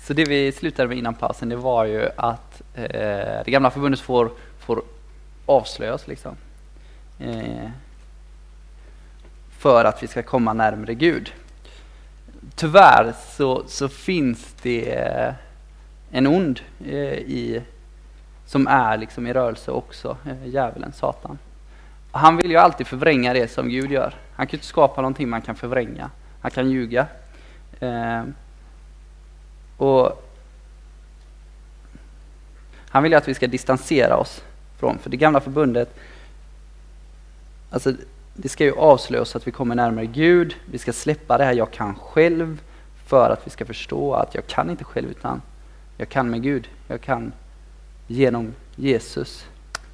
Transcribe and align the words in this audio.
Så 0.00 0.12
det 0.12 0.24
vi 0.24 0.52
slutade 0.52 0.88
med 0.88 0.98
innan 0.98 1.14
pausen, 1.14 1.48
det 1.48 1.56
var 1.56 1.84
ju 1.84 2.08
att 2.16 2.62
eh, 2.74 2.84
det 3.44 3.50
gamla 3.50 3.70
förbundet 3.70 4.00
får, 4.00 4.30
får 4.58 4.82
avslöjas 5.46 6.08
liksom. 6.08 6.36
Eh, 7.18 7.70
för 9.58 9.84
att 9.84 10.02
vi 10.02 10.06
ska 10.06 10.22
komma 10.22 10.52
närmare 10.52 10.94
Gud. 10.94 11.32
Tyvärr 12.54 13.14
så, 13.36 13.62
så 13.66 13.88
finns 13.88 14.54
det 14.62 15.34
en 16.10 16.26
ond 16.26 16.60
eh, 16.84 17.14
i, 17.14 17.62
som 18.46 18.66
är 18.66 18.96
liksom 18.96 19.26
i 19.26 19.32
rörelse 19.32 19.70
också, 19.70 20.16
eh, 20.26 20.48
djävulen, 20.48 20.92
Satan. 20.92 21.38
Han 22.12 22.36
vill 22.36 22.50
ju 22.50 22.56
alltid 22.56 22.86
förvränga 22.86 23.32
det 23.32 23.48
som 23.48 23.68
Gud 23.68 23.90
gör. 23.90 24.14
Han 24.34 24.46
kan 24.46 24.52
ju 24.52 24.56
inte 24.56 24.66
skapa 24.66 25.00
någonting 25.00 25.28
man 25.28 25.42
kan 25.42 25.54
förvränga. 25.54 26.10
Han 26.40 26.50
kan 26.50 26.70
ljuga. 26.70 27.06
Eh, 27.80 28.22
och 29.80 30.22
han 32.88 33.02
vill 33.02 33.12
ju 33.12 33.18
att 33.18 33.28
vi 33.28 33.34
ska 33.34 33.46
distansera 33.46 34.16
oss 34.16 34.42
från, 34.78 34.98
för 34.98 35.10
det 35.10 35.16
gamla 35.16 35.40
förbundet, 35.40 35.94
alltså 37.70 37.92
det 38.34 38.48
ska 38.48 38.64
ju 38.64 38.72
avslöja 38.72 39.22
oss 39.22 39.36
att 39.36 39.46
vi 39.46 39.50
kommer 39.50 39.74
närmare 39.74 40.06
Gud, 40.06 40.56
vi 40.70 40.78
ska 40.78 40.92
släppa 40.92 41.38
det 41.38 41.44
här 41.44 41.52
jag 41.52 41.70
kan 41.70 41.94
själv 41.94 42.60
för 43.06 43.30
att 43.30 43.46
vi 43.46 43.50
ska 43.50 43.64
förstå 43.64 44.14
att 44.14 44.34
jag 44.34 44.46
kan 44.46 44.70
inte 44.70 44.84
själv 44.84 45.10
utan 45.10 45.42
jag 45.96 46.08
kan 46.08 46.30
med 46.30 46.42
Gud, 46.42 46.68
jag 46.88 47.00
kan 47.00 47.32
genom 48.06 48.54
Jesus, 48.76 49.46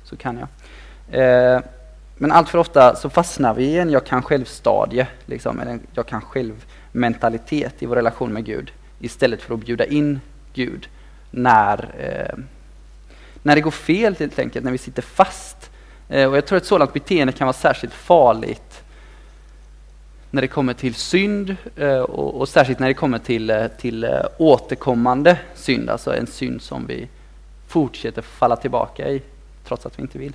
så 0.05 0.17
kan 0.17 0.39
jag. 0.39 0.49
Eh, 1.21 1.61
men 2.17 2.33
allt 2.33 2.49
för 2.49 2.59
ofta 2.59 2.97
så 2.97 3.11
fastnar 3.11 3.55
vi 3.55 3.65
i 3.65 3.79
en 3.79 3.91
jag 3.91 4.07
kan 4.07 4.23
själv-stadie, 4.23 5.07
liksom, 5.27 5.61
eller 5.61 5.73
en 5.73 5.87
jag 5.95 6.07
kan 6.07 6.21
själv-mentalitet 6.21 7.83
i 7.83 7.87
vår 7.87 7.97
relation 7.97 8.33
med 8.33 8.45
Gud 8.45 8.73
istället 9.01 9.43
för 9.43 9.55
att 9.55 9.61
bjuda 9.61 9.85
in 9.85 10.21
Gud 10.55 10.89
när, 11.31 11.95
eh, 11.99 12.39
när 13.43 13.55
det 13.55 13.61
går 13.61 13.71
fel 13.71 14.17
helt 14.19 14.39
enkelt, 14.39 14.65
när 14.65 14.73
vi 14.73 14.79
sitter 14.79 15.03
fast. 15.03 15.71
Eh, 16.09 16.31
och 16.31 16.37
jag 16.37 16.47
tror 16.47 16.57
att 16.57 16.63
ett 16.63 16.69
sådant 16.69 16.93
beteende 16.93 17.33
kan 17.33 17.47
vara 17.47 17.57
särskilt 17.57 17.95
farligt 17.95 18.83
när 20.31 20.43
det 20.43 20.49
kommer 20.49 20.75
till 20.75 20.95
synd 20.95 21.57
eh, 21.77 21.99
och, 21.99 22.35
och, 22.35 22.49
särskilt 22.49 22.79
när 22.79 22.89
det 22.89 22.95
kommer 22.95 23.19
till, 23.19 23.51
eh, 23.51 23.67
till 23.67 24.05
eh, 24.05 24.11
återkommande 24.39 25.39
synd, 25.55 25.91
alltså 25.91 26.15
en 26.15 26.27
synd 26.27 26.63
som 26.63 26.87
vi 26.87 27.09
fortsätter 27.69 28.23
falla 28.23 28.57
tillbaka 28.57 29.09
i 29.09 29.23
trots 29.65 29.87
att 29.87 29.99
vi 29.99 30.03
inte 30.03 30.19
vill. 30.19 30.33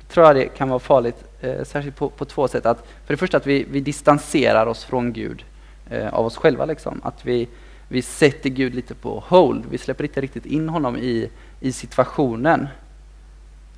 Jag 0.00 0.08
tror 0.08 0.26
jag 0.26 0.36
det 0.36 0.48
kan 0.48 0.68
vara 0.68 0.78
farligt, 0.78 1.24
eh, 1.40 1.64
särskilt 1.64 1.96
på, 1.96 2.08
på 2.08 2.24
två 2.24 2.48
sätt. 2.48 2.66
Att, 2.66 2.78
för 3.06 3.14
det 3.14 3.16
första 3.16 3.36
att 3.36 3.46
vi, 3.46 3.66
vi 3.70 3.80
distanserar 3.80 4.66
oss 4.66 4.84
från 4.84 5.12
Gud 5.12 5.44
eh, 5.90 6.14
av 6.14 6.26
oss 6.26 6.36
själva. 6.36 6.64
Liksom. 6.64 7.00
Att 7.04 7.26
vi, 7.26 7.48
vi 7.88 8.02
sätter 8.02 8.50
Gud 8.50 8.74
lite 8.74 8.94
på 8.94 9.24
hold. 9.26 9.64
Vi 9.70 9.78
släpper 9.78 10.04
inte 10.04 10.20
riktigt 10.20 10.46
in 10.46 10.68
honom 10.68 10.96
i, 10.96 11.30
i 11.60 11.72
situationen. 11.72 12.68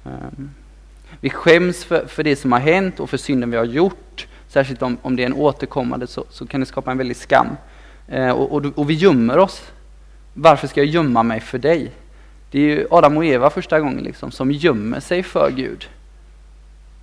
Um, 0.04 0.50
vi 1.20 1.30
skäms 1.30 1.84
för, 1.84 2.06
för 2.06 2.24
det 2.24 2.36
som 2.36 2.52
har 2.52 2.60
hänt 2.60 3.00
och 3.00 3.10
för 3.10 3.16
synden 3.16 3.50
vi 3.50 3.56
har 3.56 3.64
gjort. 3.64 4.26
Särskilt 4.48 4.82
om, 4.82 4.96
om 5.02 5.16
det 5.16 5.22
är 5.22 5.26
en 5.26 5.34
återkommande 5.34 6.06
så, 6.06 6.24
så 6.30 6.46
kan 6.46 6.60
det 6.60 6.66
skapa 6.66 6.90
en 6.90 6.98
väldig 6.98 7.16
skam. 7.16 7.46
Eh, 8.08 8.30
och, 8.30 8.52
och, 8.52 8.78
och, 8.78 8.90
vi 8.90 8.94
gömmer 8.94 9.38
oss. 9.38 9.70
Varför 10.34 10.66
ska 10.66 10.80
jag 10.80 10.86
gömma 10.86 11.22
mig 11.22 11.40
för 11.40 11.58
dig? 11.58 11.92
Det 12.50 12.58
är 12.58 12.62
ju 12.62 12.86
Adam 12.90 13.16
och 13.16 13.24
Eva 13.24 13.50
första 13.50 13.80
gången 13.80 14.04
liksom, 14.04 14.30
som 14.30 14.52
gömmer 14.52 15.00
sig 15.00 15.22
för 15.22 15.50
Gud. 15.50 15.88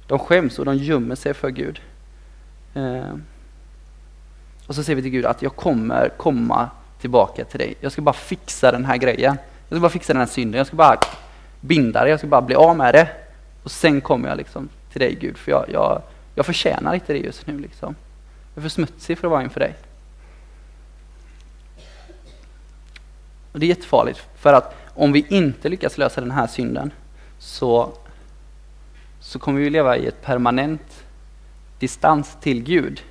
De 0.07 0.19
skäms 0.19 0.59
och 0.59 0.65
de 0.65 0.77
gömmer 0.77 1.15
sig 1.15 1.33
för 1.33 1.49
Gud. 1.49 1.81
Eh, 2.73 3.15
och 4.67 4.75
så 4.75 4.83
säger 4.83 4.95
vi 4.95 5.01
till 5.01 5.11
Gud 5.11 5.25
att 5.25 5.41
jag 5.41 5.55
kommer 5.55 6.09
komma 6.09 6.69
tillbaka 7.01 7.45
till 7.45 7.59
dig. 7.59 7.75
Jag 7.79 7.91
ska 7.91 8.01
bara 8.01 8.13
fixa 8.13 8.71
den 8.71 8.85
här 8.85 8.97
grejen. 8.97 9.37
Jag 9.69 9.77
ska 9.77 9.79
bara 9.79 9.89
fixa 9.89 10.13
den 10.13 10.19
här 10.19 10.27
synden. 10.27 10.57
Jag 10.57 10.67
ska 10.67 10.75
bara 10.75 10.99
binda 11.61 12.03
det. 12.03 12.09
Jag 12.09 12.19
ska 12.19 12.27
bara 12.27 12.41
bli 12.41 12.55
av 12.55 12.77
med 12.77 12.93
det. 12.93 13.09
Och 13.63 13.71
sen 13.71 14.01
kommer 14.01 14.29
jag 14.29 14.37
liksom 14.37 14.69
till 14.91 14.99
dig 14.99 15.17
Gud. 15.21 15.37
För 15.37 15.51
jag, 15.51 15.65
jag, 15.71 16.01
jag 16.35 16.45
förtjänar 16.45 16.93
inte 16.93 17.13
det 17.13 17.19
just 17.19 17.47
nu. 17.47 17.59
Liksom. 17.59 17.95
Jag 18.53 18.57
är 18.57 18.61
för 18.61 18.69
smutsig 18.69 19.17
för 19.17 19.27
att 19.27 19.31
vara 19.31 19.43
inför 19.43 19.59
dig. 19.59 19.75
Och 23.51 23.59
Det 23.59 23.65
är 23.65 23.67
jättefarligt. 23.67 24.27
För 24.35 24.53
att 24.53 24.75
om 24.93 25.11
vi 25.11 25.25
inte 25.29 25.69
lyckas 25.69 25.97
lösa 25.97 26.21
den 26.21 26.31
här 26.31 26.47
synden 26.47 26.91
så, 27.39 27.91
så 29.19 29.39
kommer 29.39 29.59
vi 29.59 29.69
leva 29.69 29.97
i 29.97 30.07
ett 30.07 30.21
permanent 30.21 31.03
distans 31.79 32.37
till 32.41 32.63
Gud. 32.63 33.01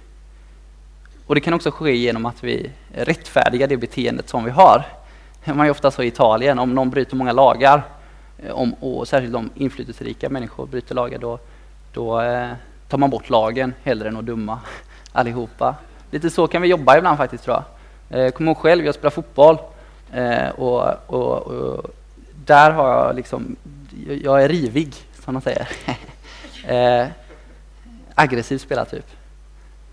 Och 1.27 1.35
det 1.35 1.41
kan 1.41 1.55
också 1.55 1.71
ske 1.71 1.97
genom 1.97 2.27
att 2.27 2.45
vi 2.45 2.71
rättfärdigar 2.95 3.69
det 3.69 3.77
beteendet 3.77 4.29
som 4.29 4.45
vi 4.45 4.51
har. 4.51 4.85
Man 5.45 5.67
är 5.67 5.71
ofta 5.71 5.91
så 5.91 6.03
i 6.03 6.07
Italien, 6.07 6.59
om 6.59 6.75
någon 6.75 6.91
bryter 6.91 7.17
många 7.17 7.33
lagar, 7.33 7.83
eh, 8.39 8.53
om, 8.53 8.75
och 8.75 9.09
särskilt 9.09 9.35
om 9.35 9.51
inflytelserika 9.55 10.29
människor 10.29 10.67
bryter 10.67 10.95
lagar, 10.95 11.19
då, 11.19 11.39
då 11.93 12.21
eh, 12.21 12.51
tar 12.89 12.99
man 12.99 13.11
bort 13.11 13.31
lagen 13.31 13.75
hellre 13.83 14.09
än 14.09 14.17
att 14.17 14.27
döma 14.27 14.61
allihopa. 15.13 15.75
Lite 16.11 16.31
så 16.31 16.47
kan 16.47 16.63
vi 16.63 16.69
jobba 16.69 16.99
ibland 16.99 17.19
faktiskt 17.19 17.45
tror 17.45 17.57
jag. 17.57 17.65
Eh, 18.27 18.31
kommer 18.31 18.51
ihåg 18.51 18.59
själv, 18.59 18.85
jag 18.85 18.95
spelar 18.95 19.11
fotboll 19.11 19.59
eh, 20.13 20.49
och, 20.49 20.95
och, 21.07 21.47
och, 21.47 21.91
där 22.45 22.71
har 22.71 22.89
jag 22.89 23.17
liksom, 23.17 23.57
jag 24.23 24.43
är 24.45 24.49
rivig 24.49 24.95
som 25.25 25.35
de 25.35 25.41
säger. 25.41 25.69
eh, 27.03 27.09
aggressiv 28.15 28.59
spelartyp. 28.59 29.07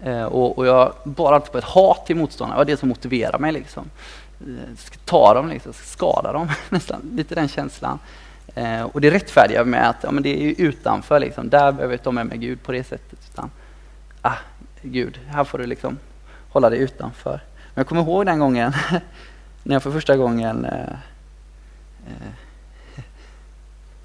Eh, 0.03 0.23
och, 0.23 0.57
och, 0.57 0.65
jag 0.65 0.93
bar 1.03 1.33
alltid 1.33 1.51
på 1.51 1.57
ett 1.57 1.63
hat 1.63 2.05
till 2.05 2.15
motståndarna, 2.15 2.55
det 2.55 2.65
var 2.65 2.65
det 2.65 2.77
som 2.77 2.89
motiverade 2.89 3.37
mig. 3.37 3.51
Liksom. 3.51 3.89
Eh, 4.39 4.75
ska 4.77 4.97
ta 5.05 5.33
dem, 5.33 5.49
liksom, 5.49 5.73
skada 5.73 6.33
dem, 6.33 6.49
nästan. 6.69 7.01
Lite 7.13 7.35
den 7.35 7.47
känslan. 7.47 7.99
Eh, 8.55 8.81
och 8.81 9.01
det 9.01 9.11
rättfärdigar 9.11 9.63
med 9.63 9.89
att 9.89 9.97
ja, 10.01 10.11
men 10.11 10.23
det 10.23 10.43
är 10.43 10.61
utanför, 10.61 11.19
liksom. 11.19 11.49
där 11.49 11.71
behöver 11.71 11.93
jag 11.93 11.99
inte 11.99 12.09
ha 12.09 12.11
med 12.11 12.25
mig 12.25 12.37
Gud 12.37 12.63
på 12.63 12.71
det 12.71 12.83
sättet. 12.83 13.19
Utan, 13.33 13.51
ah, 14.21 14.37
Gud, 14.81 15.19
här 15.27 15.43
får 15.43 15.57
du 15.57 15.65
liksom 15.65 15.97
hålla 16.49 16.69
dig 16.69 16.79
utanför. 16.79 17.41
Men 17.55 17.81
jag 17.81 17.87
kommer 17.87 18.01
ihåg 18.01 18.25
den 18.25 18.39
gången 18.39 18.73
när 19.63 19.75
jag 19.75 19.83
för 19.83 19.91
första 19.91 20.17
gången 20.17 20.65
eh, 20.65 20.93
eh, 22.07 22.31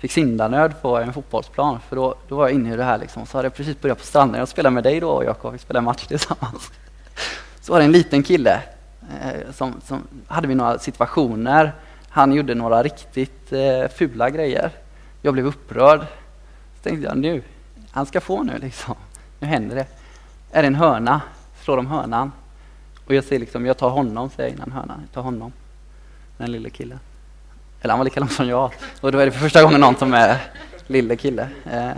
fick 0.07 0.13
syndanöd 0.13 0.83
på 0.83 0.97
en 0.99 1.13
fotbollsplan. 1.13 1.81
För 1.89 1.97
då, 1.97 2.15
då 2.29 2.37
var 2.37 2.49
jag 2.49 2.55
inne 2.55 2.75
i 2.75 2.77
det 2.77 2.85
här 2.85 2.99
liksom. 2.99 3.27
Så 3.27 3.39
hade 3.39 3.47
jag 3.47 3.55
precis 3.55 3.81
börjat 3.81 3.99
på 3.99 4.05
stranden. 4.05 4.39
Jag 4.39 4.49
spelade 4.49 4.75
med 4.75 4.85
dig 4.85 5.01
då 5.01 5.25
Jakob, 5.25 5.53
vi 5.53 5.59
spelade 5.59 5.85
match 5.85 6.07
tillsammans. 6.07 6.71
Så 7.61 7.73
var 7.73 7.79
det 7.79 7.85
en 7.85 7.93
liten 7.93 8.23
kille 8.23 8.63
eh, 9.23 9.53
som, 9.53 9.75
som 9.85 10.03
hade 10.27 10.49
vi 10.49 10.55
några 10.55 10.79
situationer. 10.79 11.73
Han 12.09 12.33
gjorde 12.33 12.55
några 12.55 12.83
riktigt 12.83 13.53
eh, 13.53 13.89
fula 13.95 14.31
grejer. 14.31 14.71
Jag 15.23 15.35
blev 15.35 15.47
upprörd. 15.47 16.01
Så 16.77 16.83
tänkte 16.83 17.09
jag 17.09 17.19
nu, 17.19 17.43
han 17.91 18.07
ska 18.07 18.21
få 18.21 18.43
nu 18.43 18.59
liksom. 18.59 18.95
Nu 19.41 19.47
händer 19.47 19.77
det. 19.77 19.87
Är 20.53 20.63
det 20.63 20.67
en 20.67 20.75
hörna? 20.75 21.21
Slår 21.63 21.77
de 21.77 21.87
hörnan? 21.87 22.33
Och 23.07 23.15
jag 23.15 23.25
säger 23.25 23.41
liksom, 23.41 23.67
jag 23.67 23.77
tar 23.79 23.91
honom, 23.91 24.31
säger 24.31 24.51
jag 24.51 24.57
innan 24.57 24.73
hörnan. 24.73 25.01
Jag 25.01 25.13
tar 25.13 25.23
honom. 25.23 25.53
Den 26.39 26.53
lilla 26.53 26.71
killen. 26.71 26.99
Eller 27.87 27.93
han 27.93 27.99
var 27.99 28.05
lika 28.05 28.21
lång 28.21 28.29
som 28.29 28.49
jag. 28.49 28.73
Och 29.01 29.13
då 29.13 29.19
är 29.19 29.27
det 29.27 29.33
för 29.33 29.41
första 29.41 29.63
gången 29.63 29.81
någon 29.81 29.97
som 29.97 30.15
är 30.15 30.39
lille 30.87 31.17
kille. 31.17 31.49
Eh, 31.71 31.91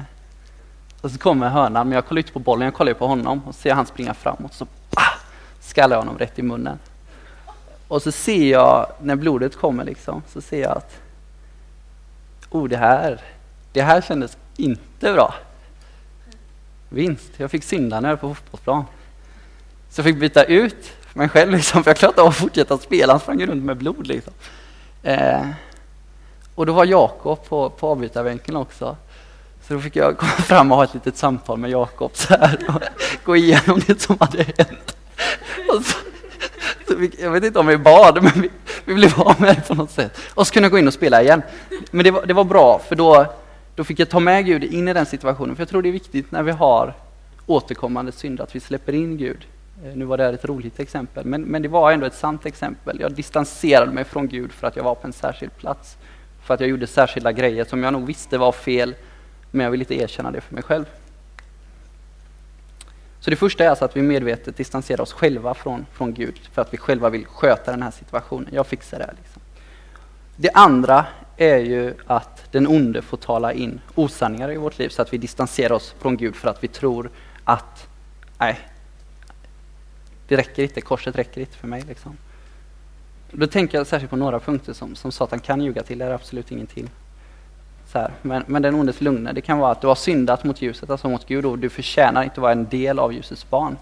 och 1.01 1.11
så 1.11 1.19
kommer 1.19 1.49
hörnan, 1.49 1.89
men 1.89 1.95
jag 1.95 2.07
kollar 2.07 2.19
inte 2.19 2.33
på 2.33 2.39
bollen, 2.39 2.65
jag 2.65 2.75
kollar 2.75 2.95
på 2.95 3.07
honom 3.07 3.43
och 3.47 3.55
ser 3.55 3.75
han 3.75 3.87
springa 3.87 4.15
framåt. 4.15 4.55
Så 4.55 4.67
ah, 4.95 5.03
skallar 5.61 5.97
jag 5.97 6.01
honom 6.01 6.19
rätt 6.19 6.39
i 6.39 6.43
munnen. 6.43 6.79
Och 7.89 8.03
så 8.03 8.13
ser 8.13 8.51
jag, 8.51 8.87
när 9.01 9.17
blodet 9.17 9.57
kommer 9.57 9.85
liksom, 9.85 10.23
så 10.29 10.41
ser 10.41 10.63
jag 10.63 10.77
att 10.77 10.99
oh, 12.51 12.69
det 12.69 12.77
här, 12.77 13.21
det 13.73 13.83
här 13.83 14.01
kändes 14.01 14.37
inte 14.57 15.13
bra. 15.13 15.35
Vinst, 16.89 17.31
jag 17.37 17.51
fick 17.51 17.65
syndanöd 17.65 18.21
på 18.21 18.35
fotbollsplan. 18.35 18.85
Så 19.91 19.99
jag 19.99 20.05
fick 20.05 20.21
byta 20.21 20.45
ut 20.45 20.93
mig 21.15 21.29
själv, 21.29 21.51
liksom, 21.51 21.85
för 21.85 21.91
jag 21.91 21.97
klarade 21.97 22.23
av 22.23 22.29
att 22.29 22.37
fortsätta 22.37 22.79
spela. 22.79 23.13
Han 23.13 23.21
sprang 23.21 23.47
runt 23.47 23.65
med 23.65 23.77
blod. 23.77 24.07
Liksom. 24.07 24.33
Eh, 25.03 25.47
och 26.59 26.67
då 26.67 26.73
var 26.73 26.85
Jakob 26.85 27.45
på, 27.45 27.71
på 27.71 27.89
avbytarbänken 27.89 28.57
också. 28.57 28.97
Så 29.63 29.75
då 29.75 29.81
fick 29.81 29.97
jag 29.97 30.19
komma 30.19 30.31
fram 30.39 30.73
och 30.73 30.77
ha 30.77 30.85
ett 30.85 30.95
litet 30.95 31.17
samtal 31.17 31.59
med 31.59 31.71
Jakob 31.71 32.11
så 32.15 32.35
här 32.35 32.59
och 32.69 32.83
gå 33.25 33.37
igenom 33.37 33.81
det 33.87 34.01
som 34.01 34.17
hade 34.21 34.43
hänt. 34.43 34.97
Så, 35.67 35.83
så 36.89 36.97
vi, 36.97 37.11
jag 37.19 37.31
vet 37.31 37.45
inte 37.45 37.59
om 37.59 37.67
vi 37.67 37.77
bad, 37.77 38.23
men 38.23 38.33
vi, 38.35 38.51
vi 38.85 38.95
blev 38.95 39.21
av 39.21 39.41
med 39.41 39.57
det 39.57 39.69
på 39.69 39.75
något 39.75 39.91
sätt. 39.91 40.19
Och 40.35 40.47
så 40.47 40.53
kunde 40.53 40.65
jag 40.65 40.71
gå 40.73 40.79
in 40.79 40.87
och 40.87 40.95
spela 40.95 41.23
igen. 41.23 41.43
Men 41.91 42.05
det 42.05 42.11
var, 42.11 42.27
det 42.27 42.35
var 42.35 42.45
bra, 42.45 42.81
för 42.89 42.97
då, 42.97 43.27
då 43.75 43.85
fick 43.85 43.99
jag 43.99 44.09
ta 44.09 44.21
med 44.21 44.47
Gud 44.47 44.65
in 44.65 44.89
i 44.89 44.93
den 44.93 45.07
situationen. 45.07 45.57
För 45.57 45.63
jag 45.63 45.69
tror 45.69 45.83
det 45.83 45.89
är 45.89 45.93
viktigt 45.93 46.33
när 46.33 46.43
vi 46.43 46.53
har 46.53 46.95
återkommande 47.47 48.13
synd 48.13 48.41
att 48.41 48.55
vi 48.55 48.61
släpper 48.61 48.93
in 48.93 49.17
Gud. 49.17 49.47
Eh, 49.85 49.95
nu 49.95 50.05
var 50.05 50.17
det 50.17 50.25
här 50.25 50.33
ett 50.33 50.45
roligt 50.45 50.81
exempel, 50.81 51.25
men, 51.25 51.43
men 51.43 51.63
det 51.63 51.69
var 51.69 51.93
ändå 51.93 52.07
ett 52.07 52.15
sant 52.15 52.47
exempel. 52.47 53.01
Jag 53.01 53.13
distanserade 53.13 53.93
mig 53.93 54.05
från 54.05 54.29
Gud 54.29 54.53
för 54.53 54.67
att 54.67 54.77
jag 54.77 54.85
var 54.85 54.95
på 54.95 55.07
en 55.07 55.13
särskild 55.13 55.57
plats 55.57 55.97
för 56.49 56.55
att 56.55 56.61
jag 56.61 56.69
gjorde 56.69 56.87
särskilda 56.87 57.33
grejer 57.33 57.65
som 57.65 57.83
jag 57.83 57.93
nog 57.93 58.07
visste 58.07 58.39
var 58.39 58.53
fel, 58.53 58.95
men 59.51 59.65
jag 59.65 59.71
vill 59.71 59.81
inte 59.81 59.95
erkänna 59.95 60.31
det 60.31 60.41
för 60.41 60.55
mig 60.55 60.63
själv. 60.63 60.85
Så 63.21 63.31
det 63.31 63.37
första 63.37 63.65
är 63.65 63.69
alltså 63.69 63.85
att 63.85 63.97
vi 63.97 64.03
medvetet 64.03 64.57
distanserar 64.57 65.01
oss 65.01 65.13
själva 65.13 65.55
från, 65.55 65.87
från 65.93 66.15
Gud 66.15 66.41
för 66.53 66.63
att 66.63 66.75
vi 66.75 66.79
själva 66.79 67.11
vill 67.11 67.27
sköta 67.27 67.71
den 67.71 67.83
här 67.83 67.91
situationen. 67.91 68.49
Jag 68.53 68.67
fixar 68.67 68.99
det 68.99 69.05
här. 69.05 69.15
Liksom. 69.23 69.43
Det 70.37 70.51
andra 70.51 71.07
är 71.37 71.59
ju 71.59 71.95
att 72.07 72.53
den 72.53 72.67
onde 72.67 73.03
får 73.03 73.17
tala 73.17 73.53
in 73.53 73.81
osanningar 73.95 74.53
i 74.53 74.57
vårt 74.57 74.79
liv 74.79 74.89
så 74.89 75.03
att 75.03 75.13
vi 75.13 75.19
distanserar 75.19 75.75
oss 75.75 75.95
från 75.99 76.17
Gud 76.17 76.37
för 76.37 76.49
att 76.49 76.65
vi 76.65 76.69
tror 76.69 77.11
att 77.45 77.89
nej, 78.39 78.59
det 80.29 80.37
räcker 80.37 80.63
inte, 80.63 80.81
korset 80.81 81.17
räcker 81.17 81.41
inte 81.41 81.57
för 81.57 81.69
mig. 81.69 81.83
Liksom. 81.89 82.17
Då 83.33 83.47
tänker 83.47 83.79
jag 83.79 83.87
särskilt 83.87 84.11
på 84.11 84.17
några 84.17 84.41
punkter 84.41 84.73
som, 84.73 84.95
som 84.95 85.13
Satan 85.13 85.39
kan 85.39 85.61
ljuga 85.61 85.83
till, 85.83 85.99
det 85.99 86.05
är 86.05 86.11
absolut 86.11 86.53
ingenting. 86.53 86.91
Så 87.87 87.99
här. 87.99 88.11
Men, 88.23 88.45
men 88.47 88.63
den 88.63 88.75
ondes 88.75 89.01
lugna, 89.01 89.33
det 89.33 89.41
kan 89.41 89.59
vara 89.59 89.73
att 89.73 89.81
du 89.81 89.87
har 89.87 89.95
syndat 89.95 90.45
mot 90.45 90.63
ljuset, 90.63 90.91
alltså 90.91 91.09
mot 91.09 91.27
Gud, 91.27 91.47
och 91.47 91.59
du 91.59 91.71
förtjänar 91.71 92.23
inte 92.23 92.33
att 92.33 92.39
vara 92.39 92.53
en 92.53 92.69
del 92.69 92.99
av 92.99 93.13
ljusets 93.13 93.51
barn. 93.51 93.77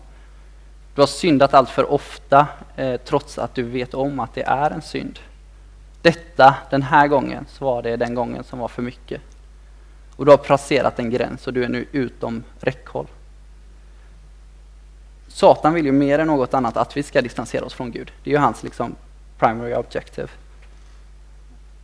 Du 0.95 1.03
har 1.03 1.07
syndat 1.07 1.55
allt 1.55 1.71
för 1.71 1.93
ofta, 1.93 2.47
eh, 2.77 2.97
trots 2.97 3.39
att 3.39 3.55
du 3.55 3.63
vet 3.63 3.95
om 3.95 4.21
att 4.21 4.35
det 4.35 4.43
är 4.43 4.71
en 4.71 4.83
synd. 4.83 5.19
Detta, 6.03 6.55
den 6.71 6.83
här 6.83 7.09
gången, 7.09 7.47
så 7.49 7.65
var 7.65 7.83
det 7.83 7.97
den 7.97 8.15
gången 8.15 8.45
som 8.45 8.59
var 8.59 8.69
för 8.69 8.83
mycket. 8.83 9.21
Och 10.17 10.25
du 10.25 10.31
har 10.31 10.39
passerat 10.39 10.99
en 10.99 11.11
gräns 11.11 11.47
och 11.47 11.53
du 11.53 11.65
är 11.65 11.69
nu 11.69 11.87
utom 11.93 12.43
räckhåll. 12.61 13.07
Satan 15.29 15.75
vill 15.75 15.87
ju 15.87 15.93
mer 15.93 16.19
än 16.19 16.27
något 16.27 16.55
annat 16.55 16.77
att 16.77 16.97
vi 16.97 17.03
ska 17.03 17.23
distansera 17.23 17.65
oss 17.65 17.75
från 17.75 17.91
Gud. 17.91 18.13
Det 18.25 18.31
är 18.31 18.35
ju 18.35 18.41
hans 18.41 18.63
liksom 18.63 18.95
primary 19.39 19.75
objective. 19.75 20.29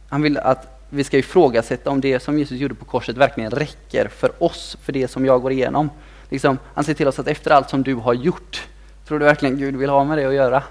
Han 0.08 0.22
vill 0.22 0.38
att 0.38 0.80
vi 0.90 1.04
ska 1.04 1.18
ifrågasätta 1.18 1.90
om 1.90 2.00
det 2.00 2.20
som 2.20 2.38
Jesus 2.38 2.58
gjorde 2.58 2.74
på 2.74 2.84
korset 2.84 3.16
verkligen 3.16 3.50
räcker 3.50 4.08
för 4.08 4.42
oss, 4.42 4.76
för 4.82 4.92
det 4.92 5.08
som 5.08 5.26
jag 5.26 5.42
går 5.42 5.52
igenom. 5.52 5.90
Liksom, 6.28 6.58
han 6.74 6.84
säger 6.84 6.96
till 6.96 7.08
oss 7.08 7.18
att 7.18 7.28
efter 7.28 7.50
allt 7.50 7.70
som 7.70 7.82
du 7.82 7.94
har 7.94 8.14
gjort, 8.14 8.68
tror 9.06 9.18
du 9.18 9.24
verkligen 9.24 9.56
Gud 9.56 9.76
vill 9.76 9.90
ha 9.90 10.04
med 10.04 10.18
det 10.18 10.24
att 10.24 10.34
göra? 10.34 10.62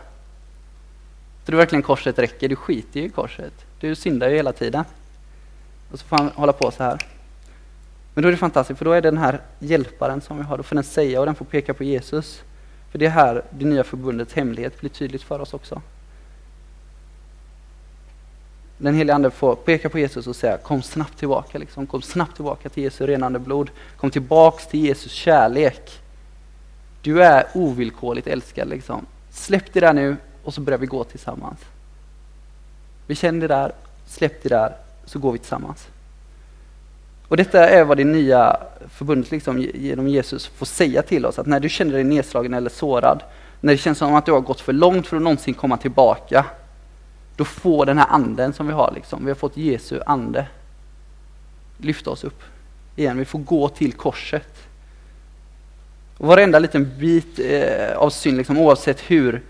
Tror 1.45 1.51
du 1.51 1.57
verkligen 1.57 1.83
korset 1.83 2.19
räcker? 2.19 2.49
Du 2.49 2.55
skiter 2.55 2.99
ju 2.99 3.05
i 3.05 3.09
korset. 3.09 3.53
Du 3.79 3.95
syndar 3.95 4.29
ju 4.29 4.35
hela 4.35 4.53
tiden. 4.53 4.83
Och 5.91 5.99
så 5.99 6.05
får 6.05 6.17
han 6.17 6.29
hålla 6.35 6.53
på 6.53 6.71
så 6.71 6.83
här. 6.83 6.97
Men 8.13 8.21
då 8.21 8.27
är 8.27 8.31
det 8.31 8.37
fantastiskt, 8.37 8.77
för 8.77 8.85
då 8.85 8.91
är 8.91 9.01
det 9.01 9.07
den 9.07 9.17
här 9.17 9.41
hjälparen 9.59 10.21
som 10.21 10.37
vi 10.37 10.43
har, 10.43 10.57
då 10.57 10.63
får 10.63 10.75
den 10.75 10.83
säga 10.83 11.19
och 11.19 11.25
den 11.25 11.35
får 11.35 11.45
peka 11.45 11.73
på 11.73 11.83
Jesus. 11.83 12.41
För 12.91 12.99
det 12.99 13.05
är 13.05 13.09
här 13.09 13.43
det 13.49 13.65
nya 13.65 13.83
förbundets 13.83 14.33
hemlighet 14.33 14.79
blir 14.79 14.89
tydligt 14.89 15.23
för 15.23 15.39
oss 15.39 15.53
också. 15.53 15.81
Den 18.81 18.95
heliga 18.95 19.15
Ande 19.15 19.31
får 19.31 19.55
peka 19.55 19.89
på 19.89 19.99
Jesus 19.99 20.27
och 20.27 20.35
säga 20.35 20.57
kom 20.57 20.81
snabbt 20.81 21.17
tillbaka, 21.17 21.57
liksom. 21.57 21.87
kom 21.87 22.01
snabbt 22.01 22.35
tillbaka 22.35 22.69
till 22.69 22.83
Jesu 22.83 23.07
renande 23.07 23.39
blod. 23.39 23.69
Kom 23.97 24.11
tillbaks 24.11 24.67
till 24.67 24.79
Jesus 24.79 25.11
kärlek. 25.11 25.99
Du 27.01 27.23
är 27.23 27.47
ovillkorligt 27.53 28.27
älskad. 28.27 28.69
Liksom. 28.69 29.05
Släpp 29.31 29.73
det 29.73 29.79
där 29.79 29.93
nu 29.93 30.17
och 30.43 30.53
så 30.53 30.61
börjar 30.61 30.79
vi 30.79 30.85
gå 30.85 31.03
tillsammans. 31.03 31.59
Vi 33.07 33.15
känner 33.15 33.41
det 33.41 33.47
där, 33.47 33.71
släpp 34.07 34.43
det 34.43 34.49
där, 34.49 34.75
så 35.05 35.19
går 35.19 35.31
vi 35.31 35.37
tillsammans. 35.37 35.87
Och 37.27 37.37
detta 37.37 37.69
är 37.69 37.83
vad 37.83 37.97
det 37.97 38.03
nya 38.03 38.57
förbundet 38.89 39.31
liksom, 39.31 39.61
genom 39.73 40.07
Jesus 40.07 40.47
får 40.47 40.65
säga 40.65 41.01
till 41.01 41.25
oss, 41.25 41.39
att 41.39 41.47
när 41.47 41.59
du 41.59 41.69
känner 41.69 41.93
dig 41.93 42.03
nedslagen 42.03 42.53
eller 42.53 42.69
sårad, 42.69 43.23
när 43.59 43.73
det 43.73 43.77
känns 43.77 43.97
som 43.97 44.15
att 44.15 44.25
du 44.25 44.31
har 44.31 44.39
gått 44.39 44.61
för 44.61 44.73
långt 44.73 45.07
för 45.07 45.17
att 45.17 45.23
någonsin 45.23 45.53
komma 45.53 45.77
tillbaka, 45.77 46.45
då 47.41 47.45
får 47.45 47.85
den 47.85 47.97
här 47.97 48.07
anden 48.09 48.53
som 48.53 48.67
vi 48.67 48.73
har, 48.73 48.91
liksom, 48.95 49.25
vi 49.25 49.31
har 49.31 49.35
fått 49.35 49.57
Jesu 49.57 49.99
ande, 50.05 50.45
lyfta 51.77 52.09
oss 52.09 52.23
upp 52.23 52.43
igen. 52.95 53.17
Vi 53.17 53.25
får 53.25 53.39
gå 53.39 53.69
till 53.69 53.93
korset. 53.93 54.67
Och 56.17 56.27
varenda 56.27 56.59
liten 56.59 56.97
bit 56.99 57.39
eh, 57.39 57.97
av 57.97 58.09
synd, 58.09 58.37
liksom, 58.37 58.57
oavsett 58.57 59.01
hur, 59.01 59.41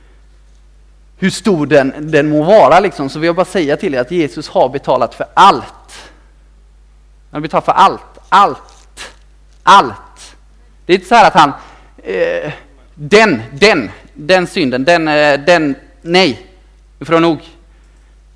hur 1.18 1.30
stor 1.30 1.66
den, 1.66 2.12
den 2.12 2.30
må 2.30 2.44
vara, 2.44 2.80
liksom, 2.80 3.10
så 3.10 3.20
vill 3.20 3.28
jag 3.28 3.36
bara 3.36 3.46
säga 3.46 3.78
till 3.78 3.96
er 3.96 4.00
att 4.00 4.12
Jesus 4.12 4.50
har 4.50 4.70
betalat 4.70 5.16
för 5.16 5.26
allt. 5.34 6.12
Han 7.32 7.38
har 7.38 7.40
betalat 7.40 7.66
för 7.66 7.72
allt, 7.72 8.20
allt, 8.30 9.14
allt. 9.64 10.36
Det 10.86 10.94
är 10.94 10.96
inte 10.96 11.08
så 11.08 11.16
här 11.16 11.28
att 11.28 11.34
han, 11.34 11.52
eh, 12.04 12.52
den, 12.96 13.42
den, 13.54 13.92
den 14.14 14.48
synden, 14.48 14.84
den, 14.84 15.08
eh, 15.08 15.40
den, 15.40 15.76
nej, 16.02 16.48
nu 17.00 17.06
får 17.06 17.20
nog. 17.20 17.40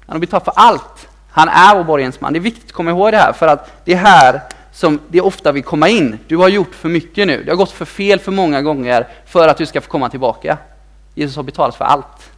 Han 0.07 0.15
har 0.15 0.19
betalat 0.19 0.45
för 0.45 0.53
allt. 0.55 1.07
Han 1.29 1.49
är 1.49 1.75
vår 1.75 1.83
borgensman. 1.83 2.33
Det 2.33 2.39
är 2.39 2.41
viktigt 2.41 2.65
att 2.65 2.71
komma 2.71 2.91
ihåg 2.91 3.11
det 3.11 3.17
här, 3.17 3.33
för 3.33 3.47
att 3.47 3.85
det 3.85 3.93
är 3.93 3.97
här 3.97 4.41
som 4.71 4.99
det 5.07 5.21
ofta 5.21 5.51
vill 5.51 5.63
komma 5.63 5.89
in. 5.89 6.19
Du 6.27 6.37
har 6.37 6.49
gjort 6.49 6.75
för 6.75 6.89
mycket 6.89 7.27
nu. 7.27 7.43
Det 7.43 7.51
har 7.51 7.57
gått 7.57 7.71
för 7.71 7.85
fel 7.85 8.19
för 8.19 8.31
många 8.31 8.61
gånger 8.61 9.07
för 9.25 9.47
att 9.47 9.57
du 9.57 9.65
ska 9.65 9.81
få 9.81 9.89
komma 9.89 10.09
tillbaka. 10.09 10.57
Jesus 11.15 11.35
har 11.35 11.43
betalat 11.43 11.75
för 11.75 11.85
allt. 11.85 12.31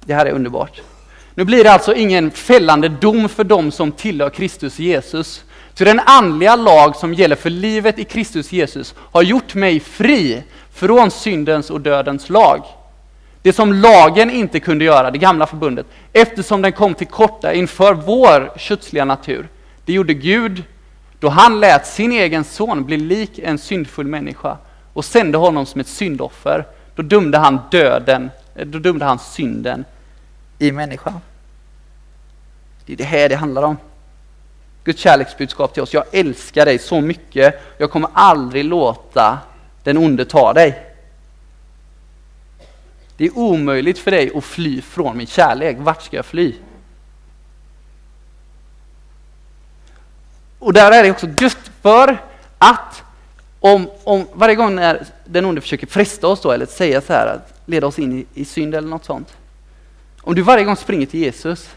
Det 0.00 0.14
här 0.14 0.26
är 0.26 0.30
underbart. 0.30 0.80
Nu 1.34 1.44
blir 1.44 1.64
det 1.64 1.72
alltså 1.72 1.94
ingen 1.94 2.30
fällande 2.30 2.88
dom 2.88 3.28
för 3.28 3.44
dem 3.44 3.70
som 3.70 3.92
tillhör 3.92 4.30
Kristus 4.30 4.78
Jesus. 4.78 5.44
Så 5.74 5.84
den 5.84 6.00
andliga 6.00 6.56
lag 6.56 6.96
som 6.96 7.14
gäller 7.14 7.36
för 7.36 7.50
livet 7.50 7.98
i 7.98 8.04
Kristus 8.04 8.52
Jesus 8.52 8.94
har 8.98 9.22
gjort 9.22 9.54
mig 9.54 9.80
fri 9.80 10.42
från 10.72 11.10
syndens 11.10 11.70
och 11.70 11.80
dödens 11.80 12.30
lag. 12.30 12.64
Det 13.44 13.52
som 13.52 13.72
lagen 13.72 14.30
inte 14.30 14.60
kunde 14.60 14.84
göra, 14.84 15.10
det 15.10 15.18
gamla 15.18 15.46
förbundet, 15.46 15.86
eftersom 16.12 16.62
den 16.62 16.72
kom 16.72 16.94
till 16.94 17.06
korta 17.06 17.52
inför 17.52 17.94
vår 17.94 18.52
kötsliga 18.56 19.04
natur. 19.04 19.48
Det 19.84 19.92
gjorde 19.92 20.14
Gud 20.14 20.64
då 21.20 21.28
han 21.28 21.60
lät 21.60 21.86
sin 21.86 22.12
egen 22.12 22.44
son 22.44 22.84
bli 22.84 22.96
lik 22.96 23.38
en 23.38 23.58
syndfull 23.58 24.06
människa 24.06 24.56
och 24.92 25.04
sände 25.04 25.38
honom 25.38 25.66
som 25.66 25.80
ett 25.80 25.86
syndoffer. 25.86 26.66
Då 26.94 27.02
dömde 27.02 27.38
han 27.38 27.58
döden, 27.70 28.30
eh, 28.54 28.66
då 28.66 28.78
dömde 28.78 29.04
han 29.04 29.18
synden 29.18 29.84
i 30.58 30.72
människan. 30.72 31.20
Det 32.86 32.92
är 32.92 32.96
det 32.96 33.04
här 33.04 33.28
det 33.28 33.36
handlar 33.36 33.62
om. 33.62 33.76
Guds 34.84 35.00
kärleksbudskap 35.00 35.74
till 35.74 35.82
oss. 35.82 35.94
Jag 35.94 36.04
älskar 36.12 36.64
dig 36.64 36.78
så 36.78 37.00
mycket. 37.00 37.62
Jag 37.78 37.90
kommer 37.90 38.10
aldrig 38.12 38.64
låta 38.64 39.38
den 39.82 39.98
onde 39.98 40.24
ta 40.24 40.52
dig. 40.52 40.93
Det 43.16 43.24
är 43.24 43.38
omöjligt 43.38 43.98
för 43.98 44.10
dig 44.10 44.30
att 44.34 44.44
fly 44.44 44.82
från 44.82 45.16
min 45.16 45.26
kärlek. 45.26 45.76
Vart 45.80 46.02
ska 46.02 46.16
jag 46.16 46.26
fly? 46.26 46.54
Och 50.58 50.72
där 50.72 50.92
är 50.92 51.02
det 51.02 51.10
också 51.10 51.28
just 51.38 51.70
för 51.82 52.18
att 52.58 53.02
om, 53.60 53.90
om 54.04 54.26
varje 54.32 54.54
gång 54.54 54.74
när 54.74 55.06
den 55.24 55.44
onde 55.44 55.60
försöker 55.60 55.86
fresta 55.86 56.28
oss 56.28 56.40
då, 56.40 56.50
eller 56.50 56.66
säga 56.66 57.00
så 57.00 57.12
här, 57.12 57.26
att 57.26 57.62
leda 57.66 57.86
oss 57.86 57.98
in 57.98 58.18
i, 58.18 58.26
i 58.40 58.44
synd 58.44 58.74
eller 58.74 58.88
något 58.88 59.04
sånt. 59.04 59.36
Om 60.20 60.34
du 60.34 60.42
varje 60.42 60.64
gång 60.64 60.76
springer 60.76 61.06
till 61.06 61.20
Jesus 61.20 61.70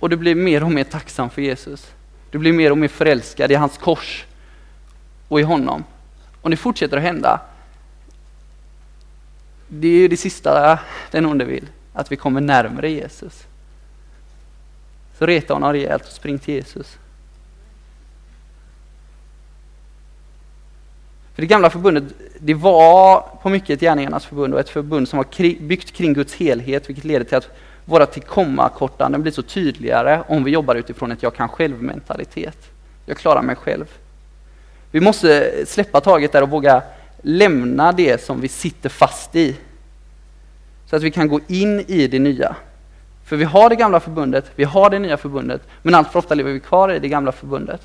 och 0.00 0.10
du 0.10 0.16
blir 0.16 0.34
mer 0.34 0.64
och 0.64 0.70
mer 0.70 0.84
tacksam 0.84 1.30
för 1.30 1.42
Jesus. 1.42 1.92
Du 2.30 2.38
blir 2.38 2.52
mer 2.52 2.70
och 2.70 2.78
mer 2.78 2.88
förälskad 2.88 3.52
i 3.52 3.54
hans 3.54 3.78
kors 3.78 4.24
och 5.28 5.40
i 5.40 5.42
honom. 5.42 5.84
Om 6.42 6.50
det 6.50 6.56
fortsätter 6.56 6.96
att 6.96 7.02
hända. 7.02 7.40
Det 9.68 9.88
är 9.88 9.98
ju 9.98 10.08
det 10.08 10.16
sista 10.16 10.78
den 11.10 11.26
onde 11.26 11.44
vill, 11.44 11.66
att 11.92 12.12
vi 12.12 12.16
kommer 12.16 12.40
närmare 12.40 12.90
Jesus. 12.90 13.46
Så 15.18 15.26
reta 15.26 15.54
honom 15.54 15.72
rejält 15.72 16.02
och 16.02 16.12
spring 16.12 16.38
till 16.38 16.54
Jesus. 16.54 16.98
För 21.34 21.42
det 21.42 21.46
gamla 21.46 21.70
förbundet, 21.70 22.04
det 22.38 22.54
var 22.54 23.28
på 23.42 23.48
mycket 23.48 23.70
ett 23.70 23.80
gärningarnas 23.80 24.26
förbund 24.26 24.54
och 24.54 24.60
ett 24.60 24.68
förbund 24.68 25.08
som 25.08 25.16
var 25.16 25.60
byggt 25.60 25.92
kring 25.92 26.14
Guds 26.14 26.34
helhet, 26.34 26.88
vilket 26.88 27.04
leder 27.04 27.24
till 27.24 27.36
att 27.36 27.48
våra 27.84 28.06
tillkommakortanden 28.06 29.22
blir 29.22 29.32
så 29.32 29.42
tydligare 29.42 30.22
om 30.28 30.44
vi 30.44 30.50
jobbar 30.50 30.74
utifrån 30.74 31.12
ett 31.12 31.22
jag 31.22 31.34
kan 31.34 31.48
själv-mentalitet. 31.48 32.58
Jag 33.06 33.16
klarar 33.16 33.42
mig 33.42 33.56
själv. 33.56 33.84
Vi 34.90 35.00
måste 35.00 35.52
släppa 35.66 36.00
taget 36.00 36.32
där 36.32 36.42
och 36.42 36.50
våga 36.50 36.82
lämna 37.26 37.92
det 37.92 38.24
som 38.24 38.40
vi 38.40 38.48
sitter 38.48 38.88
fast 38.88 39.36
i. 39.36 39.56
Så 40.86 40.96
att 40.96 41.02
vi 41.02 41.10
kan 41.10 41.28
gå 41.28 41.40
in 41.46 41.80
i 41.80 42.06
det 42.06 42.18
nya. 42.18 42.56
För 43.24 43.36
vi 43.36 43.44
har 43.44 43.68
det 43.68 43.76
gamla 43.76 44.00
förbundet, 44.00 44.50
vi 44.56 44.64
har 44.64 44.90
det 44.90 44.98
nya 44.98 45.16
förbundet, 45.16 45.62
men 45.82 45.94
allt 45.94 46.12
för 46.12 46.18
ofta 46.18 46.34
lever 46.34 46.52
vi 46.52 46.60
kvar 46.60 46.92
i 46.92 46.98
det 46.98 47.08
gamla 47.08 47.32
förbundet. 47.32 47.80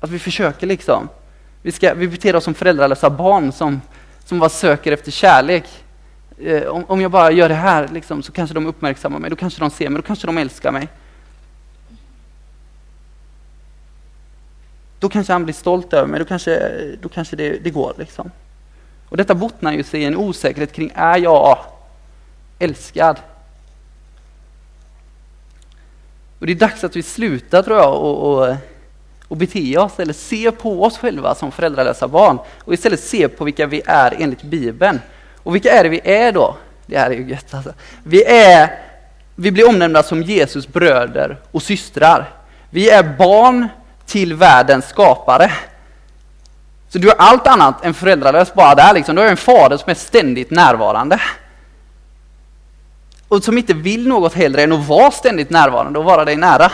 Att 0.00 0.10
vi 0.10 0.18
försöker 0.18 0.66
liksom 0.66 1.08
vi, 1.62 1.72
ska, 1.72 1.94
vi 1.94 2.08
beter 2.08 2.36
oss 2.36 2.44
som 2.44 2.54
föräldralösa 2.54 3.10
barn 3.10 3.52
som, 3.52 3.80
som 4.24 4.38
bara 4.38 4.50
söker 4.50 4.92
efter 4.92 5.10
kärlek. 5.10 5.64
Eh, 6.38 6.62
om, 6.62 6.84
om 6.84 7.00
jag 7.00 7.10
bara 7.10 7.30
gör 7.30 7.48
det 7.48 7.54
här 7.54 7.88
liksom, 7.88 8.22
så 8.22 8.32
kanske 8.32 8.54
de 8.54 8.66
uppmärksammar 8.66 9.18
mig, 9.18 9.30
då 9.30 9.36
kanske 9.36 9.60
de 9.60 9.70
ser 9.70 9.88
mig, 9.88 10.02
då 10.02 10.06
kanske 10.06 10.26
de 10.26 10.38
älskar 10.38 10.72
mig. 10.72 10.88
Då 14.98 15.08
kanske 15.08 15.32
han 15.32 15.44
blir 15.44 15.54
stolt 15.54 15.92
över 15.92 16.08
mig, 16.08 16.20
då 16.20 16.26
kanske, 16.26 16.80
då 17.02 17.08
kanske 17.08 17.36
det, 17.36 17.64
det 17.64 17.70
går. 17.70 17.94
Liksom. 17.98 18.30
Och 19.14 19.18
detta 19.18 19.34
bottnar 19.34 19.72
ju 19.72 19.82
sig 19.82 20.00
i 20.00 20.04
en 20.04 20.16
osäkerhet 20.16 20.72
kring, 20.72 20.92
är 20.94 21.18
jag 21.18 21.58
älskad? 22.58 23.16
Och 26.38 26.46
det 26.46 26.52
är 26.52 26.56
dags 26.56 26.84
att 26.84 26.96
vi 26.96 27.02
slutar 27.02 27.62
tror 27.62 27.78
jag 27.78 27.94
och, 27.94 28.32
och, 28.32 28.56
och 29.28 29.36
bete 29.36 29.78
oss 29.78 30.00
eller 30.00 30.12
se 30.12 30.52
på 30.52 30.84
oss 30.84 30.98
själva 30.98 31.34
som 31.34 31.52
föräldralösa 31.52 32.08
barn 32.08 32.38
och 32.64 32.74
istället 32.74 33.00
se 33.00 33.28
på 33.28 33.44
vilka 33.44 33.66
vi 33.66 33.82
är 33.86 34.14
enligt 34.18 34.42
Bibeln. 34.42 35.00
Och 35.36 35.54
vilka 35.54 35.72
är 35.72 35.82
det 35.82 35.88
vi 35.88 36.00
är 36.04 36.32
då? 36.32 36.56
Det 36.86 36.98
här 36.98 37.10
är 37.10 37.14
ju 37.14 37.30
gött 37.30 37.54
alltså. 37.54 37.72
Vi, 38.02 38.24
är, 38.24 38.78
vi 39.34 39.50
blir 39.50 39.68
omnämnda 39.68 40.02
som 40.02 40.22
Jesus 40.22 40.68
bröder 40.68 41.40
och 41.50 41.62
systrar. 41.62 42.30
Vi 42.70 42.90
är 42.90 43.16
barn 43.18 43.68
till 44.06 44.34
världens 44.34 44.88
skapare. 44.88 45.50
Så 46.94 46.98
du 46.98 47.10
är 47.10 47.14
allt 47.18 47.46
annat 47.46 47.84
än 47.84 47.94
föräldralös 47.94 48.54
bara 48.54 48.74
där 48.74 48.94
liksom. 48.94 49.14
Du 49.14 49.22
har 49.22 49.28
en 49.28 49.36
fader 49.36 49.76
som 49.76 49.90
är 49.90 49.94
ständigt 49.94 50.50
närvarande. 50.50 51.20
Och 53.28 53.44
som 53.44 53.58
inte 53.58 53.74
vill 53.74 54.08
något 54.08 54.34
hellre 54.34 54.62
än 54.62 54.72
att 54.72 54.86
vara 54.86 55.10
ständigt 55.10 55.50
närvarande 55.50 55.98
och 55.98 56.04
vara 56.04 56.24
dig 56.24 56.36
nära. 56.36 56.72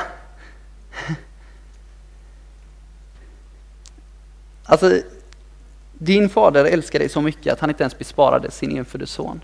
Alltså, 4.64 5.00
din 5.92 6.28
fader 6.28 6.64
älskar 6.64 6.98
dig 6.98 7.08
så 7.08 7.20
mycket 7.20 7.52
att 7.52 7.60
han 7.60 7.70
inte 7.70 7.82
ens 7.82 7.98
besparade 7.98 8.50
sin 8.50 8.76
enfödde 8.76 9.06
son. 9.06 9.40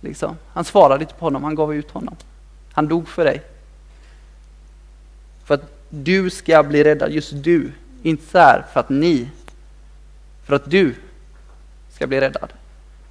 Liksom. 0.00 0.36
Han 0.52 0.64
svarade 0.64 1.04
inte 1.04 1.14
på 1.14 1.26
honom, 1.26 1.44
han 1.44 1.54
gav 1.54 1.74
ut 1.74 1.90
honom. 1.90 2.16
Han 2.72 2.88
dog 2.88 3.08
för 3.08 3.24
dig. 3.24 3.42
För 5.44 5.54
att 5.54 5.72
du 5.88 6.30
ska 6.30 6.62
bli 6.62 6.84
räddad, 6.84 7.12
just 7.12 7.32
du. 7.34 7.72
Inte 8.02 8.26
så 8.26 8.38
här 8.38 8.64
för 8.72 8.80
att 8.80 8.88
ni, 8.88 9.30
för 10.44 10.54
att 10.54 10.70
du 10.70 10.94
ska 11.90 12.06
bli 12.06 12.20
räddad. 12.20 12.52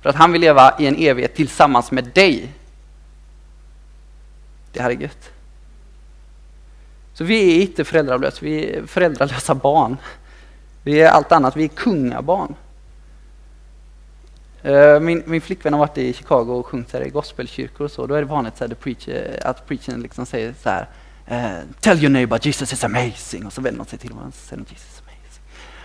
För 0.01 0.10
att 0.10 0.15
han 0.15 0.31
vill 0.31 0.41
leva 0.41 0.75
i 0.79 0.88
en 0.88 0.96
evighet 0.96 1.36
tillsammans 1.36 1.91
med 1.91 2.05
dig. 2.05 2.53
Det 4.72 4.81
här 4.81 4.89
är 4.89 4.96
gött. 4.96 5.31
Så 7.13 7.24
vi 7.24 7.58
är 7.58 7.62
inte 7.62 7.86
föräldralösa, 7.86 8.38
vi 8.41 8.69
är 8.69 8.86
föräldralösa 8.86 9.55
barn. 9.55 9.98
Vi 10.84 11.01
är 11.01 11.10
allt 11.10 11.31
annat, 11.31 11.55
vi 11.55 11.63
är 11.63 11.67
kungabarn. 11.67 12.55
Eh, 14.62 15.00
min, 15.00 15.24
min 15.25 15.41
flickvän 15.41 15.74
har 15.74 15.79
varit 15.79 15.98
i 15.98 16.13
Chicago 16.13 16.51
och 16.51 16.65
sjungit 16.65 16.96
i 16.96 17.10
gospelkyrkor 17.10 17.86
och 17.86 17.91
så. 17.91 18.08
Då 18.08 18.15
är 18.15 18.19
det 18.19 18.27
vanligt 18.27 18.58
så 18.58 18.67
här, 18.67 18.74
preacher, 18.74 19.39
eh, 19.43 19.50
att 19.50 19.67
preachern 19.67 20.01
liksom 20.01 20.25
säger 20.25 20.53
så 20.63 20.69
här 20.69 20.88
Eh, 21.31 21.59
tell 21.79 22.00
your 22.00 22.09
neighbor 22.09 22.39
Jesus 22.41 22.74
is 22.74 22.83
amazing. 22.83 23.45
Och 23.45 23.53
så 23.53 23.62
vänder 23.62 23.77
man 23.77 23.88
sig 23.88 24.00
till 24.00 24.09
varandra 24.09 24.27
och 24.27 24.48
säger 24.50 24.62
Jesus 24.62 24.88
is 24.88 25.01
amazing. 25.01 25.43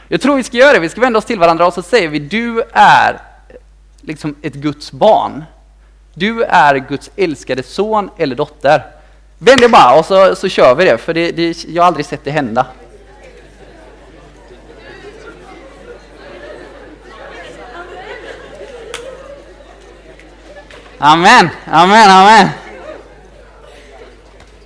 Jag 0.08 0.20
tror 0.20 0.36
vi 0.36 0.42
ska 0.42 0.56
göra 0.56 0.72
det, 0.72 0.78
vi 0.78 0.88
ska 0.88 1.00
vända 1.00 1.18
oss 1.18 1.24
till 1.24 1.38
varandra 1.38 1.66
och 1.66 1.74
så 1.74 1.82
säger 1.82 2.08
vi 2.08 2.18
du 2.18 2.62
är 2.72 3.12
eh, 3.48 3.56
liksom 4.00 4.34
ett 4.42 4.54
Guds 4.54 4.92
barn. 4.92 5.44
Du 6.14 6.42
är 6.42 6.76
Guds 6.76 7.10
älskade 7.16 7.62
son 7.62 8.10
eller 8.18 8.36
dotter. 8.36 8.86
Vänd 9.38 9.60
dig 9.60 9.68
bara 9.68 9.98
och 9.98 10.06
så, 10.06 10.36
så 10.36 10.48
kör 10.48 10.74
vi 10.74 10.84
det, 10.84 10.98
för 10.98 11.14
det, 11.14 11.32
det, 11.32 11.64
jag 11.64 11.82
har 11.82 11.86
aldrig 11.86 12.06
sett 12.06 12.24
det 12.24 12.30
hända. 12.30 12.66
Amen, 20.98 21.48
amen, 21.66 22.10
amen. 22.10 22.63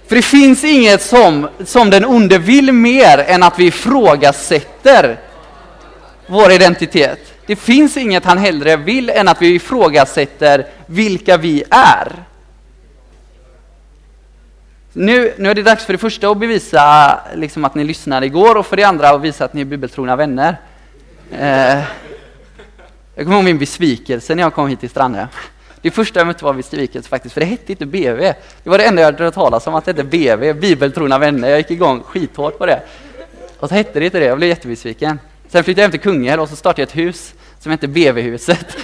För 0.08 0.16
det 0.16 0.22
finns 0.22 0.64
inget 0.64 1.02
som, 1.02 1.48
som 1.64 1.90
den 1.90 2.04
onde 2.04 2.38
vill 2.38 2.72
mer 2.72 3.18
än 3.18 3.42
att 3.42 3.58
vi 3.58 3.66
ifrågasätter 3.66 5.20
vår 6.26 6.52
identitet. 6.52 7.34
Det 7.46 7.56
finns 7.56 7.96
inget 7.96 8.24
han 8.24 8.38
hellre 8.38 8.76
vill 8.76 9.10
än 9.10 9.28
att 9.28 9.42
vi 9.42 9.54
ifrågasätter 9.54 10.66
vilka 10.86 11.36
vi 11.36 11.64
är. 11.70 12.12
Nu, 14.92 15.34
nu 15.36 15.50
är 15.50 15.54
det 15.54 15.62
dags 15.62 15.84
för 15.84 15.92
det 15.92 15.98
första 15.98 16.30
att 16.30 16.38
bevisa 16.38 17.18
liksom, 17.34 17.64
att 17.64 17.74
ni 17.74 17.84
lyssnade 17.84 18.26
igår 18.26 18.54
och 18.54 18.66
för 18.66 18.76
det 18.76 18.84
andra 18.84 19.10
att 19.10 19.20
visa 19.20 19.44
att 19.44 19.54
ni 19.54 19.60
är 19.60 19.64
bibeltrogna 19.64 20.16
vänner. 20.16 20.56
Eh, 21.32 21.82
jag 23.14 23.24
kommer 23.24 23.36
ihåg 23.36 23.44
min 23.44 23.58
besvikelse 23.58 24.34
när 24.34 24.42
jag 24.42 24.54
kom 24.54 24.68
hit 24.68 24.80
till 24.80 24.90
Strandhem. 24.90 25.28
Det 25.88 25.92
första 25.92 26.20
jag 26.20 26.26
mötte 26.26 26.44
var 26.44 26.52
besvikelse 26.52 27.08
faktiskt, 27.08 27.32
för 27.32 27.40
det 27.40 27.46
hette 27.46 27.72
inte 27.72 27.86
BV. 27.86 28.20
Det 28.62 28.70
var 28.70 28.78
det 28.78 28.84
enda 28.84 29.02
jag 29.02 29.12
hade 29.12 29.24
hört 29.24 29.34
talas 29.34 29.66
om, 29.66 29.74
att 29.74 29.84
det 29.84 29.90
hette 29.90 30.04
BV, 30.04 30.52
Bibeltrogna 30.52 31.18
vänner. 31.18 31.48
Jag 31.48 31.58
gick 31.58 31.70
igång 31.70 32.02
skithårt 32.02 32.58
på 32.58 32.66
det. 32.66 32.82
Och 33.58 33.68
så 33.68 33.74
hette 33.74 33.98
det 33.98 34.04
inte 34.04 34.18
det, 34.18 34.24
jag 34.24 34.38
blev 34.38 34.48
jättebesviken. 34.48 35.18
Sen 35.48 35.64
flyttade 35.64 35.80
jag 35.80 35.84
hem 35.84 35.90
till 35.90 36.00
Kungälv 36.00 36.42
och 36.42 36.48
så 36.48 36.56
startade 36.56 36.82
jag 36.82 36.88
ett 36.88 36.96
hus 36.96 37.34
som 37.60 37.72
hette 37.72 37.88
BV-huset. 37.88 38.76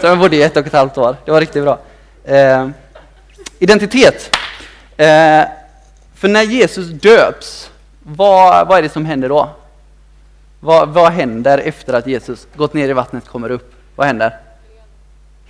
Som 0.00 0.08
jag 0.08 0.18
bodde 0.18 0.36
i 0.36 0.42
ett 0.42 0.56
och 0.56 0.66
ett 0.66 0.72
halvt 0.72 0.98
år. 0.98 1.16
Det 1.24 1.30
var 1.30 1.40
riktigt 1.40 1.62
bra. 1.62 1.78
Eh, 2.24 2.68
identitet. 3.58 4.36
Eh, 4.96 5.44
för 6.14 6.28
när 6.28 6.42
Jesus 6.42 6.86
döps, 6.86 7.70
vad, 8.02 8.68
vad 8.68 8.78
är 8.78 8.82
det 8.82 8.88
som 8.88 9.04
händer 9.06 9.28
då? 9.28 9.50
Vad, 10.60 10.88
vad 10.88 11.12
händer 11.12 11.58
efter 11.58 11.92
att 11.92 12.06
Jesus 12.06 12.46
gått 12.56 12.74
ner 12.74 12.88
i 12.88 12.92
vattnet 12.92 13.28
kommer 13.28 13.50
upp? 13.50 13.74
Vad 13.96 14.06
händer? 14.06 14.36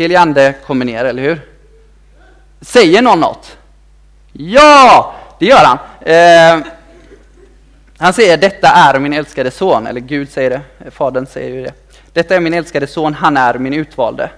Helig 0.00 0.16
ande 0.16 0.54
kommer 0.66 0.84
ner, 0.84 1.04
eller 1.04 1.22
hur? 1.22 1.40
Säger 2.60 3.02
någon 3.02 3.20
något? 3.20 3.56
Ja, 4.32 5.14
det 5.38 5.46
gör 5.46 5.64
han. 5.64 5.78
Eh, 6.00 6.66
han 7.98 8.12
säger 8.12 8.36
detta 8.36 8.68
är 8.68 8.98
min 8.98 9.12
älskade 9.12 9.50
son, 9.50 9.86
eller 9.86 10.00
Gud 10.00 10.30
säger 10.30 10.50
det, 10.50 10.90
Fadern 10.90 11.26
säger 11.26 11.54
ju 11.54 11.62
det. 11.62 11.72
Detta 12.12 12.36
är 12.36 12.40
min 12.40 12.54
älskade 12.54 12.86
son, 12.86 13.14
han 13.14 13.36
är 13.36 13.58
min 13.58 13.74
utvalde. 13.74 14.30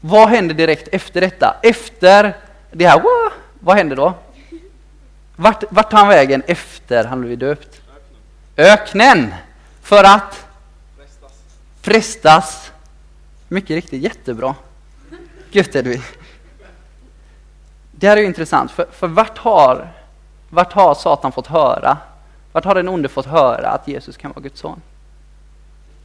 Vad 0.00 0.28
händer 0.28 0.54
direkt 0.54 0.88
efter 0.92 1.20
detta? 1.20 1.56
Efter 1.62 2.36
det 2.70 2.86
här, 2.86 3.00
wow, 3.00 3.32
vad 3.60 3.76
händer 3.76 3.96
då? 3.96 4.14
Vart, 5.36 5.64
vart 5.70 5.90
tar 5.90 5.98
han 5.98 6.08
vägen 6.08 6.42
efter 6.46 7.04
han 7.04 7.20
blivit 7.20 7.40
döpt? 7.40 7.80
Öknen! 8.56 9.34
För 9.82 10.04
att? 10.04 10.46
Frestas. 10.96 11.32
Frestas. 11.82 12.72
Mycket 13.48 13.70
riktigt, 13.70 14.02
jättebra. 14.02 14.54
Gött 15.50 15.74
Edvin. 15.74 16.02
Det 17.90 18.08
här 18.08 18.16
är 18.16 18.20
ju 18.20 18.26
intressant, 18.26 18.70
för, 18.70 18.86
för 18.92 19.08
vart, 19.08 19.38
har, 19.38 19.92
vart 20.50 20.72
har 20.72 20.94
Satan 20.94 21.32
fått 21.32 21.46
höra? 21.46 21.98
Vart 22.52 22.64
har 22.64 22.74
den 22.74 22.88
onde 22.88 23.08
fått 23.08 23.26
höra 23.26 23.68
att 23.68 23.88
Jesus 23.88 24.16
kan 24.16 24.32
vara 24.32 24.40
Guds 24.40 24.60
son? 24.60 24.82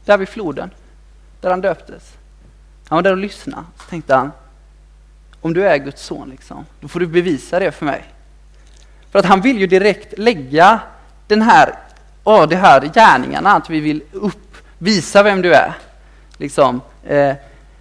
Där 0.05 0.17
vid 0.17 0.29
floden, 0.29 0.71
där 1.41 1.50
han 1.50 1.62
döptes. 1.62 2.13
Han 2.88 2.95
var 2.95 3.03
där 3.03 3.12
och 3.12 3.17
lyssnade. 3.17 3.63
Så 3.77 3.89
tänkte 3.89 4.15
han, 4.15 4.31
om 5.41 5.53
du 5.53 5.67
är 5.67 5.77
Guds 5.77 6.01
son, 6.05 6.29
liksom, 6.29 6.65
då 6.79 6.88
får 6.88 7.00
du 7.00 7.07
bevisa 7.07 7.60
det 7.60 7.71
för 7.71 7.86
mig. 7.86 8.03
För 9.12 9.19
att 9.19 9.25
han 9.25 9.41
vill 9.41 9.60
ju 9.60 9.67
direkt 9.67 10.17
lägga 10.17 10.79
den 11.27 11.41
här, 11.41 11.75
åh, 12.24 12.48
de 12.48 12.55
här 12.55 12.81
gärningarna, 12.81 13.51
att 13.51 13.69
vi 13.69 13.79
vill 13.79 14.03
upp, 14.12 14.57
visa 14.77 15.24
vem 15.24 15.41
du 15.41 15.53
är. 15.53 15.74
Liksom, 16.41 16.81
eh, 17.03 17.33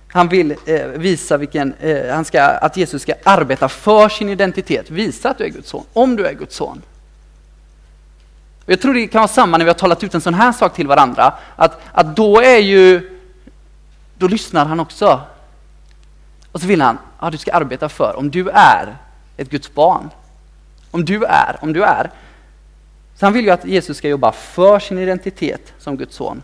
han 0.09 0.29
vill 0.29 0.57
eh, 0.67 0.87
visa 0.87 1.37
vilken, 1.37 1.75
eh, 1.81 2.15
han 2.15 2.25
ska, 2.25 2.43
att 2.43 2.77
Jesus 2.77 3.03
ska 3.03 3.15
arbeta 3.25 3.69
för 3.69 4.09
sin 4.09 4.29
identitet, 4.29 4.91
visa 4.91 5.31
att 5.31 5.39
du 5.39 5.45
är 5.45 5.49
Guds 5.49 5.69
son, 5.69 5.85
om 5.93 6.17
du 6.17 6.27
är 6.27 6.33
Guds 6.33 6.57
son. 6.57 6.83
Jag 8.67 8.81
tror 8.81 8.95
det 8.95 9.07
kan 9.07 9.19
vara 9.19 9.29
samma 9.29 9.59
när 9.59 9.65
vi 9.65 9.69
har 9.69 9.79
talat 9.79 10.05
ut 10.05 10.15
en 10.15 10.21
sån 10.21 10.35
här 10.35 10.53
sak 10.53 10.75
till 10.75 10.87
varandra, 10.87 11.35
att, 11.57 11.81
att 11.93 12.17
då 12.17 12.41
är 12.41 12.59
ju, 12.59 13.19
då 14.19 14.29
lyssnar 14.29 14.67
han 14.67 14.81
också. 14.81 15.21
Och 16.53 16.61
så 16.61 16.67
vill 16.67 16.81
han, 16.81 16.99
ja 17.21 17.31
du 17.31 17.39
ska 17.39 17.53
arbeta 17.53 17.89
för, 17.89 18.17
om 18.17 18.31
du 18.31 18.49
är 18.49 18.97
ett 19.37 19.51
Guds 19.51 19.75
barn, 19.75 20.11
om 20.91 21.05
du 21.05 21.25
är, 21.25 21.57
om 21.61 21.73
du 21.73 21.83
är. 21.85 22.11
Så 23.17 23.27
han 23.27 23.33
vill 23.33 23.45
ju 23.45 23.51
att 23.51 23.65
Jesus 23.65 23.97
ska 23.97 24.09
jobba 24.09 24.33
för 24.33 24.79
sin 24.79 24.99
identitet 24.99 25.73
som 25.79 25.97
Guds 25.97 26.17
son, 26.17 26.43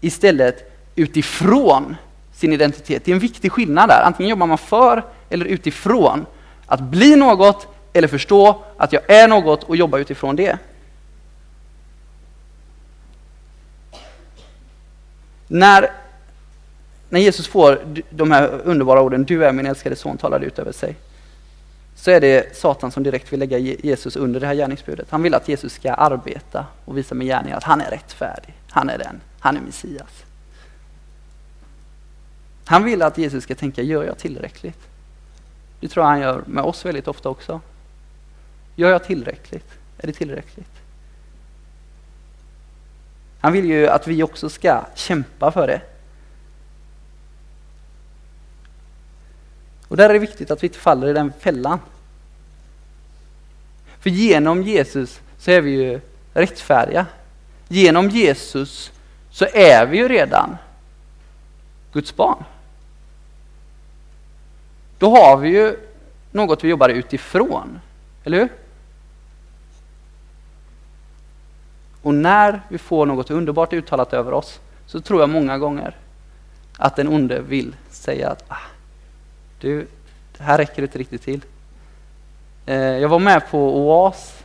istället 0.00 0.73
utifrån 0.96 1.96
sin 2.32 2.52
identitet. 2.52 3.04
Det 3.04 3.10
är 3.10 3.14
en 3.14 3.20
viktig 3.20 3.52
skillnad 3.52 3.88
där. 3.88 4.02
Antingen 4.02 4.30
jobbar 4.30 4.46
man 4.46 4.58
för 4.58 5.02
eller 5.30 5.46
utifrån. 5.46 6.26
Att 6.66 6.80
bli 6.80 7.16
något 7.16 7.66
eller 7.92 8.08
förstå 8.08 8.62
att 8.76 8.92
jag 8.92 9.10
är 9.10 9.28
något 9.28 9.64
och 9.64 9.76
jobba 9.76 9.98
utifrån 9.98 10.36
det. 10.36 10.58
När, 15.48 15.90
när 17.08 17.20
Jesus 17.20 17.48
får 17.48 17.80
de 18.10 18.30
här 18.30 18.60
underbara 18.64 19.00
orden, 19.00 19.24
du 19.24 19.44
är 19.44 19.52
min 19.52 19.66
älskade 19.66 19.96
son, 19.96 20.16
talar 20.16 20.40
ut 20.40 20.58
över 20.58 20.72
sig, 20.72 20.96
så 21.96 22.10
är 22.10 22.20
det 22.20 22.56
Satan 22.56 22.90
som 22.90 23.02
direkt 23.02 23.32
vill 23.32 23.40
lägga 23.40 23.58
Jesus 23.58 24.16
under 24.16 24.40
det 24.40 24.46
här 24.46 24.54
gärningsbudet. 24.54 25.06
Han 25.10 25.22
vill 25.22 25.34
att 25.34 25.48
Jesus 25.48 25.72
ska 25.72 25.92
arbeta 25.92 26.66
och 26.84 26.98
visa 26.98 27.14
med 27.14 27.26
gärningar 27.26 27.56
att 27.56 27.64
han 27.64 27.80
är 27.80 27.90
rättfärdig, 27.90 28.54
han 28.70 28.90
är 28.90 28.98
den, 28.98 29.20
han 29.40 29.56
är 29.56 29.60
Messias. 29.60 30.23
Han 32.64 32.84
vill 32.84 33.02
att 33.02 33.18
Jesus 33.18 33.44
ska 33.44 33.54
tänka, 33.54 33.82
gör 33.82 34.04
jag 34.04 34.18
tillräckligt? 34.18 34.88
Det 35.80 35.88
tror 35.88 36.04
jag 36.04 36.10
han 36.10 36.20
gör 36.20 36.42
med 36.46 36.64
oss 36.64 36.84
väldigt 36.84 37.08
ofta 37.08 37.28
också. 37.28 37.60
Gör 38.76 38.90
jag 38.90 39.04
tillräckligt? 39.04 39.70
Är 39.98 40.06
det 40.06 40.12
tillräckligt? 40.12 40.70
Han 43.40 43.52
vill 43.52 43.64
ju 43.64 43.88
att 43.88 44.06
vi 44.06 44.22
också 44.22 44.48
ska 44.48 44.84
kämpa 44.94 45.52
för 45.52 45.66
det. 45.66 45.80
Och 49.88 49.96
där 49.96 50.08
är 50.08 50.12
det 50.12 50.18
viktigt 50.18 50.50
att 50.50 50.62
vi 50.62 50.66
inte 50.66 50.78
faller 50.78 51.08
i 51.08 51.12
den 51.12 51.32
fällan. 51.40 51.78
För 53.98 54.10
genom 54.10 54.62
Jesus 54.62 55.20
så 55.38 55.50
är 55.50 55.60
vi 55.60 55.70
ju 55.70 56.00
rättfärdiga. 56.34 57.06
Genom 57.68 58.08
Jesus 58.08 58.92
så 59.30 59.46
är 59.52 59.86
vi 59.86 59.96
ju 59.96 60.08
redan 60.08 60.56
Guds 61.92 62.16
barn. 62.16 62.44
Då 65.04 65.10
har 65.10 65.36
vi 65.36 65.48
ju 65.48 65.76
något 66.30 66.64
vi 66.64 66.68
jobbar 66.68 66.88
utifrån, 66.88 67.80
eller 68.24 68.38
hur? 68.38 68.48
Och 72.02 72.14
när 72.14 72.60
vi 72.68 72.78
får 72.78 73.06
något 73.06 73.30
underbart 73.30 73.72
uttalat 73.72 74.12
över 74.12 74.32
oss 74.32 74.60
så 74.86 75.00
tror 75.00 75.20
jag 75.20 75.28
många 75.28 75.58
gånger 75.58 75.96
att 76.78 76.96
den 76.96 77.08
onde 77.08 77.40
vill 77.40 77.76
säga 77.90 78.30
att 78.30 78.44
ah, 78.48 78.66
du, 79.60 79.86
det 80.36 80.44
här 80.44 80.58
räcker 80.58 80.82
inte 80.82 80.98
riktigt 80.98 81.22
till. 81.22 81.44
Eh, 82.66 82.76
jag 82.76 83.08
var 83.08 83.18
med 83.18 83.50
på 83.50 83.86
OAS 83.86 84.44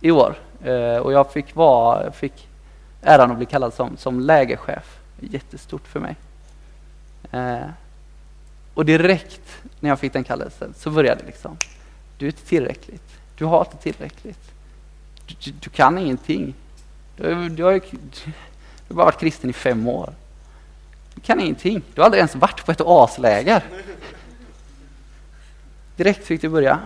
i 0.00 0.10
år 0.10 0.34
eh, 0.64 0.96
och 0.96 1.12
jag 1.12 1.32
fick, 1.32 1.54
vara, 1.54 2.12
fick 2.12 2.48
äran 3.02 3.30
att 3.30 3.36
bli 3.36 3.46
kallad 3.46 3.74
som, 3.74 3.96
som 3.96 4.20
lägerchef. 4.20 4.98
Jättestort 5.20 5.88
för 5.88 6.00
mig. 6.00 6.16
Eh, 7.32 7.68
och 8.78 8.84
direkt 8.84 9.40
när 9.80 9.90
jag 9.90 10.00
fick 10.00 10.12
den 10.12 10.24
kallelsen 10.24 10.74
så 10.76 10.90
började 10.90 11.20
det 11.20 11.26
liksom. 11.26 11.56
Du 12.18 12.26
är 12.26 12.30
inte 12.30 12.46
tillräckligt. 12.46 13.02
Du 13.38 13.44
har 13.44 13.60
inte 13.60 13.76
tillräckligt. 13.76 14.52
Du, 15.26 15.50
du 15.50 15.70
kan 15.70 15.98
ingenting. 15.98 16.54
Du, 17.16 17.48
du, 17.48 17.62
har 17.62 17.72
ju, 17.72 17.80
du 17.90 18.32
har 18.88 18.94
bara 18.94 19.04
varit 19.04 19.20
kristen 19.20 19.50
i 19.50 19.52
fem 19.52 19.88
år. 19.88 20.12
Du 21.14 21.20
kan 21.20 21.40
ingenting. 21.40 21.82
Du 21.94 22.00
har 22.00 22.04
aldrig 22.04 22.18
ens 22.18 22.34
varit 22.34 22.66
på 22.66 22.72
ett 22.72 22.80
asläger. 22.80 23.62
Direkt 25.96 26.26
fick 26.26 26.40
du 26.40 26.48
börja. 26.48 26.80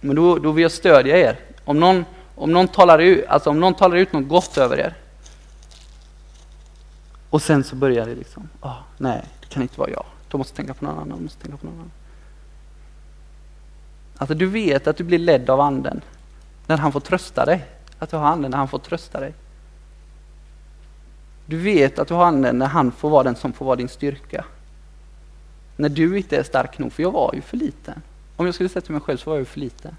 Men 0.00 0.16
då, 0.16 0.38
då 0.38 0.52
vill 0.52 0.62
jag 0.62 0.72
stödja 0.72 1.16
er. 1.16 1.38
Om 1.64 1.80
någon, 1.80 2.04
om, 2.34 2.52
någon 2.52 2.68
talar 2.68 2.98
ut, 2.98 3.26
alltså 3.26 3.50
om 3.50 3.60
någon 3.60 3.74
talar 3.74 3.96
ut 3.96 4.12
något 4.12 4.28
gott 4.28 4.58
över 4.58 4.76
er. 4.80 4.94
Och 7.30 7.42
sen 7.42 7.64
så 7.64 7.76
börjar 7.76 8.06
det 8.06 8.14
liksom, 8.14 8.48
oh, 8.60 8.78
nej, 8.98 9.24
det 9.40 9.46
kan 9.46 9.62
inte 9.62 9.80
vara 9.80 9.90
jag. 9.90 10.04
De 10.28 10.38
måste 10.38 10.56
tänka 10.56 10.74
på 10.74 10.84
någon 10.84 10.94
annan. 10.94 11.08
De 11.08 11.22
måste 11.22 11.42
tänka 11.42 11.56
på 11.56 11.66
någon 11.66 11.74
annan. 11.74 11.90
Alltså 14.16 14.34
du 14.34 14.46
vet 14.46 14.86
att 14.86 14.96
du 14.96 15.04
blir 15.04 15.18
ledd 15.18 15.50
av 15.50 15.60
anden 15.60 16.00
när 16.66 16.76
han 16.76 16.92
får 16.92 17.00
trösta 17.00 17.44
dig. 17.44 17.64
Att 17.98 18.10
du 18.10 18.16
har 18.16 18.26
anden 18.26 18.50
när 18.50 18.58
han 18.58 18.68
får 18.68 18.78
trösta 18.78 19.20
dig. 19.20 19.34
Du 21.46 21.58
vet 21.58 21.98
att 21.98 22.08
du 22.08 22.14
har 22.14 22.24
anden 22.24 22.58
när 22.58 22.66
han 22.66 22.92
får 22.92 23.10
vara 23.10 23.22
den 23.22 23.36
som 23.36 23.52
får 23.52 23.66
vara 23.66 23.76
din 23.76 23.88
styrka. 23.88 24.44
När 25.76 25.88
du 25.88 26.16
inte 26.16 26.36
är 26.36 26.42
stark 26.42 26.78
nog, 26.78 26.92
för 26.92 27.02
jag 27.02 27.12
var 27.12 27.34
ju 27.34 27.40
för 27.40 27.56
liten. 27.56 28.02
Om 28.36 28.46
jag 28.46 28.54
skulle 28.54 28.68
säga 28.68 28.80
till 28.80 28.92
mig 28.92 29.00
själv 29.00 29.18
så 29.18 29.30
var 29.30 29.36
jag 29.36 29.40
ju 29.40 29.44
för 29.44 29.60
liten. 29.60 29.96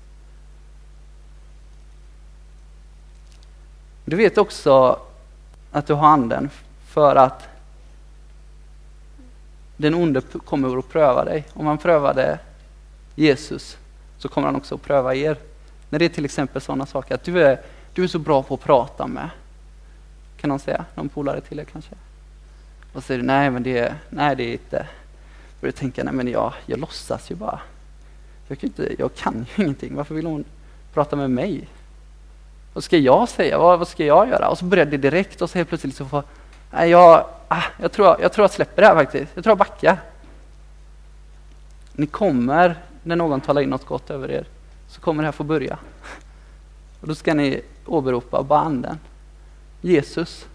Du 4.06 4.16
vet 4.16 4.38
också 4.38 5.00
att 5.72 5.88
du 5.88 5.94
har 5.94 6.08
anden 6.08 6.50
för 6.92 7.16
att 7.16 7.48
den 9.78 9.94
onde 9.94 10.22
kommer 10.22 10.78
att 10.78 10.90
pröva 10.90 11.26
dig. 11.26 11.44
Om 11.54 11.66
han 11.66 11.78
prövade 11.78 12.40
Jesus 13.16 13.78
så 14.18 14.30
kommer 14.30 14.48
han 14.48 14.56
också 14.56 14.76
att 14.76 14.82
pröva 14.82 15.16
er. 15.16 15.38
När 15.90 16.00
det 16.00 16.06
är 16.06 16.10
till 16.10 16.26
exempel 16.26 16.62
sådana 16.62 16.86
saker 16.86 17.16
att 17.16 17.24
du 17.24 17.44
är, 17.44 17.62
du 17.94 18.04
är 18.04 18.08
så 18.08 18.20
bra 18.20 18.44
på 18.44 18.54
att 18.54 18.64
prata 18.64 19.08
med. 19.08 19.30
Kan 20.38 20.48
någon 20.50 20.60
säga? 20.60 20.86
Någon 20.96 21.10
polare 21.10 21.42
till 21.42 21.60
er 21.60 21.64
kanske? 21.64 21.96
Och 22.94 23.04
säger 23.04 23.22
du, 23.22 23.28
nej 23.28 23.50
men 23.50 23.64
det, 23.64 23.96
nej, 24.10 24.36
det 24.36 24.44
är 24.44 24.52
inte. 24.52 24.88
Börjar 25.62 25.74
tänka, 25.74 26.04
nej 26.04 26.14
men 26.14 26.28
jag, 26.28 26.54
jag 26.66 26.80
låtsas 26.80 27.32
ju 27.32 27.36
bara. 27.36 27.60
Jag 28.48 28.60
kan, 28.60 28.68
inte, 28.70 28.96
jag 29.00 29.16
kan 29.16 29.46
ju 29.56 29.64
ingenting. 29.64 29.96
Varför 29.96 30.16
vill 30.16 30.26
hon 30.26 30.44
prata 30.94 31.16
med 31.16 31.32
mig? 31.32 31.68
Vad 32.74 32.84
ska 32.84 32.98
jag 32.98 33.30
säga? 33.30 33.58
Vad, 33.58 33.80
vad 33.80 33.88
ska 33.88 34.06
jag 34.06 34.30
göra? 34.30 34.50
Och 34.50 34.58
så 34.58 34.66
börjar 34.66 34.86
det 34.86 34.98
direkt 34.98 35.42
och 35.42 35.50
så 35.50 35.58
helt 35.58 35.70
plötsligt 35.70 35.96
så 35.96 36.06
får 36.06 36.24
nej, 36.72 36.90
jag, 36.90 37.26
ah, 37.48 37.64
jag, 37.78 37.92
tror, 37.92 38.22
jag 38.22 38.34
tror 38.34 38.44
jag 38.44 38.52
släpper 38.52 38.82
det 38.82 38.88
här 38.88 38.96
faktiskt. 38.96 39.32
Jag 39.36 39.44
tror 39.44 39.52
jag 39.52 39.58
backar. 39.58 39.98
Ni 41.94 42.06
kommer, 42.08 42.76
när 43.04 43.16
någon 43.16 43.42
talar 43.42 43.62
in 43.62 43.70
något 43.70 43.86
gott 43.86 44.10
över 44.10 44.32
er, 44.32 44.46
så 44.88 45.02
kommer 45.02 45.24
det 45.24 45.28
här 45.28 45.32
få 45.32 45.44
börja. 45.44 45.78
Och 47.02 47.08
då 47.08 47.16
ska 47.16 47.34
ni 47.34 47.62
åberopa 47.86 48.44
bara 48.44 48.60
anden. 48.60 49.00
Jesus. 49.82 50.46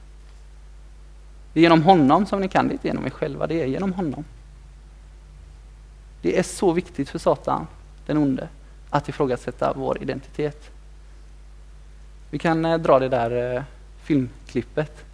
Det 1.53 1.61
är 1.61 1.63
genom 1.63 1.83
honom 1.83 2.27
som 2.27 2.41
ni 2.41 2.49
kan, 2.49 2.69
det 2.69 2.73
är 2.73 2.75
inte 2.75 2.89
genom 2.89 3.07
er 3.07 3.11
själva, 3.11 3.47
det 3.47 3.63
är 3.63 3.67
genom 3.67 3.93
honom. 3.93 4.25
Det 6.23 6.39
är 6.39 6.43
så 6.43 6.73
viktigt 6.73 7.09
för 7.09 7.19
Satan, 7.19 7.67
den 8.07 8.17
onde, 8.17 8.49
att 8.91 9.09
ifrågasätta 9.09 9.73
vår 9.77 10.03
identitet. 10.03 10.71
Vi 12.31 12.39
kan 12.39 12.65
eh, 12.65 12.79
dra 12.79 12.99
det 12.99 13.09
där 13.09 13.57
eh, 13.57 13.63
filmklippet, 14.03 15.05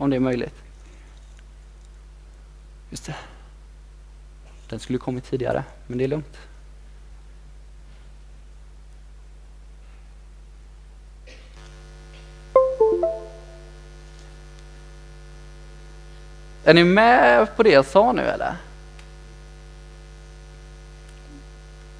om 0.00 0.10
det 0.10 0.16
är 0.16 0.20
möjligt. 0.20 0.54
Just 2.90 3.06
det. 3.06 3.14
Den 4.68 4.80
skulle 4.80 4.98
kommit 4.98 5.24
tidigare, 5.24 5.64
men 5.86 5.98
det 5.98 6.04
är 6.04 6.08
lugnt. 6.08 6.38
Är 16.64 16.74
ni 16.74 16.84
med 16.84 17.56
på 17.56 17.62
det 17.62 17.70
jag 17.70 17.86
sa 17.86 18.12
nu 18.12 18.22
eller? 18.22 18.56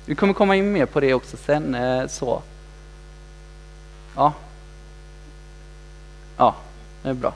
Vi 0.05 0.15
kommer 0.15 0.35
komma 0.35 0.57
in 0.57 0.73
mer 0.73 0.87
på 0.87 1.01
det 1.01 1.15
också 1.15 1.37
sen. 1.37 1.75
Eh, 1.75 2.07
så. 2.07 2.43
Ja. 4.17 4.33
Ja, 6.37 6.57
det 7.03 7.09
är 7.09 7.15
bra. 7.15 7.35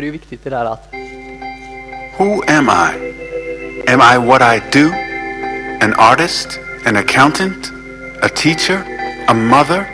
För 0.00 0.02
det 0.02 0.08
är 0.08 0.12
viktigt 0.12 0.44
det 0.44 0.50
där 0.50 0.64
att... 0.64 0.88
Who 2.18 2.42
am 2.48 2.68
I? 2.68 3.12
Am 3.92 4.00
I 4.00 4.26
what 4.26 4.40
I 4.40 4.60
do? 4.72 4.88
An 5.84 5.94
artist? 5.94 6.58
An 6.86 6.96
accountant? 6.96 7.72
A 8.22 8.28
teacher? 8.28 8.82
A 9.28 9.34
mother? 9.34 9.84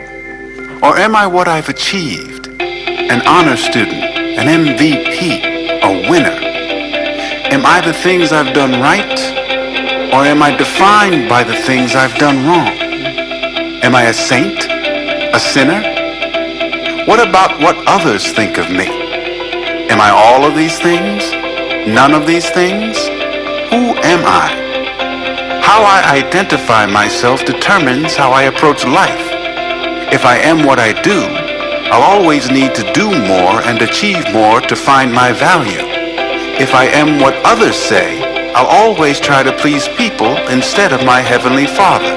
Or 0.81 0.97
am 0.97 1.13
I 1.15 1.27
what 1.35 1.47
I've 1.47 1.69
achieved? 1.69 2.47
An 3.11 3.21
honor 3.27 3.57
student? 3.57 4.03
An 4.39 4.47
MVP? 4.47 5.41
A 5.83 6.09
winner? 6.09 6.37
Am 7.51 7.65
I 7.65 7.81
the 7.81 7.93
things 7.93 8.31
I've 8.31 8.53
done 8.53 8.79
right? 8.81 9.19
Or 10.13 10.23
am 10.23 10.41
I 10.41 10.55
defined 10.55 11.27
by 11.27 11.43
the 11.43 11.55
things 11.67 11.95
I've 11.95 12.17
done 12.17 12.47
wrong? 12.47 12.71
Am 13.83 13.93
I 13.93 14.03
a 14.03 14.13
saint? 14.13 14.67
A 15.35 15.39
sinner? 15.39 15.81
What 17.07 17.19
about 17.19 17.59
what 17.59 17.75
others 17.87 18.31
think 18.31 18.57
of 18.57 18.71
me? 18.71 19.06
Am 19.89 20.01
I 20.01 20.09
all 20.09 20.43
of 20.43 20.55
these 20.55 20.77
things? 20.79 21.31
None 21.87 22.13
of 22.13 22.27
these 22.27 22.49
things? 22.49 22.97
Who 23.71 23.95
am 24.03 24.21
I? 24.25 24.49
How 25.63 25.81
I 25.81 26.17
identify 26.17 26.85
myself 26.85 27.45
determines 27.45 28.15
how 28.15 28.31
I 28.31 28.43
approach 28.43 28.85
life. 28.85 29.31
If 30.11 30.25
I 30.25 30.37
am 30.37 30.65
what 30.65 30.79
I 30.79 30.91
do, 31.01 31.21
I'll 31.91 32.03
always 32.03 32.51
need 32.51 32.75
to 32.75 32.91
do 32.91 33.07
more 33.07 33.61
and 33.63 33.81
achieve 33.81 34.23
more 34.33 34.59
to 34.59 34.75
find 34.75 35.13
my 35.13 35.31
value. 35.31 35.83
If 36.59 36.73
I 36.73 36.85
am 36.85 37.21
what 37.21 37.35
others 37.45 37.77
say, 37.77 38.21
I'll 38.53 38.67
always 38.67 39.21
try 39.21 39.41
to 39.43 39.55
please 39.55 39.87
people 39.87 40.35
instead 40.49 40.91
of 40.91 41.05
my 41.05 41.21
Heavenly 41.21 41.67
Father. 41.67 42.11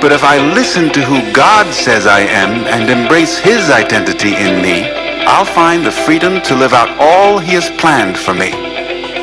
But 0.00 0.12
if 0.12 0.24
I 0.24 0.38
listen 0.54 0.90
to 0.94 1.02
who 1.04 1.20
God 1.32 1.72
says 1.74 2.06
I 2.06 2.20
am 2.20 2.66
and 2.66 2.88
embrace 2.88 3.36
His 3.36 3.68
identity 3.68 4.34
in 4.34 4.62
me, 4.62 4.95
I'll 5.28 5.44
find 5.44 5.84
the 5.84 5.90
freedom 5.90 6.40
to 6.42 6.54
live 6.54 6.72
out 6.72 6.88
all 7.00 7.38
He 7.38 7.54
has 7.54 7.68
planned 7.80 8.16
for 8.16 8.32
me. 8.32 8.52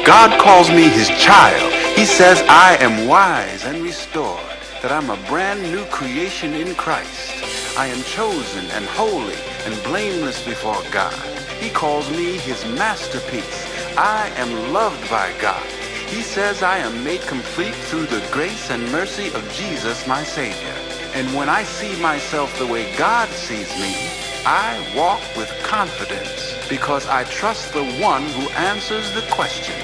God 0.05 0.37
calls 0.39 0.69
me 0.69 0.89
His 0.89 1.07
child. 1.09 1.71
He 1.97 2.05
says 2.05 2.43
I 2.49 2.75
am 2.81 3.07
wise 3.07 3.65
and 3.65 3.81
restored, 3.81 4.43
that 4.81 4.91
I'm 4.91 5.09
a 5.09 5.27
brand 5.29 5.63
new 5.63 5.85
creation 5.85 6.53
in 6.53 6.75
Christ. 6.75 7.77
I 7.77 7.87
am 7.87 8.03
chosen 8.03 8.65
and 8.71 8.85
holy 8.85 9.37
and 9.65 9.81
blameless 9.83 10.43
before 10.45 10.83
God. 10.91 11.13
He 11.61 11.69
calls 11.69 12.11
me 12.11 12.37
His 12.37 12.65
masterpiece. 12.77 13.65
I 13.97 14.27
am 14.35 14.73
loved 14.73 15.09
by 15.09 15.31
God. 15.39 15.65
He 16.07 16.21
says 16.21 16.61
I 16.61 16.79
am 16.79 17.03
made 17.03 17.21
complete 17.21 17.75
through 17.75 18.07
the 18.07 18.27
grace 18.29 18.69
and 18.69 18.91
mercy 18.91 19.27
of 19.27 19.49
Jesus, 19.53 20.05
my 20.05 20.23
Savior. 20.23 20.75
And 21.15 21.33
when 21.33 21.47
I 21.47 21.63
see 21.63 21.99
myself 22.01 22.59
the 22.59 22.67
way 22.67 22.95
God 22.97 23.29
sees 23.29 23.69
me, 23.79 24.22
I 24.45 24.97
walk 24.97 25.21
with 25.37 25.49
confidence 25.63 26.67
because 26.69 27.07
I 27.07 27.23
trust 27.23 27.71
the 27.71 27.83
one 28.03 28.23
who 28.23 28.49
answers 28.49 29.13
the 29.13 29.21
question, 29.21 29.75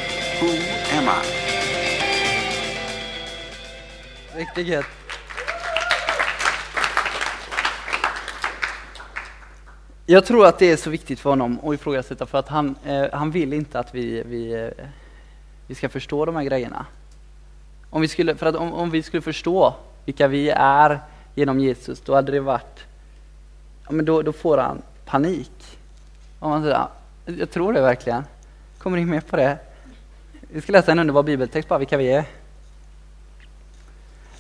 Who 0.42 0.48
am 0.98 1.08
I? 1.08 1.24
Riktigt 4.38 4.68
gött. 4.68 4.86
Jag 10.06 10.26
tror 10.26 10.46
att 10.46 10.60
det 10.60 10.72
är 10.72 10.78
så 10.78 10.90
viktigt 10.90 11.20
för 11.20 11.30
honom 11.30 11.60
att 11.64 11.74
ifrågasätta 11.74 12.26
för 12.26 12.38
att 12.38 12.48
han, 12.48 12.76
eh, 12.86 13.06
han 13.14 13.32
vill 13.32 13.54
inte 13.54 13.80
att 13.80 13.96
vi, 13.96 14.24
vi, 14.26 14.54
eh, 14.54 14.86
vi 15.68 15.76
ska 15.76 15.90
förstå 15.90 16.26
de 16.26 16.36
här 16.36 16.44
grejerna. 16.44 16.86
Om 17.90 18.02
vi 18.02 18.08
skulle, 18.08 18.36
för 18.36 18.46
att 18.46 18.56
om, 18.56 18.74
om 18.74 18.90
vi 18.90 19.04
skulle 19.04 19.22
förstå 19.22 19.76
vilka 20.06 20.28
vi 20.28 20.50
är 20.50 21.00
genom 21.36 21.60
Jesus, 21.60 22.02
då 22.02 22.16
hade 22.16 22.32
det 22.32 22.40
varit, 22.40 22.89
ja, 23.90 23.96
men 23.96 24.06
då, 24.06 24.22
då 24.22 24.32
får 24.32 24.58
han 24.58 24.82
panik. 25.06 25.52
Och 26.40 26.50
man 26.50 26.64
säger, 26.64 26.88
jag 27.26 27.52
tror 27.52 27.74
det 27.74 27.82
verkligen. 27.82 28.24
Kommer 28.78 28.98
ni 28.98 29.06
med 29.06 29.28
på 29.28 29.36
det? 29.36 29.58
Vi 30.42 30.62
ska 30.62 30.72
läsa 30.72 30.92
en 30.92 31.00
underbar 31.00 31.24
bibeltext 31.24 31.70
bara 31.70 31.80
vilka 31.80 31.98
vi 31.98 32.12
är. 32.12 32.24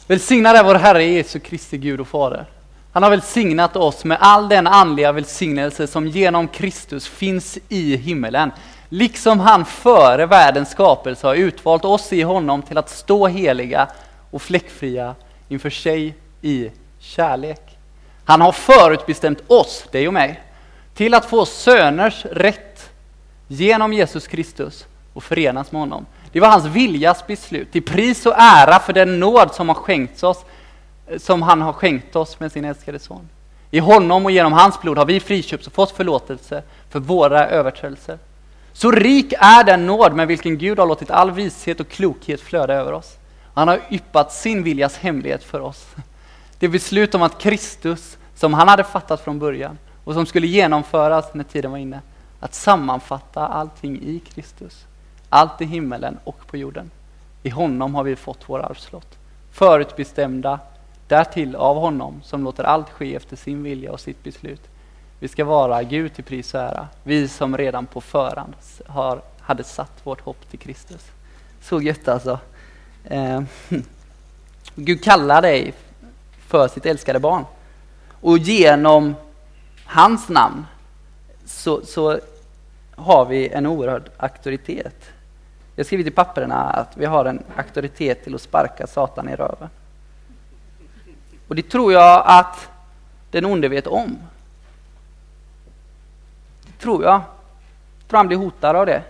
Välsignad 0.07 0.55
är 0.55 0.63
vår 0.63 0.75
Herre 0.75 1.03
Jesu 1.03 1.39
Kristi 1.39 1.77
Gud 1.77 1.99
och 1.99 2.07
Fader. 2.07 2.45
Han 2.91 3.03
har 3.03 3.09
välsignat 3.09 3.75
oss 3.75 4.05
med 4.05 4.17
all 4.21 4.49
den 4.49 4.67
andliga 4.67 5.12
välsignelse 5.12 5.88
som 5.88 6.07
genom 6.07 6.47
Kristus 6.47 7.07
finns 7.07 7.57
i 7.69 7.95
himmelen. 7.95 8.51
Liksom 8.89 9.39
han 9.39 9.65
före 9.65 10.25
världens 10.25 10.71
skapelse 10.71 11.27
har 11.27 11.35
utvalt 11.35 11.85
oss 11.85 12.13
i 12.13 12.21
honom 12.21 12.62
till 12.62 12.77
att 12.77 12.89
stå 12.89 13.27
heliga 13.27 13.88
och 14.31 14.41
fläckfria 14.41 15.15
inför 15.47 15.69
sig 15.69 16.15
i 16.41 16.71
kärlek. 16.99 17.68
Han 18.29 18.41
har 18.41 18.51
förutbestämt 18.51 19.43
oss, 19.47 19.85
dig 19.91 20.07
och 20.07 20.13
mig, 20.13 20.41
till 20.93 21.13
att 21.13 21.25
få 21.25 21.45
söners 21.45 22.25
rätt 22.25 22.89
genom 23.47 23.93
Jesus 23.93 24.27
Kristus 24.27 24.85
och 25.13 25.23
förenas 25.23 25.71
med 25.71 25.81
honom. 25.81 26.05
Det 26.31 26.39
var 26.39 26.47
hans 26.47 26.65
viljas 26.65 27.27
beslut, 27.27 27.71
till 27.71 27.83
pris 27.83 28.25
och 28.25 28.33
ära 28.37 28.79
för 28.79 28.93
den 28.93 29.19
nåd 29.19 29.53
som 29.53 29.69
har 29.69 29.75
skänkts 29.75 30.23
oss, 30.23 30.45
som 31.17 31.41
han 31.41 31.61
har 31.61 31.73
skänkt 31.73 32.15
oss 32.15 32.39
med 32.39 32.51
sin 32.51 32.65
älskade 32.65 32.99
son. 32.99 33.29
I 33.71 33.79
honom 33.79 34.25
och 34.25 34.31
genom 34.31 34.53
hans 34.53 34.81
blod 34.81 34.97
har 34.97 35.05
vi 35.05 35.19
friköpts 35.19 35.67
och 35.67 35.73
fått 35.73 35.91
förlåtelse 35.91 36.63
för 36.89 36.99
våra 36.99 37.47
överträdelser. 37.47 38.19
Så 38.73 38.91
rik 38.91 39.33
är 39.37 39.63
den 39.63 39.85
nåd 39.85 40.13
med 40.13 40.27
vilken 40.27 40.57
Gud 40.57 40.79
har 40.79 40.85
låtit 40.85 41.11
all 41.11 41.31
vishet 41.31 41.79
och 41.79 41.89
klokhet 41.89 42.41
flöda 42.41 42.73
över 42.73 42.93
oss. 42.93 43.17
Han 43.53 43.67
har 43.67 43.81
yppat 43.91 44.33
sin 44.33 44.63
viljas 44.63 44.97
hemlighet 44.97 45.43
för 45.43 45.59
oss. 45.59 45.85
Det 46.59 46.67
beslut 46.67 47.15
om 47.15 47.21
att 47.21 47.41
Kristus, 47.41 48.17
som 48.39 48.54
han 48.54 48.67
hade 48.67 48.84
fattat 48.84 49.21
från 49.21 49.39
början 49.39 49.78
och 50.04 50.13
som 50.13 50.25
skulle 50.25 50.47
genomföras 50.47 51.34
när 51.34 51.43
tiden 51.43 51.71
var 51.71 51.78
inne, 51.78 52.02
att 52.39 52.54
sammanfatta 52.54 53.47
allting 53.47 54.02
i 54.02 54.19
Kristus. 54.19 54.86
Allt 55.30 55.62
i 55.62 55.65
himmelen 55.65 56.17
och 56.23 56.47
på 56.47 56.58
jorden. 56.58 56.91
I 57.43 57.49
honom 57.49 57.95
har 57.95 58.04
vi 58.04 58.15
fått 58.15 58.43
vår 58.45 58.60
arvslott. 58.60 59.17
Förutbestämda 59.52 60.60
därtill 61.08 61.56
av 61.56 61.78
honom 61.78 62.21
som 62.23 62.43
låter 62.43 62.63
allt 62.63 62.89
ske 62.89 63.15
efter 63.15 63.36
sin 63.36 63.63
vilja 63.63 63.91
och 63.91 63.99
sitt 63.99 64.23
beslut. 64.23 64.62
Vi 65.19 65.28
ska 65.28 65.45
vara 65.45 65.84
Gud 65.84 66.13
till 66.13 66.23
pris 66.23 66.54
och 66.54 66.62
ära, 66.62 66.88
vi 67.04 67.28
som 67.28 67.58
redan 67.58 67.86
på 67.86 68.02
förhand 68.02 68.54
har, 68.88 69.21
hade 69.39 69.63
satt 69.63 70.02
vårt 70.04 70.21
hopp 70.21 70.49
till 70.49 70.60
Kristus. 70.60 71.06
Så 71.62 71.82
gött 71.82 72.08
alltså. 72.08 72.39
Eh, 73.04 73.41
Gud 74.75 75.04
kallar 75.04 75.41
dig 75.41 75.73
för 76.47 76.67
sitt 76.67 76.86
älskade 76.86 77.19
barn. 77.19 77.45
Och 78.21 78.38
genom 78.38 79.15
hans 79.86 80.29
namn 80.29 80.65
så, 81.45 81.86
så 81.86 82.19
har 82.95 83.25
vi 83.25 83.49
en 83.49 83.65
oerhörd 83.65 84.10
auktoritet. 84.17 85.12
Jag 85.75 85.86
skriver 85.86 86.08
i 86.08 86.12
papperna 86.12 86.55
att 86.55 86.97
vi 86.97 87.05
har 87.05 87.25
en 87.25 87.43
auktoritet 87.55 88.23
till 88.23 88.36
att 88.36 88.41
sparka 88.41 88.88
Satan 88.88 89.29
i 89.29 89.36
röven. 89.36 89.69
Och 91.47 91.55
det 91.55 91.69
tror 91.69 91.93
jag 91.93 92.23
att 92.25 92.69
den 93.32 93.45
onde 93.45 93.67
vet 93.67 93.88
om. 93.88 94.17
Det 96.65 96.84
tror 96.84 97.03
jag. 97.03 97.21
jag 97.99 98.08
tror 98.08 98.17
han 98.17 98.27
blir 98.27 98.38
hotad 98.38 98.75
av 98.75 98.86
det. 98.86 99.03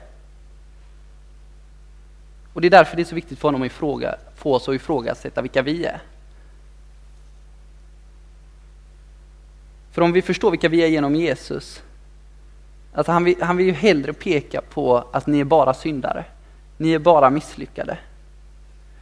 Och 2.53 2.61
det 2.61 2.67
är 2.67 2.71
därför 2.71 2.95
det 2.95 3.01
är 3.01 3.05
så 3.05 3.15
viktigt 3.15 3.39
för 3.39 3.47
honom 3.47 3.61
att 3.61 3.65
ifråga, 3.65 4.15
få 4.35 4.53
oss 4.53 4.69
att 4.69 4.75
ifrågasätta 4.75 5.41
vilka 5.41 5.61
vi 5.61 5.85
är. 5.85 6.01
För 9.99 10.03
om 10.03 10.11
vi 10.11 10.21
förstår 10.21 10.51
vilka 10.51 10.69
vi 10.69 10.81
är 10.81 10.87
genom 10.87 11.15
Jesus, 11.15 11.83
att 12.93 13.07
han, 13.07 13.23
vill, 13.23 13.41
han 13.41 13.57
vill 13.57 13.65
ju 13.65 13.71
hellre 13.71 14.13
peka 14.13 14.61
på 14.61 15.03
att 15.11 15.27
ni 15.27 15.39
är 15.39 15.43
bara 15.43 15.73
syndare. 15.73 16.25
Ni 16.77 16.91
är 16.93 16.99
bara 16.99 17.29
misslyckade. 17.29 17.97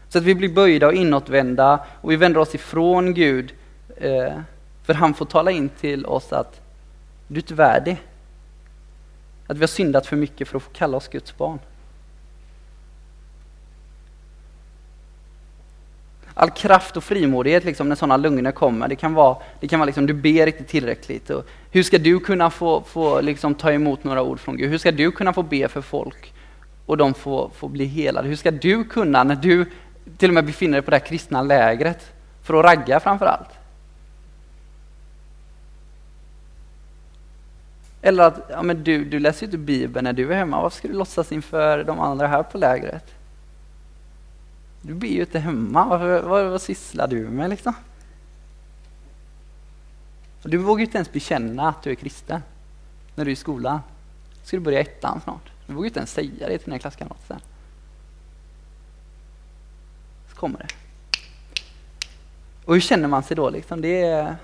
Så 0.10 0.18
att 0.18 0.24
vi 0.24 0.36
blir 0.36 0.50
böjda 0.50 0.88
och 0.88 0.94
inåtvända 0.94 1.80
och 2.02 2.12
vi 2.12 2.16
vänder 2.16 2.40
oss 2.40 2.56
ifrån 2.56 3.14
Gud. 3.14 3.54
Eh, 3.98 4.40
för 4.84 4.94
han 4.94 5.14
får 5.14 5.26
tala 5.26 5.52
in 5.52 5.70
till 5.70 6.06
oss 6.06 6.34
att 6.34 6.62
du 7.28 7.36
är 7.36 7.42
inte 7.42 7.54
värdig. 7.54 7.98
Att 9.48 9.58
vi 9.58 9.62
har 9.62 9.68
syndat 9.68 10.08
för 10.08 10.16
mycket 10.16 10.48
för 10.48 10.58
att 10.58 10.64
få 10.64 10.72
kalla 10.74 10.98
oss 10.98 11.08
Guds 11.08 11.38
barn. 11.38 11.60
All 16.38 16.50
kraft 16.50 16.98
och 16.98 17.04
frimodighet 17.04 17.66
liksom, 17.66 17.90
när 17.90 17.96
sådana 17.96 18.18
lögner 18.18 18.52
kommer. 18.52 18.88
Det 18.88 18.96
kan 18.96 19.14
vara, 19.14 19.38
det 19.60 19.68
kan 19.68 19.80
vara 19.80 19.86
liksom, 19.86 20.06
du 20.06 20.14
ber 20.14 20.48
inte 20.48 20.64
tillräckligt. 20.64 21.30
Och 21.30 21.46
hur 21.72 21.84
ska 21.84 21.98
du 21.98 22.20
kunna 22.20 22.50
få, 22.50 22.82
få 22.82 23.22
liksom, 23.22 23.56
ta 23.56 23.72
emot 23.72 24.04
några 24.04 24.22
ord 24.22 24.40
från 24.40 24.58
Gud? 24.58 24.70
Hur 24.70 24.78
ska 24.78 24.92
du 24.92 25.12
kunna 25.12 25.34
få 25.34 25.44
be 25.44 25.68
för 25.68 25.82
folk 25.82 26.34
och 26.86 26.98
de 26.98 27.14
får, 27.14 27.52
får 27.56 27.70
bli 27.70 27.86
helade? 27.86 28.28
Hur 28.28 28.36
ska 28.36 28.52
du 28.52 28.84
kunna, 28.84 29.24
när 29.24 29.36
du 29.36 29.66
till 30.18 30.30
och 30.30 30.34
med 30.34 30.46
befinner 30.46 30.74
dig 30.74 30.82
på 30.82 30.92
det 30.92 30.98
här 30.98 31.06
kristna 31.06 31.42
lägret, 31.42 32.12
för 32.44 32.60
att 32.60 32.66
ragga 32.66 33.00
framför 33.00 33.26
allt? 33.26 33.50
Eller 38.02 38.24
att 38.24 38.50
ja, 38.50 38.64
men 38.64 38.84
du, 38.84 39.06
du 39.06 39.20
läser 39.20 39.42
ju 39.42 39.46
inte 39.46 39.58
Bibeln 39.58 40.04
när 40.04 40.14
du 40.14 40.32
är 40.32 40.38
hemma, 40.38 40.62
varför 40.62 40.78
ska 40.78 40.88
du 40.88 40.94
låtsas 40.94 41.32
inför 41.32 41.84
de 41.84 42.00
andra 42.00 42.28
här 42.28 42.44
på 42.44 42.58
lägret? 42.58 43.17
Du 44.82 44.94
blir 44.94 45.12
ju 45.12 45.22
inte 45.22 45.40
hemma, 45.40 45.86
vad, 45.86 46.24
vad, 46.24 46.46
vad 46.46 46.62
sysslar 46.62 47.08
du 47.08 47.30
med 47.30 47.50
liksom? 47.50 47.74
Du 50.44 50.58
vågar 50.58 50.80
ju 50.80 50.86
inte 50.86 50.98
ens 50.98 51.12
bekänna 51.12 51.70
att 51.70 51.84
du 51.84 51.92
är 51.92 51.96
kristen 51.96 52.42
när 53.16 53.26
du 53.26 53.32
är 53.32 53.34
i 53.34 53.36
skolan. 53.36 53.80
Ska 54.44 54.58
du 54.58 54.62
börja 54.62 54.80
ettan 54.80 55.22
snart. 55.24 55.52
Du 55.66 55.74
vågar 55.74 55.84
ju 55.84 55.88
inte 55.88 56.00
ens 56.00 56.12
säga 56.12 56.48
det 56.48 56.58
till 56.58 56.66
dina 56.66 56.80
klasskamrater 56.80 57.38
Så 60.30 60.36
kommer 60.36 60.60
det. 60.60 60.68
Och 62.66 62.74
hur 62.74 62.82
känner 62.82 63.08
man 63.08 63.24
sig 63.24 63.36
då? 63.36 63.50
Liksom? 63.50 63.82
Det 63.82 64.02
är 64.02 64.36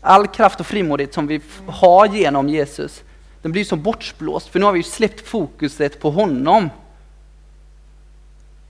all 0.00 0.26
kraft 0.26 0.60
och 0.60 0.66
frimodighet 0.66 1.14
som 1.14 1.26
vi 1.26 1.40
har 1.66 2.06
genom 2.06 2.48
Jesus, 2.48 3.04
den 3.42 3.52
blir 3.52 3.62
ju 3.62 3.68
så 3.68 3.76
bortblåst, 3.76 4.48
för 4.48 4.58
nu 4.58 4.64
har 4.64 4.72
vi 4.72 4.78
ju 4.78 4.82
släppt 4.82 5.28
fokuset 5.28 6.00
på 6.00 6.10
honom. 6.10 6.70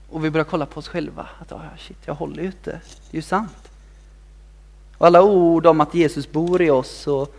Och 0.09 0.25
vi 0.25 0.29
börjar 0.29 0.45
kolla 0.45 0.65
på 0.65 0.79
oss 0.79 0.87
själva. 0.87 1.27
Att 1.39 1.51
oh, 1.51 1.61
shit, 1.77 1.97
jag 2.05 2.13
håller 2.13 2.41
ju 2.41 2.47
inte. 2.47 2.71
Det 2.71 3.11
är 3.11 3.15
ju 3.15 3.21
sant. 3.21 3.71
Och 4.97 5.07
alla 5.07 5.23
ord 5.23 5.65
om 5.65 5.81
att 5.81 5.93
Jesus 5.93 6.31
bor 6.31 6.61
i 6.61 6.69
oss 6.69 7.07
och, 7.07 7.35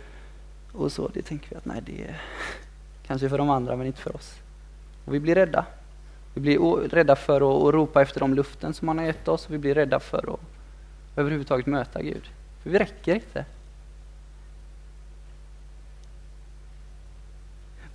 och 0.71 0.91
så, 0.91 1.07
det 1.13 1.21
tänker 1.21 1.49
vi 1.49 1.55
att 1.55 1.65
nej, 1.65 1.81
det 1.85 2.01
är 2.03 2.21
kanske 3.07 3.29
för 3.29 3.37
de 3.37 3.49
andra 3.49 3.75
men 3.75 3.87
inte 3.87 4.01
för 4.01 4.15
oss. 4.15 4.35
Och 5.05 5.13
vi 5.13 5.19
blir 5.19 5.35
rädda. 5.35 5.65
Vi 6.33 6.41
blir 6.41 6.89
rädda 6.89 7.15
för 7.15 7.35
att, 7.35 7.67
att 7.67 7.73
ropa 7.73 8.01
efter 8.01 8.19
de 8.19 8.33
luften 8.33 8.73
som 8.73 8.87
han 8.87 8.97
har 8.97 9.05
gett 9.05 9.27
oss. 9.27 9.45
och 9.45 9.53
Vi 9.53 9.57
blir 9.57 9.75
rädda 9.75 9.99
för 9.99 10.33
att 10.33 10.39
överhuvudtaget 11.15 11.65
möta 11.65 12.01
Gud. 12.01 12.29
För 12.63 12.69
vi 12.69 12.79
räcker 12.79 13.15
inte. 13.15 13.45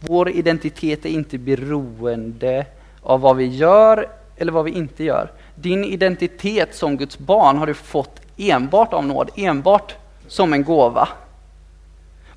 Vår 0.00 0.30
identitet 0.30 1.04
är 1.04 1.10
inte 1.10 1.38
beroende 1.38 2.66
av 3.00 3.20
vad 3.20 3.36
vi 3.36 3.46
gör 3.46 4.08
eller 4.36 4.52
vad 4.52 4.64
vi 4.64 4.70
inte 4.70 5.04
gör. 5.04 5.32
Din 5.54 5.84
identitet 5.84 6.74
som 6.74 6.96
Guds 6.96 7.18
barn 7.18 7.56
har 7.56 7.66
du 7.66 7.74
fått 7.74 8.20
enbart 8.36 8.92
av 8.92 9.06
nåd, 9.06 9.30
enbart 9.36 9.94
som 10.26 10.52
en 10.52 10.64
gåva. 10.64 11.08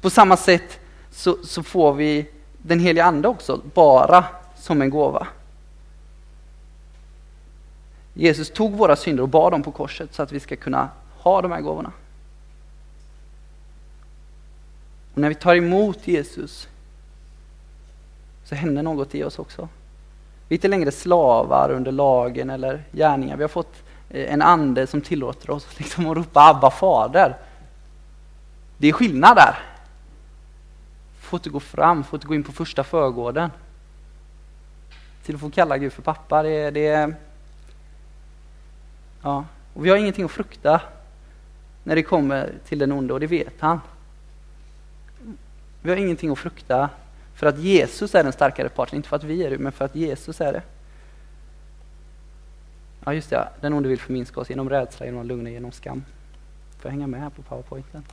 På 0.02 0.10
samma 0.10 0.38
sätt 0.38 0.80
så, 1.12 1.38
så 1.44 1.64
får 1.64 1.94
vi 1.94 2.30
den 2.58 2.80
heliga 2.80 3.06
Ande 3.06 3.28
också, 3.28 3.62
bara 3.74 4.26
som 4.58 4.82
en 4.82 4.90
gåva. 4.90 5.28
Jesus 8.14 8.50
tog 8.50 8.72
våra 8.72 8.96
synder 8.96 9.24
och 9.24 9.30
bar 9.30 9.52
dem 9.52 9.64
på 9.64 9.72
korset 9.72 10.14
så 10.14 10.24
att 10.24 10.32
vi 10.32 10.40
ska 10.40 10.56
kunna 10.56 10.90
ha 11.18 11.42
de 11.42 11.52
här 11.52 11.62
gåvorna. 11.62 11.92
Och 15.14 15.22
när 15.22 15.30
vi 15.30 15.36
tar 15.36 15.56
emot 15.56 16.08
Jesus 16.08 16.68
så 18.44 18.56
händer 18.56 18.84
något 18.84 19.16
i 19.16 19.24
oss 19.24 19.40
också. 19.40 19.70
Vi 20.48 20.54
är 20.54 20.58
inte 20.58 20.68
längre 20.68 20.92
slavar 20.92 21.72
under 21.72 21.92
lagen 21.92 22.50
eller 22.50 22.84
gärningar. 22.92 23.38
Vi 23.38 23.44
har 23.44 23.50
fått 23.50 23.84
eh, 24.10 24.34
en 24.34 24.42
ande 24.42 24.88
som 24.88 25.02
tillåter 25.02 25.50
oss 25.50 25.68
liksom 25.78 26.08
att 26.10 26.18
ropa 26.18 26.50
Abba 26.50 26.72
fader. 26.72 27.38
Det 28.78 28.88
är 28.88 28.94
skillnad 28.94 29.38
där. 29.38 29.60
Får 31.20 31.38
inte 31.40 31.50
gå 31.50 31.60
fram, 31.60 32.04
får 32.04 32.18
inte 32.18 32.28
gå 32.28 32.36
in 32.36 32.44
på 32.44 32.52
första 32.52 32.84
förgården. 32.84 33.52
Till 35.24 35.36
att 35.36 35.42
få 35.42 35.50
kalla 35.50 35.78
Gud 35.78 35.94
för 35.94 36.02
pappa, 36.02 36.44
det, 36.44 36.72
det 36.72 37.14
Ja, 39.22 39.46
och 39.74 39.86
vi 39.86 39.90
har 39.90 39.98
ingenting 39.98 40.26
att 40.26 40.32
frukta 40.32 40.82
när 41.84 41.96
det 41.96 42.04
kommer 42.04 42.54
till 42.68 42.80
den 42.80 42.92
onde 42.92 43.14
och 43.14 43.20
det 43.20 43.28
vet 43.28 43.54
han. 43.60 43.82
Vi 45.82 45.90
har 45.90 45.98
ingenting 45.98 46.32
att 46.32 46.40
frukta 46.40 46.90
för 47.38 47.48
att 47.48 47.60
Jesus 47.60 48.16
är 48.16 48.24
den 48.24 48.34
starkare 48.34 48.70
parten, 48.70 48.96
inte 48.96 49.10
för 49.10 49.16
att 49.16 49.24
vi 49.24 49.44
är 49.44 49.50
det, 49.50 49.58
men 49.58 49.72
för 49.72 49.86
att 49.86 49.96
Jesus 49.96 50.42
är 50.42 50.54
det. 50.54 50.62
Ja, 53.06 53.14
just 53.14 53.30
det. 53.30 53.48
Den 53.62 53.74
onde 53.74 53.90
vill 53.90 54.00
förminska 54.00 54.40
oss 54.40 54.50
genom 54.50 54.70
rädsla, 54.70 55.06
genom 55.06 55.26
lugn 55.28 55.46
och 55.46 55.52
genom 55.52 55.72
skam. 55.72 56.04
Får 56.80 56.90
jag 56.90 56.92
hänga 56.92 57.08
med 57.08 57.22
här 57.22 57.30
på 57.30 57.42
powerpointen? 57.42 58.04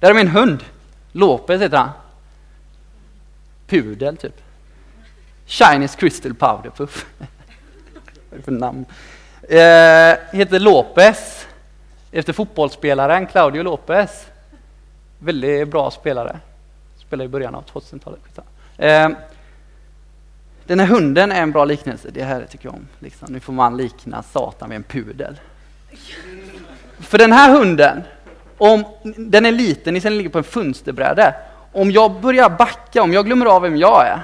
Där 0.00 0.10
är 0.10 0.14
min 0.14 0.28
hund. 0.28 0.64
Lopez 1.12 1.60
heter 1.60 1.76
han. 1.76 1.90
Pudel, 3.66 4.16
typ. 4.16 4.40
Chinese 5.46 5.98
Crystal 5.98 6.34
Powder 6.34 6.70
Puff. 6.70 7.06
Vad 7.18 8.32
är 8.32 8.36
det 8.36 8.42
för 8.42 8.52
namn? 8.52 8.84
Eh, 9.42 10.38
heter 10.38 10.58
Lopez. 10.58 11.46
Efter 12.10 12.32
fotbollsspelaren 12.32 13.26
Claudio 13.26 13.62
Lopez. 13.62 14.26
Väldigt 15.18 15.68
bra 15.68 15.90
spelare. 15.90 16.40
Spelar 17.06 17.24
i 17.24 17.28
början 17.28 17.54
av 17.54 17.64
2000-talet. 17.64 18.20
Eh, 18.76 19.08
den 20.66 20.80
här 20.80 20.86
hunden 20.86 21.32
är 21.32 21.42
en 21.42 21.52
bra 21.52 21.64
liknelse. 21.64 22.08
Det 22.12 22.24
här 22.24 22.46
tycker 22.50 22.66
jag 22.66 22.74
om. 22.74 22.88
Liksom. 22.98 23.32
Nu 23.32 23.40
får 23.40 23.52
man 23.52 23.76
likna 23.76 24.22
Satan 24.22 24.68
vid 24.68 24.76
en 24.76 24.82
pudel. 24.82 25.40
För 26.98 27.18
den 27.18 27.32
här 27.32 27.58
hunden, 27.58 28.02
om 28.58 28.84
den 29.02 29.46
är 29.46 29.52
liten, 29.52 29.94
ni 29.94 30.00
ligger 30.00 30.30
på 30.30 30.38
en 30.38 30.44
fönsterbräde. 30.44 31.34
Om 31.72 31.90
jag 31.90 32.20
börjar 32.20 32.50
backa, 32.50 33.02
om 33.02 33.12
jag 33.12 33.26
glömmer 33.26 33.46
av 33.46 33.62
vem 33.62 33.76
jag 33.76 34.06
är 34.06 34.22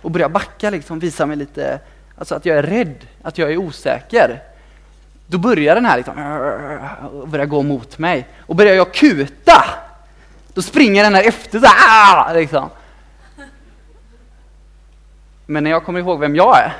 och 0.00 0.10
börjar 0.10 0.28
backa, 0.28 0.70
liksom, 0.70 0.98
visa 0.98 1.26
mig 1.26 1.36
lite, 1.36 1.80
alltså 2.18 2.34
att 2.34 2.46
jag 2.46 2.58
är 2.58 2.62
rädd, 2.62 3.06
att 3.22 3.38
jag 3.38 3.52
är 3.52 3.56
osäker. 3.56 4.42
Då 5.26 5.38
börjar 5.38 5.74
den 5.74 5.84
här 5.84 5.96
liksom, 5.96 6.14
börja 7.30 7.46
gå 7.46 7.62
mot 7.62 7.98
mig. 7.98 8.28
Och 8.38 8.56
börjar 8.56 8.74
jag 8.74 8.94
kuta, 8.94 9.64
då 10.56 10.62
springer 10.62 11.02
den 11.02 11.14
här 11.14 11.22
efter 11.22 11.60
så 11.60 11.66
här, 11.66 12.34
liksom. 12.34 12.70
Men 15.46 15.64
när 15.64 15.70
jag 15.70 15.84
kommer 15.84 16.00
ihåg 16.00 16.20
vem 16.20 16.36
jag 16.36 16.58
är, 16.58 16.76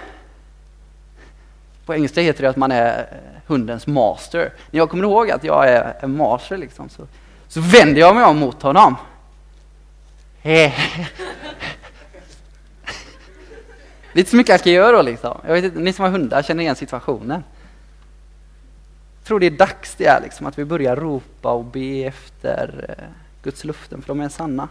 på 1.87 1.95
engelska 1.95 2.21
heter 2.21 2.43
det 2.43 2.51
att 2.51 2.57
man 2.57 2.73
är 2.73 3.07
hundens 3.47 3.87
master. 3.87 4.53
När 4.71 4.79
jag 4.79 4.91
kommer 4.91 5.05
ihåg 5.05 5.31
att 5.31 5.45
jag 5.45 5.69
är 5.69 5.97
en 6.01 6.17
master 6.17 6.57
liksom, 6.57 6.89
så, 6.89 7.07
så 7.49 7.61
vänder 7.61 8.01
jag 8.01 8.17
mig 8.17 8.25
om 8.25 8.39
mot 8.39 8.63
honom. 8.63 8.97
Lite 14.13 14.31
så 14.31 14.37
mycket 14.37 14.51
jag 14.51 14.61
ska 14.61 14.71
göra 14.71 14.97
då 14.97 15.03
liksom. 15.03 15.41
Jag 15.47 15.55
vet 15.55 15.65
inte, 15.65 15.79
ni 15.79 15.93
som 15.93 16.03
har 16.03 16.11
hundar 16.11 16.43
känner 16.43 16.63
igen 16.63 16.77
situationen. 16.77 17.45
Jag 19.19 19.27
tror 19.27 19.41
det 19.41 19.47
är 19.47 19.51
dags 19.51 19.95
det 19.95 20.07
är 20.07 20.21
liksom, 20.21 20.47
att 20.47 20.59
vi 20.59 20.65
börjar 20.65 20.97
ropa 20.97 21.53
och 21.53 21.65
be 21.65 22.05
efter 22.05 22.97
eh, 22.99 23.26
Guds 23.47 23.65
luften, 23.65 24.03
för 24.03 24.09
de 24.09 24.21
är 24.21 24.29
sanna. 24.29 24.69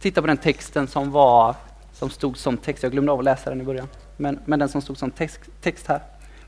Titta 0.00 0.20
på 0.20 0.26
den 0.26 0.36
texten 0.36 0.88
som 0.88 1.10
var 1.10 1.56
som 1.92 2.10
stod 2.10 2.36
som 2.36 2.56
text. 2.56 2.82
Jag 2.82 2.92
glömde 2.92 3.12
av 3.12 3.18
att 3.18 3.24
läsa 3.24 3.50
den 3.50 3.60
i 3.60 3.64
början. 3.64 3.88
Men, 4.16 4.38
men 4.44 4.58
den 4.58 4.68
som 4.68 4.82
stod 4.82 4.98
som 4.98 5.10
text, 5.10 5.40
text 5.60 5.86
här. 5.86 6.00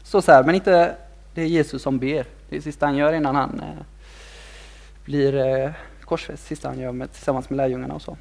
Så 0.02 0.22
så 0.22 0.32
här, 0.32 0.44
men 0.44 0.54
inte 0.54 0.96
det 1.34 1.42
är 1.42 1.46
Jesus 1.46 1.82
som 1.82 1.98
ber. 1.98 2.26
Det 2.48 2.56
är 2.56 2.56
det 2.56 2.62
sista 2.62 2.86
han 2.86 2.96
gör 2.96 3.12
innan 3.12 3.34
han 3.34 3.60
eh, 3.60 3.84
blir 5.04 5.34
eh, 5.34 5.70
korsfäst. 6.00 6.46
Sista 6.46 6.68
han 6.68 6.78
gör 6.78 6.92
med, 6.92 7.12
tillsammans 7.12 7.50
med 7.50 7.56
lärjungarna 7.56 7.94
och 7.94 8.02
så. 8.02 8.16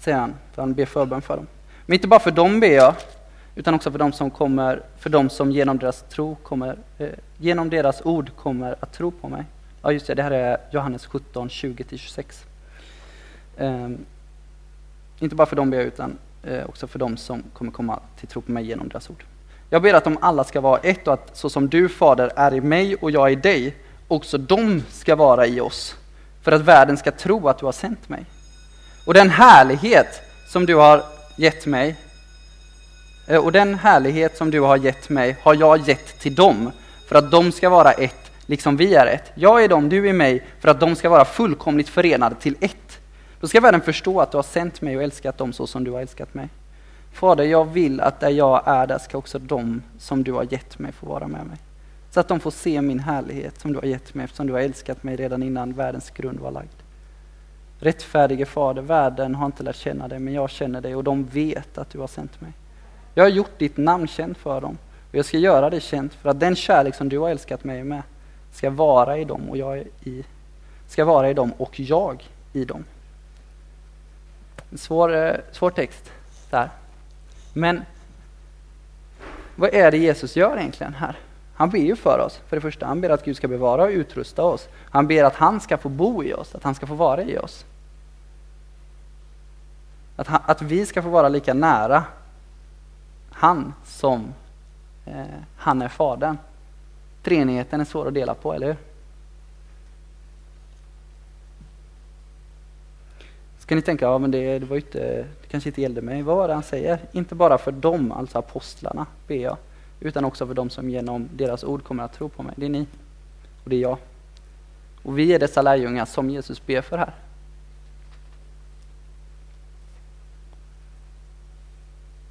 Säger 0.00 0.18
han, 0.18 0.34
för 0.52 0.62
han 0.62 0.74
ber 0.74 0.86
förbön 0.86 1.22
för 1.22 1.36
dem. 1.36 1.46
Men 1.86 1.94
inte 1.94 2.08
bara 2.08 2.20
för 2.20 2.30
dem 2.30 2.60
ber 2.60 2.74
jag, 2.74 2.94
utan 3.54 3.74
också 3.74 3.90
för 3.90 3.98
dem 3.98 4.12
som 4.12 4.30
kommer, 4.30 4.82
för 4.98 5.10
dem 5.10 5.30
som 5.30 5.52
genom 5.52 5.78
deras 5.78 6.04
tro 6.08 6.34
kommer, 6.34 6.78
eh, 6.98 7.08
genom 7.38 7.70
deras 7.70 8.02
ord 8.04 8.30
kommer 8.36 8.76
att 8.80 8.92
tro 8.92 9.10
på 9.10 9.28
mig. 9.28 9.44
Ja 9.88 9.92
just 9.92 10.06
det, 10.06 10.14
det 10.14 10.22
här 10.22 10.30
är 10.30 10.58
Johannes 10.70 11.06
17, 11.06 11.48
20-26. 11.48 12.24
Um, 13.56 14.06
inte 15.18 15.34
bara 15.34 15.46
för 15.46 15.56
dem 15.56 15.70
ber 15.70 15.78
jag, 15.78 15.86
utan 15.86 16.18
uh, 16.48 16.64
också 16.68 16.86
för 16.86 16.98
dem 16.98 17.16
som 17.16 17.42
kommer 17.52 17.72
komma 17.72 18.00
till 18.18 18.28
tro 18.28 18.42
på 18.42 18.52
mig 18.52 18.66
genom 18.66 18.88
deras 18.88 19.10
ord. 19.10 19.24
Jag 19.70 19.82
ber 19.82 19.94
att 19.94 20.04
de 20.04 20.18
alla 20.20 20.44
ska 20.44 20.60
vara 20.60 20.78
ett 20.78 21.08
och 21.08 21.14
att 21.14 21.36
så 21.36 21.50
som 21.50 21.68
du, 21.68 21.88
Fader, 21.88 22.32
är 22.36 22.54
i 22.54 22.60
mig 22.60 22.96
och 22.96 23.10
jag 23.10 23.32
i 23.32 23.34
dig, 23.34 23.76
också 24.08 24.38
de 24.38 24.82
ska 24.90 25.16
vara 25.16 25.46
i 25.46 25.60
oss, 25.60 25.96
för 26.42 26.52
att 26.52 26.60
världen 26.60 26.96
ska 26.96 27.10
tro 27.10 27.48
att 27.48 27.58
du 27.58 27.64
har 27.64 27.72
sänt 27.72 28.08
mig. 28.08 28.24
Och 29.06 29.14
den 29.14 29.30
härlighet 29.30 30.22
som 30.48 30.66
du 30.66 30.74
har 30.74 31.02
gett 31.36 31.66
mig, 31.66 31.96
eh, 33.26 33.44
och 33.44 33.52
den 33.52 33.74
härlighet 33.74 34.36
som 34.36 34.50
du 34.50 34.60
har 34.60 34.76
gett 34.76 35.08
mig 35.08 35.36
har 35.42 35.54
jag 35.54 35.88
gett 35.88 36.20
till 36.20 36.34
dem, 36.34 36.70
för 37.08 37.14
att 37.14 37.30
de 37.30 37.52
ska 37.52 37.68
vara 37.68 37.92
ett, 37.92 38.27
liksom 38.48 38.76
vi 38.76 38.94
är 38.94 39.06
ett. 39.06 39.32
Jag 39.34 39.64
är 39.64 39.68
dem, 39.68 39.88
du 39.88 40.08
är 40.08 40.12
mig, 40.12 40.46
för 40.60 40.68
att 40.68 40.80
de 40.80 40.94
ska 40.94 41.08
vara 41.08 41.24
fullkomligt 41.24 41.88
förenade 41.88 42.34
till 42.34 42.56
ett 42.60 43.00
då 43.40 43.48
ska 43.48 43.60
världen 43.60 43.80
förstå 43.80 44.20
att 44.20 44.30
du 44.30 44.38
har 44.38 44.42
sänt 44.42 44.80
mig 44.80 44.96
och 44.96 45.02
älskat 45.02 45.38
dem 45.38 45.52
så 45.52 45.66
som 45.66 45.84
du 45.84 45.90
har 45.90 46.00
älskat 46.00 46.34
mig. 46.34 46.48
Fader, 47.12 47.44
jag 47.44 47.64
vill 47.64 48.00
att 48.00 48.20
där 48.20 48.30
jag 48.30 48.62
är, 48.66 48.86
där 48.86 48.98
ska 48.98 49.18
också 49.18 49.38
de 49.38 49.82
som 49.98 50.24
du 50.24 50.32
har 50.32 50.46
gett 50.52 50.78
mig 50.78 50.92
få 50.92 51.06
vara 51.06 51.28
med 51.28 51.46
mig. 51.46 51.58
Så 52.10 52.20
att 52.20 52.28
de 52.28 52.40
får 52.40 52.50
se 52.50 52.82
min 52.82 53.00
härlighet 53.00 53.60
som 53.60 53.72
du 53.72 53.78
har 53.78 53.86
gett 53.86 54.14
mig 54.14 54.24
eftersom 54.24 54.46
du 54.46 54.52
har 54.52 54.60
älskat 54.60 55.02
mig 55.02 55.16
redan 55.16 55.42
innan 55.42 55.72
världens 55.72 56.10
grund 56.10 56.38
var 56.38 56.50
lagd. 56.50 56.76
Rättfärdige 57.80 58.46
Fader, 58.46 58.82
världen 58.82 59.34
har 59.34 59.46
inte 59.46 59.62
lärt 59.62 59.76
känna 59.76 60.08
dig, 60.08 60.18
men 60.18 60.34
jag 60.34 60.50
känner 60.50 60.80
dig 60.80 60.96
och 60.96 61.04
de 61.04 61.24
vet 61.24 61.78
att 61.78 61.90
du 61.90 61.98
har 61.98 62.06
sänt 62.06 62.40
mig. 62.40 62.52
Jag 63.14 63.24
har 63.24 63.28
gjort 63.28 63.58
ditt 63.58 63.76
namn 63.76 64.06
känt 64.06 64.38
för 64.38 64.60
dem 64.60 64.78
och 65.08 65.14
jag 65.14 65.24
ska 65.24 65.38
göra 65.38 65.70
det 65.70 65.80
känt 65.80 66.14
för 66.14 66.30
att 66.30 66.40
den 66.40 66.56
kärlek 66.56 66.94
som 66.94 67.08
du 67.08 67.18
har 67.18 67.30
älskat 67.30 67.64
mig 67.64 67.84
med 67.84 68.02
ska 68.52 68.70
vara 68.70 69.18
i 69.18 69.24
dem 69.24 69.50
och 69.50 69.56
jag 69.56 69.84
i, 70.00 70.24
ska 70.86 71.04
vara 71.04 71.30
i 71.30 71.34
dem 71.34 71.52
och 71.58 71.80
jag 71.80 72.28
i 72.52 72.64
dem. 72.64 72.84
En 74.70 74.78
svår, 74.78 75.16
eh, 75.16 75.34
svår 75.52 75.70
text 75.70 76.12
där. 76.50 76.70
Men 77.52 77.82
vad 79.56 79.74
är 79.74 79.90
det 79.90 79.98
Jesus 79.98 80.36
gör 80.36 80.56
egentligen 80.56 80.94
här? 80.94 81.18
Han 81.54 81.70
ber 81.70 81.78
ju 81.78 81.96
för 81.96 82.18
oss. 82.18 82.40
För 82.48 82.56
det 82.56 82.60
första, 82.60 82.86
han 82.86 83.00
ber 83.00 83.10
att 83.10 83.24
Gud 83.24 83.36
ska 83.36 83.48
bevara 83.48 83.82
och 83.82 83.90
utrusta 83.90 84.42
oss. 84.42 84.68
Han 84.90 85.06
ber 85.06 85.24
att 85.24 85.34
han 85.34 85.60
ska 85.60 85.78
få 85.78 85.88
bo 85.88 86.24
i 86.24 86.34
oss, 86.34 86.54
att 86.54 86.64
han 86.64 86.74
ska 86.74 86.86
få 86.86 86.94
vara 86.94 87.22
i 87.22 87.38
oss. 87.38 87.64
Att, 90.16 90.26
han, 90.26 90.40
att 90.44 90.62
vi 90.62 90.86
ska 90.86 91.02
få 91.02 91.08
vara 91.08 91.28
lika 91.28 91.54
nära 91.54 92.04
han 93.30 93.74
som 93.84 94.34
eh, 95.06 95.24
han 95.56 95.82
är 95.82 95.88
Fadern. 95.88 96.38
Treenigheten 97.22 97.80
är 97.80 97.84
svår 97.84 98.08
att 98.08 98.14
dela 98.14 98.34
på, 98.34 98.52
eller 98.52 98.66
hur? 98.66 98.76
Ska 103.58 103.74
ni 103.74 103.82
tänka, 103.82 104.04
ja 104.04 104.18
men 104.18 104.30
det, 104.30 104.58
det 104.58 104.66
var 104.66 104.76
inte, 104.76 104.98
det 105.42 105.48
kanske 105.48 105.68
inte 105.68 105.82
gällde 105.82 106.02
mig. 106.02 106.22
Vad 106.22 106.36
var 106.36 106.48
det 106.48 106.54
han 106.54 106.62
säger? 106.62 106.98
Inte 107.12 107.34
bara 107.34 107.58
för 107.58 107.72
dem, 107.72 108.12
alltså 108.12 108.38
apostlarna, 108.38 109.06
ber 109.26 109.34
jag, 109.34 109.56
utan 110.00 110.24
också 110.24 110.46
för 110.46 110.54
dem 110.54 110.70
som 110.70 110.90
genom 110.90 111.28
deras 111.32 111.64
ord 111.64 111.84
kommer 111.84 112.02
att 112.02 112.12
tro 112.12 112.28
på 112.28 112.42
mig. 112.42 112.54
Det 112.56 112.66
är 112.66 112.70
ni 112.70 112.86
och 113.64 113.70
det 113.70 113.76
är 113.76 113.80
jag. 113.80 113.98
Och 115.02 115.18
vi 115.18 115.32
är 115.32 115.38
dessa 115.38 115.62
lärjungar 115.62 116.04
som 116.04 116.30
Jesus 116.30 116.66
ber 116.66 116.80
för 116.80 116.98
här. 116.98 117.14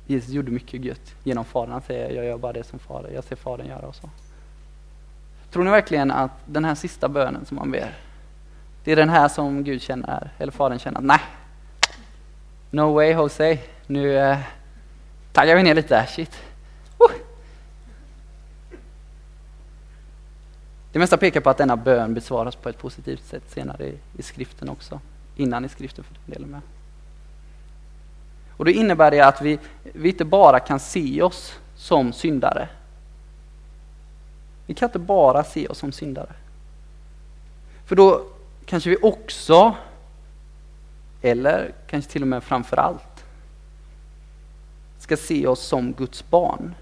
Jesus 0.07 0.29
gjorde 0.29 0.51
mycket 0.51 0.83
gött 0.83 1.15
genom 1.23 1.45
Fadern. 1.45 1.71
Han 1.71 1.81
säger, 1.81 2.11
jag 2.11 2.25
gör 2.25 2.37
bara 2.37 2.53
det 2.53 2.63
som 2.63 2.79
Fadern, 2.79 3.13
jag 3.13 3.23
ser 3.23 3.35
Fadern 3.35 3.67
göra 3.67 3.87
och 3.87 3.95
så. 3.95 4.09
Tror 5.51 5.63
ni 5.63 5.71
verkligen 5.71 6.11
att 6.11 6.31
den 6.45 6.65
här 6.65 6.75
sista 6.75 7.09
bönen 7.09 7.45
som 7.45 7.57
man 7.57 7.71
ber, 7.71 7.93
det 8.83 8.91
är 8.91 8.95
den 8.95 9.09
här 9.09 9.27
som 9.27 9.63
Gud 9.63 9.81
känner, 9.81 10.31
eller 10.37 10.51
Fadern 10.51 10.79
känner, 10.79 11.01
nej. 11.01 11.19
No 12.69 12.93
way 12.93 13.11
Jose, 13.11 13.59
nu 13.87 14.17
eh, 14.17 14.37
taggar 15.33 15.55
vi 15.55 15.63
ner 15.63 15.75
lite, 15.75 16.05
shit. 16.05 16.41
Oh. 16.97 17.11
Det 20.91 20.99
mesta 20.99 21.17
pekar 21.17 21.41
på 21.41 21.49
att 21.49 21.57
denna 21.57 21.77
bön 21.77 22.13
besvaras 22.13 22.55
på 22.55 22.69
ett 22.69 22.77
positivt 22.77 23.25
sätt 23.25 23.43
senare 23.47 23.85
i, 23.85 23.97
i 24.17 24.23
skriften 24.23 24.69
också. 24.69 24.99
Innan 25.35 25.65
i 25.65 25.69
skriften 25.69 26.03
för 26.03 26.13
den 26.13 26.33
delen 26.33 26.49
med. 26.49 26.61
Och 28.57 28.65
då 28.65 28.71
innebär 28.71 29.11
det 29.11 29.21
att 29.21 29.41
vi, 29.41 29.59
vi 29.83 30.09
inte 30.09 30.25
bara 30.25 30.59
kan 30.59 30.79
se 30.79 31.21
oss 31.21 31.59
som 31.75 32.13
syndare. 32.13 32.69
Vi 34.67 34.73
kan 34.73 34.89
inte 34.89 34.99
bara 34.99 35.43
se 35.43 35.67
oss 35.67 35.77
som 35.77 35.91
syndare. 35.91 36.33
För 37.85 37.95
då 37.95 38.23
kanske 38.65 38.89
vi 38.89 38.97
också, 39.01 39.75
eller 41.21 41.71
kanske 41.87 42.11
till 42.11 42.21
och 42.21 42.27
med 42.27 42.43
framför 42.43 42.77
allt, 42.77 43.25
ska 44.99 45.17
se 45.17 45.47
oss 45.47 45.61
som 45.61 45.93
Guds 45.93 46.29
barn. 46.29 46.75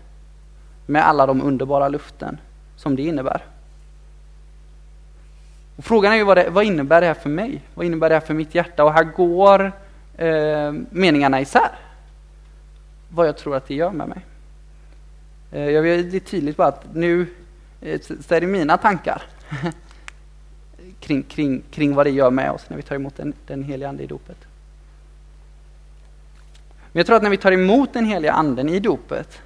Med 0.85 1.07
alla 1.07 1.25
de 1.25 1.41
underbara 1.41 1.87
luften 1.87 2.37
som 2.75 2.95
det 2.95 3.01
innebär. 3.01 3.43
Och 5.75 5.85
frågan 5.85 6.13
är 6.13 6.15
ju 6.15 6.23
vad, 6.23 6.37
det, 6.37 6.49
vad 6.49 6.63
innebär 6.63 7.01
det 7.01 7.07
här 7.07 7.13
för 7.13 7.29
mig? 7.29 7.61
Vad 7.73 7.85
innebär 7.85 8.09
det 8.09 8.15
här 8.15 8.21
för 8.21 8.33
mitt 8.33 8.55
hjärta? 8.55 8.83
Och 8.83 8.93
här 8.93 9.03
går 9.03 9.71
eh, 10.17 10.71
meningarna 10.89 11.41
isär. 11.41 11.71
Vad 13.09 13.27
jag 13.27 13.37
tror 13.37 13.55
att 13.55 13.67
det 13.67 13.75
gör 13.75 13.91
med 13.91 14.07
mig. 14.07 14.25
Eh, 15.51 15.69
jag 15.69 15.81
vill 15.81 16.11
det 16.11 16.19
tydligt 16.19 16.57
bara 16.57 16.67
att 16.67 16.85
nu, 16.93 17.27
så 17.99 18.35
är 18.35 18.41
det 18.41 18.47
mina 18.47 18.77
tankar. 18.77 19.23
kring, 20.99 21.23
kring, 21.23 21.63
kring 21.71 21.95
vad 21.95 22.05
det 22.05 22.09
gör 22.09 22.31
med 22.31 22.51
oss 22.51 22.69
när 22.69 22.77
vi 22.77 22.83
tar 22.83 22.95
emot 22.95 23.15
den, 23.15 23.33
den 23.47 23.63
heliga 23.63 23.89
Ande 23.89 24.03
i 24.03 24.07
dopet. 24.07 24.37
Men 26.91 26.99
jag 26.99 27.05
tror 27.05 27.15
att 27.15 27.23
när 27.23 27.29
vi 27.29 27.37
tar 27.37 27.51
emot 27.51 27.93
den 27.93 28.05
heliga 28.05 28.31
Anden 28.31 28.69
i 28.69 28.79
dopet, 28.79 29.41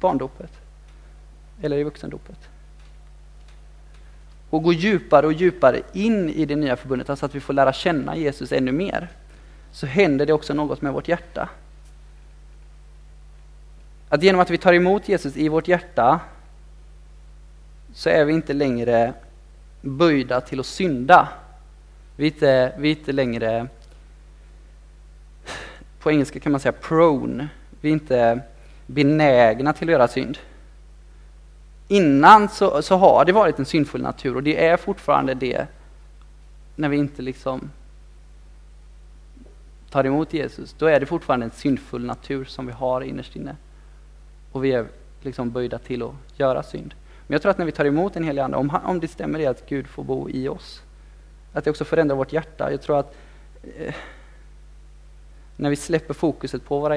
barndopet, 0.00 0.50
eller 1.62 1.76
i 1.78 1.84
vuxendopet, 1.84 2.38
och 4.50 4.62
går 4.62 4.74
djupare 4.74 5.26
och 5.26 5.32
djupare 5.32 5.82
in 5.92 6.30
i 6.30 6.44
det 6.44 6.56
nya 6.56 6.76
förbundet, 6.76 7.10
alltså 7.10 7.26
att 7.26 7.34
vi 7.34 7.40
får 7.40 7.52
lära 7.52 7.72
känna 7.72 8.16
Jesus 8.16 8.52
ännu 8.52 8.72
mer, 8.72 9.08
så 9.72 9.86
händer 9.86 10.26
det 10.26 10.32
också 10.32 10.54
något 10.54 10.82
med 10.82 10.92
vårt 10.92 11.08
hjärta. 11.08 11.48
Att 14.08 14.22
genom 14.22 14.40
att 14.40 14.50
vi 14.50 14.58
tar 14.58 14.72
emot 14.72 15.08
Jesus 15.08 15.36
i 15.36 15.48
vårt 15.48 15.68
hjärta 15.68 16.20
så 17.96 18.08
är 18.08 18.24
vi 18.24 18.32
inte 18.32 18.52
längre 18.52 19.12
böjda 19.80 20.40
till 20.40 20.60
att 20.60 20.66
synda. 20.66 21.28
Vi 22.16 22.26
är 22.26 22.30
inte, 22.32 22.74
vi 22.78 22.88
är 22.92 22.96
inte 22.98 23.12
längre, 23.12 23.66
på 25.98 26.10
engelska 26.10 26.40
kan 26.40 26.52
man 26.52 26.60
säga 26.60 26.72
prone, 26.72 27.48
vi 27.80 27.88
är 27.88 27.92
inte 27.92 28.40
benägna 28.86 29.72
till 29.72 29.88
att 29.88 29.92
göra 29.92 30.08
synd. 30.08 30.38
Innan 31.88 32.48
så, 32.48 32.82
så 32.82 32.96
har 32.96 33.24
det 33.24 33.32
varit 33.32 33.58
en 33.58 33.66
syndfull 33.66 34.02
natur 34.02 34.36
och 34.36 34.42
det 34.42 34.66
är 34.66 34.76
fortfarande 34.76 35.34
det 35.34 35.66
när 36.74 36.88
vi 36.88 36.96
inte 36.96 37.22
liksom 37.22 37.70
tar 39.90 40.04
emot 40.04 40.32
Jesus. 40.32 40.74
Då 40.78 40.86
är 40.86 41.00
det 41.00 41.06
fortfarande 41.06 41.46
en 41.46 41.50
syndfull 41.50 42.04
natur 42.04 42.44
som 42.44 42.66
vi 42.66 42.72
har 42.72 43.00
innerst 43.00 43.36
inne. 43.36 43.56
Och 44.52 44.64
vi 44.64 44.72
är 44.72 44.86
liksom 45.20 45.50
böjda 45.50 45.78
till 45.78 46.02
att 46.02 46.14
göra 46.36 46.62
synd. 46.62 46.94
Men 47.26 47.34
jag 47.34 47.42
tror 47.42 47.50
att 47.50 47.58
när 47.58 47.66
vi 47.66 47.72
tar 47.72 47.84
emot 47.84 48.16
en 48.16 48.24
helig 48.24 48.42
Ande, 48.42 48.56
om, 48.56 48.78
om 48.84 49.00
det 49.00 49.08
stämmer 49.08 49.38
det 49.38 49.46
att 49.46 49.68
Gud 49.68 49.86
får 49.86 50.04
bo 50.04 50.30
i 50.30 50.48
oss, 50.48 50.82
att 51.52 51.64
det 51.64 51.70
också 51.70 51.84
förändrar 51.84 52.16
vårt 52.16 52.32
hjärta. 52.32 52.70
Jag 52.70 52.82
tror 52.82 52.98
att 52.98 53.16
eh, 53.78 53.94
när 55.56 55.70
vi 55.70 55.76
släpper 55.76 56.14
fokuset 56.14 56.64
på 56.64 56.78
våra 56.78 56.96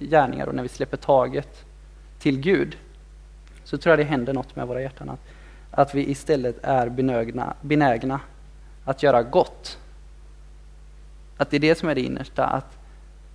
gärningar 0.00 0.46
och 0.46 0.54
när 0.54 0.62
vi 0.62 0.68
släpper 0.68 0.96
taget 0.96 1.64
till 2.18 2.40
Gud, 2.40 2.76
så 3.64 3.78
tror 3.78 3.90
jag 3.90 3.98
det 3.98 4.04
händer 4.04 4.32
något 4.32 4.56
med 4.56 4.66
våra 4.66 4.82
hjärtan. 4.82 5.08
Att, 5.10 5.20
att 5.70 5.94
vi 5.94 6.10
istället 6.10 6.58
är 6.62 6.88
benägna, 6.88 7.54
benägna 7.60 8.20
att 8.84 9.02
göra 9.02 9.22
gott. 9.22 9.78
Att 11.36 11.50
det 11.50 11.56
är 11.56 11.60
det 11.60 11.78
som 11.78 11.88
är 11.88 11.94
det 11.94 12.00
innersta. 12.00 12.44
Att 12.44 12.78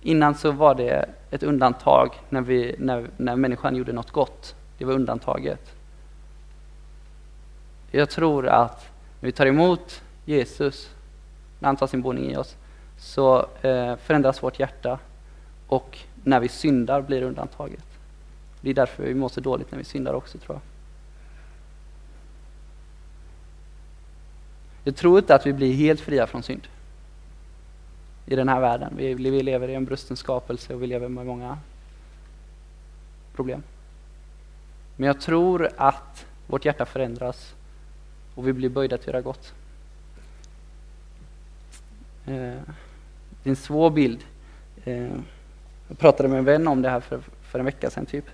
innan 0.02 0.34
så 0.34 0.50
var 0.50 0.74
det 0.74 1.08
ett 1.30 1.42
undantag 1.42 2.10
när, 2.28 2.40
vi, 2.40 2.76
när, 2.78 3.06
när 3.16 3.36
människan 3.36 3.76
gjorde 3.76 3.92
något 3.92 4.10
gott. 4.10 4.54
Det 4.78 4.84
var 4.84 4.92
undantaget. 4.92 5.75
Jag 7.90 8.10
tror 8.10 8.48
att 8.48 8.90
när 9.20 9.26
vi 9.26 9.32
tar 9.32 9.46
emot 9.46 10.02
Jesus, 10.24 10.90
när 11.58 11.68
han 11.68 11.76
tar 11.76 11.86
sin 11.86 12.02
boning 12.02 12.30
i 12.30 12.36
oss, 12.36 12.56
så 12.98 13.46
eh, 13.62 13.96
förändras 13.96 14.42
vårt 14.42 14.60
hjärta 14.60 14.98
och 15.66 15.98
när 16.24 16.40
vi 16.40 16.48
syndar 16.48 17.02
blir 17.02 17.22
undantaget. 17.22 17.84
Det 18.60 18.70
är 18.70 18.74
därför 18.74 19.02
vi 19.02 19.14
mår 19.14 19.28
så 19.28 19.40
dåligt 19.40 19.70
när 19.70 19.78
vi 19.78 19.84
syndar 19.84 20.14
också 20.14 20.38
tror 20.38 20.54
jag. 20.54 20.62
Jag 24.84 24.96
tror 24.96 25.18
inte 25.18 25.34
att 25.34 25.46
vi 25.46 25.52
blir 25.52 25.74
helt 25.74 26.00
fria 26.00 26.26
från 26.26 26.42
synd 26.42 26.68
i 28.26 28.36
den 28.36 28.48
här 28.48 28.60
världen. 28.60 28.92
Vi, 28.96 29.14
vi 29.14 29.42
lever 29.42 29.68
i 29.68 29.74
en 29.74 29.84
brusten 29.84 30.16
skapelse 30.16 30.74
och 30.74 30.82
vi 30.82 30.86
lever 30.86 31.08
med 31.08 31.26
många 31.26 31.58
problem. 33.34 33.62
Men 34.96 35.06
jag 35.06 35.20
tror 35.20 35.70
att 35.76 36.26
vårt 36.46 36.64
hjärta 36.64 36.86
förändras 36.86 37.54
och 38.36 38.48
vi 38.48 38.52
blir 38.52 38.68
böjda 38.68 38.94
att 38.94 39.06
göra 39.06 39.20
gott. 39.20 39.52
Eh, 42.26 42.32
det 43.42 43.48
är 43.48 43.50
en 43.50 43.56
svår 43.56 43.90
bild. 43.90 44.24
Eh, 44.84 45.08
jag 45.88 45.98
pratade 45.98 46.28
med 46.28 46.38
en 46.38 46.44
vän 46.44 46.68
om 46.68 46.82
det 46.82 46.88
här 46.88 47.00
för, 47.00 47.20
för 47.42 47.58
en 47.58 47.64
vecka 47.64 47.90
sedan. 47.90 48.06
typ. 48.06 48.24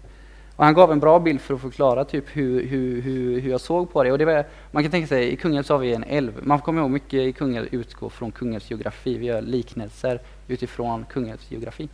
Och 0.57 0.65
han 0.65 0.75
gav 0.75 0.93
en 0.93 1.01
bra 1.01 1.19
bild 1.19 1.41
för 1.41 1.55
att 1.55 1.61
förklara 1.61 2.05
typ 2.05 2.25
hur, 2.29 2.67
hur, 2.67 3.03
hur, 3.03 3.41
hur 3.41 3.51
jag 3.51 3.61
såg 3.61 3.93
på 3.93 4.03
det. 4.03 4.13
Och 4.13 4.19
det 4.19 4.25
var, 4.25 4.45
man 4.71 4.83
kan 4.83 4.91
tänka 4.93 5.07
sig, 5.07 5.33
i 5.33 5.37
Kungälv 5.37 5.63
så 5.63 5.75
har 5.75 5.79
vi 5.79 5.95
en 5.95 6.05
älv. 6.05 6.33
Man 6.43 6.59
kommer 6.59 6.81
ihåg 6.81 6.91
mycket 6.91 7.15
i 7.15 7.33
Kungälv 7.33 7.69
utgår 7.71 8.09
från 8.09 8.33
Kungälvs 8.33 8.71
geografi. 8.71 9.19
Vi 9.19 9.27
gör 9.27 9.43
liknelser 9.43 10.21
utifrån 10.49 11.05
Kungälvs 11.05 11.51
geografi. 11.51 11.89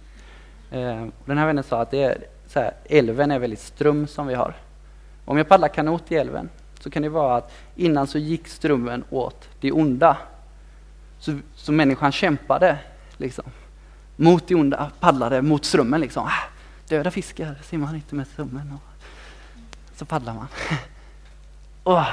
Eh, 0.70 1.06
den 1.24 1.38
här 1.38 1.46
vännen 1.46 1.64
sa 1.64 1.80
att 1.80 1.90
det 1.90 2.02
är, 2.02 2.18
så 2.46 2.60
här, 2.60 2.72
älven 2.84 3.30
är 3.30 3.38
väldigt 3.38 3.60
ström 3.60 4.06
som 4.06 4.26
vi 4.26 4.34
har. 4.34 4.54
Om 5.24 5.38
jag 5.38 5.48
paddlar 5.48 5.68
kanot 5.68 6.12
i 6.12 6.14
älven 6.14 6.48
så 6.80 6.90
kan 6.90 7.02
det 7.02 7.08
vara 7.08 7.36
att 7.36 7.52
innan 7.76 8.06
så 8.06 8.18
gick 8.18 8.48
strömmen 8.48 9.04
åt 9.10 9.48
det 9.60 9.72
onda. 9.72 10.16
Så, 11.18 11.38
så 11.54 11.72
människan 11.72 12.12
kämpade 12.12 12.78
liksom, 13.16 13.44
mot 14.16 14.48
det 14.48 14.54
onda, 14.54 14.90
paddlade 15.00 15.42
mot 15.42 15.64
strömmen. 15.64 16.00
Liksom. 16.00 16.24
Ah, 16.24 16.50
döda 16.88 17.10
fiskar 17.10 17.58
simmar 17.62 17.94
inte 17.94 18.14
med 18.14 18.26
strömmen. 18.26 18.72
Och 18.72 19.04
så 19.96 20.04
paddlar 20.04 20.34
man. 20.34 20.46
oh. 21.84 22.08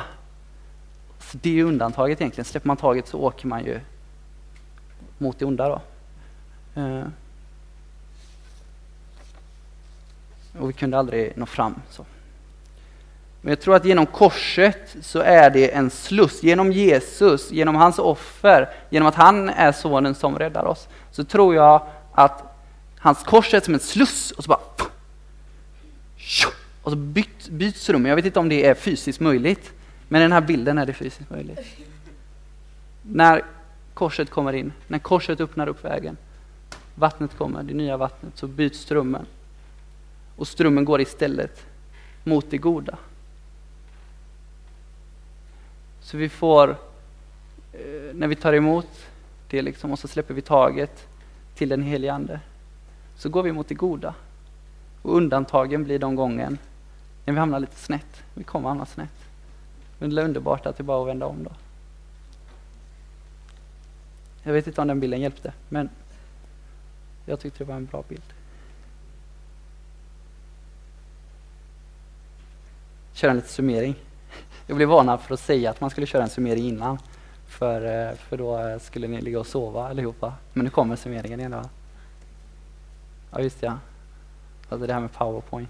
så 1.19 1.37
det 1.41 1.59
är 1.59 1.63
undantaget 1.63 2.21
egentligen. 2.21 2.45
Släpper 2.45 2.67
man 2.67 2.77
taget 2.77 3.07
så 3.07 3.19
åker 3.19 3.47
man 3.47 3.65
ju 3.65 3.79
mot 5.17 5.39
det 5.39 5.45
onda. 5.45 5.69
Då. 5.69 5.81
Uh. 6.81 7.07
Och 10.59 10.69
vi 10.69 10.73
kunde 10.73 10.97
aldrig 10.97 11.37
nå 11.37 11.45
fram. 11.45 11.81
så. 11.89 12.05
Men 13.45 13.51
jag 13.51 13.59
tror 13.59 13.75
att 13.75 13.85
genom 13.85 14.05
korset 14.05 14.95
så 15.01 15.19
är 15.19 15.49
det 15.49 15.73
en 15.73 15.89
sluss. 15.89 16.43
Genom 16.43 16.71
Jesus, 16.71 17.51
genom 17.51 17.75
hans 17.75 17.99
offer, 17.99 18.69
genom 18.89 19.07
att 19.07 19.15
han 19.15 19.49
är 19.49 19.71
sonen 19.71 20.15
som 20.15 20.39
räddar 20.39 20.65
oss, 20.65 20.87
så 21.11 21.23
tror 21.23 21.55
jag 21.55 21.87
att 22.11 22.43
hans 22.97 23.23
kors 23.23 23.53
är 23.53 23.59
som 23.59 23.73
en 23.73 23.79
sluss 23.79 24.31
och 24.31 24.43
så 24.43 24.47
bara... 24.47 24.59
Och 26.81 26.91
så 26.91 26.95
byt, 26.95 27.49
byts 27.49 27.89
rum. 27.89 28.05
Jag 28.05 28.15
vet 28.15 28.25
inte 28.25 28.39
om 28.39 28.49
det 28.49 28.65
är 28.65 28.73
fysiskt 28.73 29.19
möjligt, 29.19 29.73
men 30.07 30.21
i 30.21 30.23
den 30.23 30.31
här 30.31 30.41
bilden 30.41 30.77
är 30.77 30.85
det 30.85 30.93
fysiskt 30.93 31.29
möjligt. 31.29 31.59
När 33.01 33.43
korset 33.93 34.29
kommer 34.29 34.53
in, 34.53 34.73
när 34.87 34.99
korset 34.99 35.41
öppnar 35.41 35.67
upp 35.67 35.85
vägen, 35.85 36.17
vattnet 36.95 37.37
kommer, 37.37 37.63
det 37.63 37.73
nya 37.73 37.97
vattnet, 37.97 38.37
så 38.37 38.47
byts 38.47 38.79
strömmen. 38.79 39.25
Och 40.35 40.47
strömmen 40.47 40.85
går 40.85 41.01
istället 41.01 41.65
mot 42.23 42.51
det 42.51 42.57
goda. 42.57 42.97
Så 46.05 46.17
vi 46.17 46.29
får, 46.29 46.69
eh, 47.73 48.13
när 48.13 48.27
vi 48.27 48.35
tar 48.35 48.53
emot 48.53 48.87
det 49.49 49.61
liksom, 49.61 49.91
och 49.91 49.99
så 49.99 50.07
släpper 50.07 50.33
vi 50.33 50.41
taget 50.41 51.07
till 51.55 51.69
den 51.69 51.83
helige 51.83 52.13
Ande, 52.13 52.39
så 53.15 53.29
går 53.29 53.43
vi 53.43 53.51
mot 53.51 53.67
det 53.67 53.75
goda. 53.75 54.13
Och 55.01 55.17
undantagen 55.17 55.83
blir 55.83 55.99
de 55.99 56.15
gången 56.15 56.57
när 57.25 57.33
vi 57.33 57.39
hamnar 57.39 57.59
lite 57.59 57.75
snett. 57.75 58.23
Vi 58.33 58.43
kommer 58.43 58.69
hamna 58.69 58.85
snett. 58.85 59.25
Men 59.99 60.15
det 60.15 60.21
är 60.21 60.25
underbart 60.25 60.65
att 60.65 60.77
det 60.77 60.83
bara 60.83 61.01
att 61.01 61.07
vända 61.07 61.25
om 61.25 61.43
då. 61.43 61.51
Jag 64.43 64.53
vet 64.53 64.67
inte 64.67 64.81
om 64.81 64.87
den 64.87 64.99
bilden 64.99 65.21
hjälpte, 65.21 65.53
men 65.69 65.89
jag 67.25 67.39
tyckte 67.39 67.63
det 67.63 67.67
var 67.67 67.75
en 67.75 67.85
bra 67.85 68.03
bild. 68.07 68.33
Köra 73.13 73.31
en 73.31 73.37
liten 73.37 73.51
summering. 73.51 73.95
Jag 74.67 74.77
blev 74.77 74.89
varnad 74.89 75.21
för 75.21 75.33
att 75.33 75.39
säga 75.39 75.69
att 75.69 75.81
man 75.81 75.89
skulle 75.89 76.07
köra 76.07 76.23
en 76.23 76.29
summering 76.29 76.67
innan. 76.67 76.99
För, 77.47 78.09
eh, 78.09 78.15
för 78.15 78.37
då 78.37 78.59
eh, 78.59 78.79
skulle 78.79 79.07
ni 79.07 79.21
ligga 79.21 79.39
och 79.39 79.47
sova 79.47 79.89
allihopa. 79.89 80.33
Men 80.53 80.63
nu 80.63 80.69
kommer 80.69 80.95
summeringen 80.95 81.39
igen. 81.39 81.51
Va? 81.51 81.69
Ja, 83.31 83.39
just 83.39 83.63
ja. 83.63 83.77
Alltså 84.69 84.87
det 84.87 84.93
här 84.93 84.99
med 84.99 85.13
powerpoint. 85.13 85.69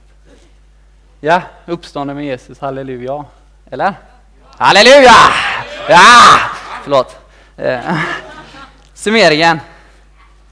Ja, 1.21 1.41
uppstånden 1.65 2.15
med 2.15 2.25
Jesus, 2.25 2.59
halleluja. 2.59 3.25
Eller? 3.69 3.93
Halleluja! 4.43 5.11
Ja! 5.89 6.39
Förlåt. 6.83 7.17
Eh. 7.57 7.97
Summeringen. 8.93 9.59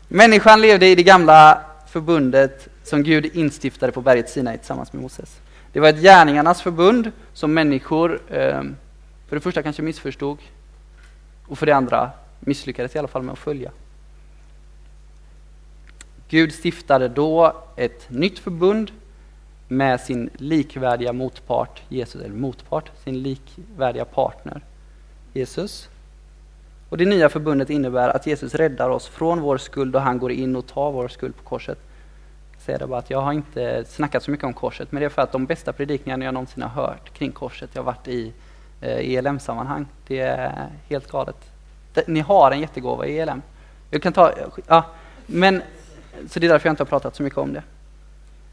Människan 0.08 0.62
levde 0.62 0.88
i 0.88 0.96
det 0.96 1.04
gamla 1.04 1.62
förbundet 1.88 2.68
som 2.84 3.04
Gud 3.04 3.26
instiftade 3.26 3.92
på 3.92 4.02
berget 4.02 4.30
Sinai 4.30 4.58
tillsammans 4.58 4.94
med 4.94 5.02
Moses. 5.02 5.40
Det 5.74 5.80
var 5.80 5.90
ett 5.90 6.02
gärningarnas 6.02 6.62
förbund 6.62 7.12
som 7.34 7.54
människor 7.54 8.22
ehm, 8.30 8.76
för 9.28 9.36
det 9.36 9.42
första 9.42 9.64
kanske 9.64 9.82
missförstod 9.82 10.38
och 11.48 11.58
för 11.58 11.66
det 11.66 11.72
andra 11.72 12.12
misslyckades 12.40 12.96
i 12.96 13.00
alla 13.00 13.08
fall 13.08 13.24
med 13.24 13.34
att 13.34 13.40
följa. 13.40 13.72
Gud 16.28 16.54
stiftade 16.54 17.08
då 17.08 17.56
ett 17.76 18.10
nytt 18.10 18.40
förbund 18.40 18.92
med 19.68 20.02
sin 20.02 20.30
likvärdiga 20.38 21.14
motpart 21.14 21.82
Jesus, 21.90 22.22
eller 22.22 22.36
motpart, 22.36 22.92
sin 23.04 23.22
likvärdiga 23.24 24.06
partner 24.06 24.62
Jesus. 25.34 25.90
Och 26.90 26.98
det 26.98 27.06
nya 27.06 27.30
förbundet 27.30 27.70
innebär 27.70 28.10
att 28.10 28.28
Jesus 28.28 28.56
räddar 28.56 28.90
oss 28.90 29.08
från 29.08 29.42
vår 29.42 29.58
skuld 29.58 29.96
och 29.96 30.02
han 30.02 30.20
går 30.20 30.32
in 30.32 30.56
och 30.56 30.68
tar 30.68 30.92
vår 30.92 31.08
skuld 31.08 31.38
på 31.38 31.44
korset 31.44 31.80
säga 32.64 32.78
det 32.78 32.88
bara 32.88 33.00
att 33.00 33.10
jag 33.10 33.22
har 33.22 33.34
inte 33.34 33.86
snackat 33.86 34.24
så 34.24 34.32
mycket 34.32 34.44
om 34.44 34.54
korset, 34.54 34.92
men 34.92 35.00
det 35.00 35.06
är 35.06 35.10
för 35.10 35.22
att 35.22 35.32
de 35.32 35.46
bästa 35.46 35.74
predikningarna 35.74 36.26
jag 36.26 36.34
någonsin 36.34 36.64
har 36.64 36.70
hört 36.70 37.14
kring 37.14 37.32
korset, 37.32 37.70
jag 37.74 37.82
har 37.82 37.86
varit 37.86 38.08
i 38.08 38.34
eh, 38.82 39.16
ELM-sammanhang. 39.16 39.86
Det 40.08 40.20
är 40.20 40.70
helt 40.90 41.12
galet. 41.12 41.36
Ni 42.08 42.20
har 42.20 42.52
en 42.52 42.60
jättegåva 42.60 43.06
i 43.06 43.20
ELM. 43.20 43.42
Jag 43.90 44.02
kan 44.02 44.14
ta, 44.14 44.32
ja, 44.68 44.86
men, 45.26 45.62
så 46.30 46.40
det 46.40 46.48
är 46.48 46.50
därför 46.50 46.68
jag 46.68 46.72
inte 46.72 46.84
har 46.84 46.88
pratat 46.88 47.16
så 47.16 47.24
mycket 47.24 47.40
om 47.40 47.54
det. 47.54 47.64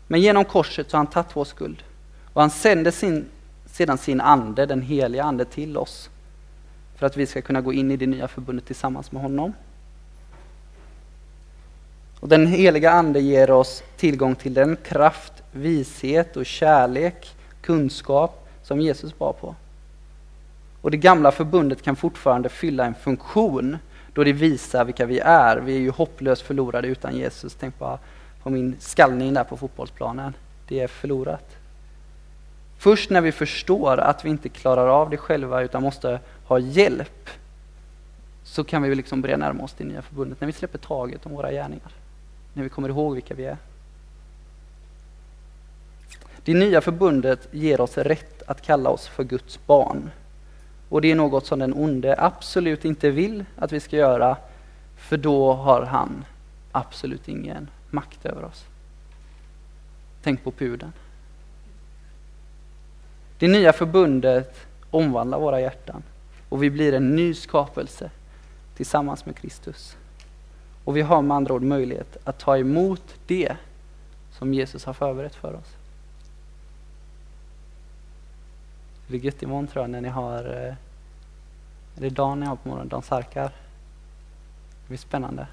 Men 0.07 0.21
genom 0.21 0.45
korset 0.45 0.91
så 0.91 0.97
har 0.97 0.99
han 0.99 1.07
tagit 1.07 1.37
vår 1.37 1.45
skuld. 1.45 1.83
Och 2.33 2.41
han 2.41 2.51
sänder 2.51 2.91
sin, 2.91 3.27
sedan 3.67 3.99
sin 3.99 4.21
ande, 4.21 4.67
den 4.67 4.83
heliga 4.83 5.25
ande, 5.25 5.45
till 5.45 5.77
oss. 5.77 6.11
För 6.97 7.07
att 7.07 7.17
vi 7.17 7.27
ska 7.27 7.43
kunna 7.43 7.61
gå 7.61 7.73
in 7.73 7.91
i 7.91 7.97
det 7.97 8.07
nya 8.07 8.29
förbundet 8.29 8.67
tillsammans 8.67 9.13
med 9.13 9.23
honom. 9.23 9.53
Och 12.21 12.29
den 12.29 12.47
heliga 12.47 12.91
ande 12.91 13.21
ger 13.21 13.51
oss 13.51 13.83
tillgång 13.97 14.35
till 14.35 14.55
den 14.55 14.77
kraft, 14.77 15.33
vishet 15.53 16.37
och 16.37 16.47
kärlek, 16.47 17.37
kunskap 17.61 18.49
som 18.63 18.81
Jesus 18.81 19.19
bar 19.19 19.33
på. 19.33 19.55
Och 20.81 20.91
det 20.91 20.97
gamla 20.97 21.33
förbundet 21.33 21.83
kan 21.83 21.97
fortfarande 21.97 22.49
fylla 22.49 22.85
en 22.85 22.95
funktion 22.95 23.79
då 24.15 24.25
det 24.25 24.33
visar 24.33 24.85
vilka 24.85 25.07
vi 25.07 25.19
är. 25.19 25.57
Vi 25.57 25.75
är 25.75 25.81
ju 25.81 25.91
hopplöst 25.91 26.43
förlorade 26.43 26.89
utan 26.89 27.17
Jesus. 27.17 27.57
Tänk 27.61 27.79
bara 27.79 27.99
på 28.43 28.51
min 28.51 28.77
skallning 28.79 29.35
där 29.35 29.45
på 29.45 29.57
fotbollsplanen. 29.57 30.35
Det 30.69 30.81
är 30.81 30.89
förlorat. 30.89 31.57
Först 32.79 33.11
när 33.11 33.21
vi 33.21 33.33
förstår 33.33 33.99
att 33.99 34.25
vi 34.25 34.31
inte 34.31 34.49
klarar 34.49 34.89
av 34.89 35.11
det 35.11 35.17
själva 35.17 35.63
utan 35.63 35.83
måste 35.83 36.21
ha 36.45 36.59
hjälp 36.59 37.31
så 38.45 38.65
kan 38.65 38.83
vi 38.83 38.95
liksom 38.95 39.23
börja 39.23 39.37
närma 39.37 39.65
oss 39.65 39.75
det 39.79 39.85
nya 39.85 40.03
förbundet. 40.03 40.41
När 40.41 40.47
vi 40.47 40.53
släpper 40.53 40.79
taget 40.79 41.27
om 41.27 41.33
våra 41.33 41.53
gärningar. 41.53 41.93
När 42.53 42.63
vi 42.63 42.69
kommer 42.69 42.89
ihåg 42.89 43.15
vilka 43.15 43.35
vi 43.35 43.45
är. 43.45 43.57
Det 46.45 46.55
nya 46.55 46.81
förbundet 46.81 47.49
ger 47.51 47.81
oss 47.81 47.99
rätt 47.99 48.43
att 48.47 48.63
kalla 48.63 48.91
oss 48.91 49.09
för 49.09 49.25
Guds 49.25 49.67
barn. 49.67 50.11
Och 50.89 51.01
det 51.01 51.11
är 51.11 51.15
något 51.15 51.47
som 51.47 51.59
den 51.59 51.75
onde 51.75 52.15
absolut 52.19 52.85
inte 52.85 53.11
vill 53.11 53.45
att 53.57 53.73
vi 53.73 53.81
ska 53.81 53.97
göra, 53.97 54.37
för 54.97 55.17
då 55.17 55.53
har 55.53 55.83
han 55.83 56.25
absolut 56.73 57.29
ingen 57.29 57.69
makt 57.91 58.27
över 58.27 58.45
oss. 58.45 58.65
Tänk 60.23 60.45
på 60.45 60.51
pudeln. 60.51 60.93
Det 63.39 63.49
nya 63.49 63.73
förbundet 63.73 64.67
omvandlar 64.91 65.41
våra 65.41 65.61
hjärtan 65.61 66.03
och 66.49 66.63
vi 66.63 66.71
blir 66.71 66.93
en 66.93 67.17
ny 67.17 67.35
skapelse 67.35 68.11
tillsammans 68.77 69.27
med 69.27 69.37
Kristus. 69.37 69.97
Och 70.85 70.97
vi 70.97 71.03
har 71.03 71.23
med 71.23 71.37
andra 71.37 71.55
ord 71.55 71.63
möjlighet 71.63 72.17
att 72.25 72.39
ta 72.39 72.59
emot 72.59 73.15
det 73.27 73.57
som 74.31 74.55
Jesus 74.55 74.85
har 74.85 74.93
förberett 74.93 75.35
för 75.35 75.55
oss. 75.55 75.77
Det 79.07 79.11
blir 79.11 79.21
gött 79.21 79.43
imorgon 79.43 79.67
tror 79.67 79.83
jag 79.83 79.91
när 79.91 80.01
ni 80.01 80.09
har, 80.09 80.45
eh, 80.45 80.75
är 81.97 82.01
det 82.01 82.11
dagen 82.11 82.41
ni 82.41 82.47
har 82.47 82.57
på 82.57 82.69
morgonen, 82.69 82.89
Dan 82.89 83.03
Sarkar. 83.03 83.53
Det 84.83 84.89
blir 84.89 84.99
spännande. 84.99 85.47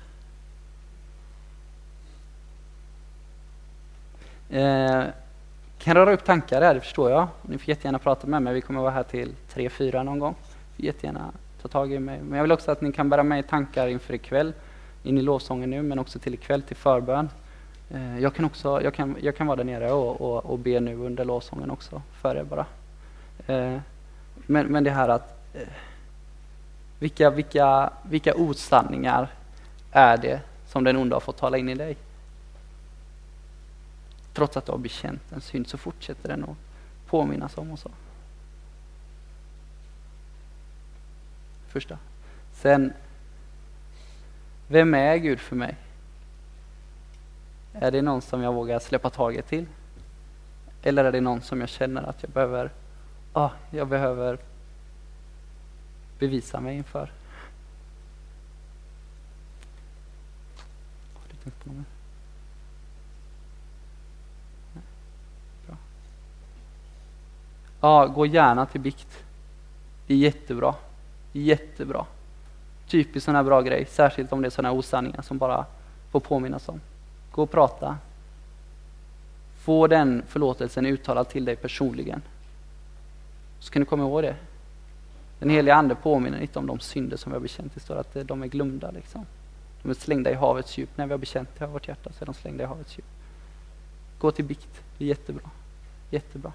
Eh, 4.50 5.04
kan 5.78 5.96
röra 5.96 6.14
upp 6.14 6.26
tankar 6.26 6.62
här, 6.62 6.74
det 6.74 6.82
förstår 6.82 7.12
jag. 7.12 7.28
Ni 7.42 7.58
får 7.58 7.70
jättegärna 7.70 8.00
prata 8.00 8.28
med 8.28 8.42
mig, 8.42 8.54
vi 8.54 8.62
kommer 8.62 8.82
vara 8.82 8.92
här 8.92 9.04
till 9.04 9.36
3-4 9.54 10.04
någon 10.04 10.20
gång. 10.20 10.36
Ni 10.40 10.76
Får 10.76 10.86
jättegärna 10.86 11.32
ta 11.62 11.68
tag 11.68 11.94
i 11.94 12.00
mig. 12.00 12.22
Men 12.22 12.38
jag 12.38 12.44
vill 12.44 12.52
också 12.52 12.72
att 12.72 12.82
ni 12.82 12.92
kan 12.92 13.10
bära 13.10 13.24
med 13.24 13.48
tankar 13.48 13.88
inför 13.88 14.14
ikväll, 14.14 14.54
in 15.04 15.18
i 15.18 15.22
lovsången 15.22 15.70
nu, 15.70 15.82
men 15.82 16.00
också 16.00 16.20
till 16.20 16.34
ikväll 16.34 16.62
till 16.62 16.76
förbön. 16.76 17.30
Eh, 17.90 18.20
jag 18.20 18.36
kan, 18.36 18.46
också, 18.46 18.82
jag, 18.82 18.94
kan, 18.94 19.16
jag 19.22 19.36
kan 19.36 19.48
vara 19.48 19.58
där 19.58 19.64
nere 19.64 19.92
och, 19.92 20.22
och, 20.22 20.46
och 20.46 20.60
be 20.60 20.80
nu 20.80 20.96
under 20.96 21.26
lovsången 21.26 21.72
också, 21.72 22.02
för 22.22 22.36
er 22.36 22.44
bara. 22.44 22.66
Eh, 23.48 23.80
men, 24.36 24.68
men 24.68 24.84
det 24.84 24.92
här 24.92 25.10
att 25.10 25.38
eh, 25.54 25.68
vilka, 27.00 27.30
vilka, 27.30 27.94
vilka 28.04 28.36
osanningar 28.36 29.28
är 29.92 30.18
det 30.18 30.42
som 30.68 30.84
den 30.84 30.98
onda 30.98 31.16
har 31.16 31.22
fått 31.22 31.38
tala 31.38 31.58
in 31.58 31.70
i 31.70 31.76
dig? 31.76 31.98
Trots 34.34 34.58
att 34.58 34.66
du 34.66 34.72
har 34.72 34.80
bekänt 34.80 35.32
en 35.32 35.42
synd 35.42 35.68
så 35.68 35.78
fortsätter 35.78 36.30
den 36.30 36.44
att 36.44 36.58
påminnas 37.08 37.58
om 37.58 37.72
och 37.72 37.80
så. 37.80 37.90
Första. 41.68 41.98
Sen, 42.54 42.94
vem 44.68 44.94
är 44.94 45.18
Gud 45.18 45.40
för 45.40 45.56
mig? 45.56 45.76
Är 47.74 47.92
det 47.92 48.02
någon 48.02 48.22
som 48.22 48.42
jag 48.42 48.54
vågar 48.54 48.80
släppa 48.80 49.10
taget 49.10 49.48
till? 49.48 49.66
Eller 50.82 51.06
är 51.06 51.12
det 51.12 51.22
någon 51.22 51.42
som 51.42 51.60
jag 51.60 51.70
känner 51.70 52.04
att 52.04 52.24
jag 52.24 52.32
behöver 52.32 52.72
ah, 53.34 53.50
jag 53.70 53.88
behöver 53.88 54.38
bevisa 56.20 56.60
mig 56.60 56.78
inför. 56.78 57.12
Har 61.14 61.22
du 61.30 61.36
tänkt 61.44 61.64
på 61.64 61.70
något 61.70 61.86
Ja, 67.80 68.08
gå 68.08 68.26
gärna 68.26 68.66
till 68.66 68.82
bikt. 68.82 69.24
Det 70.08 70.14
är 70.14 70.18
jättebra. 70.18 70.76
Jättebra. 71.32 72.06
Typiskt 72.88 73.26
sån 73.26 73.36
här 73.36 73.44
bra 73.44 73.62
grej, 73.62 73.86
särskilt 73.86 74.34
om 74.34 74.42
det 74.42 74.48
är 74.48 74.50
såna 74.50 74.70
här 74.70 74.76
osanningar 74.76 75.22
som 75.22 75.38
bara 75.38 75.66
får 76.12 76.20
påminnas 76.20 76.70
om. 76.70 76.82
Gå 77.32 77.44
och 77.44 77.52
prata. 77.52 77.98
Få 79.58 79.88
den 79.88 80.24
förlåtelsen 80.28 80.86
uttalad 80.86 81.30
till 81.30 81.46
dig 81.46 81.56
personligen. 81.56 82.22
Så 83.60 83.72
kan 83.72 83.80
du 83.80 83.86
komma 83.86 84.04
ihåg 84.04 84.24
det. 84.24 84.36
Den 85.40 85.50
heliga 85.50 85.76
Ande 85.76 85.96
påminner 85.96 86.40
inte 86.40 86.60
om 86.60 86.68
de 86.68 86.80
synder 86.80 87.18
som 87.18 87.32
vi 87.32 87.36
har 87.36 87.42
bekänt. 87.42 87.74
Det 87.74 87.80
står 87.80 87.96
att 87.96 88.16
eh, 88.16 88.24
de 88.24 88.44
är 88.44 88.48
glömda. 88.48 88.92
Liksom. 88.92 89.26
De 89.82 89.90
är 89.90 89.94
slängda 89.94 90.32
i 90.32 90.34
havets 90.34 90.78
djup. 90.78 90.90
När 90.96 91.06
vi 91.06 91.12
har 91.12 91.18
bekänt 91.18 91.50
det 91.58 91.66
i 91.66 91.68
vårt 91.68 91.88
hjärta 91.88 92.12
så 92.14 92.24
är 92.24 92.26
de 92.26 92.34
slängda 92.34 92.64
i 92.64 92.68
havets 92.68 92.98
djup. 92.98 93.06
Gå 94.20 94.32
till 94.32 94.46
bikt. 94.46 94.82
Det 94.98 95.04
är 95.04 95.08
jättebra. 95.08 95.50
Jättebra. 96.10 96.52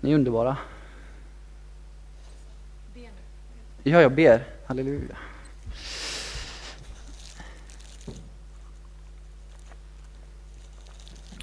Ni 0.00 0.10
är 0.10 0.14
underbara. 0.14 0.56
Ja, 3.86 4.02
jag 4.02 4.12
ber. 4.12 4.44
Halleluja. 4.66 5.16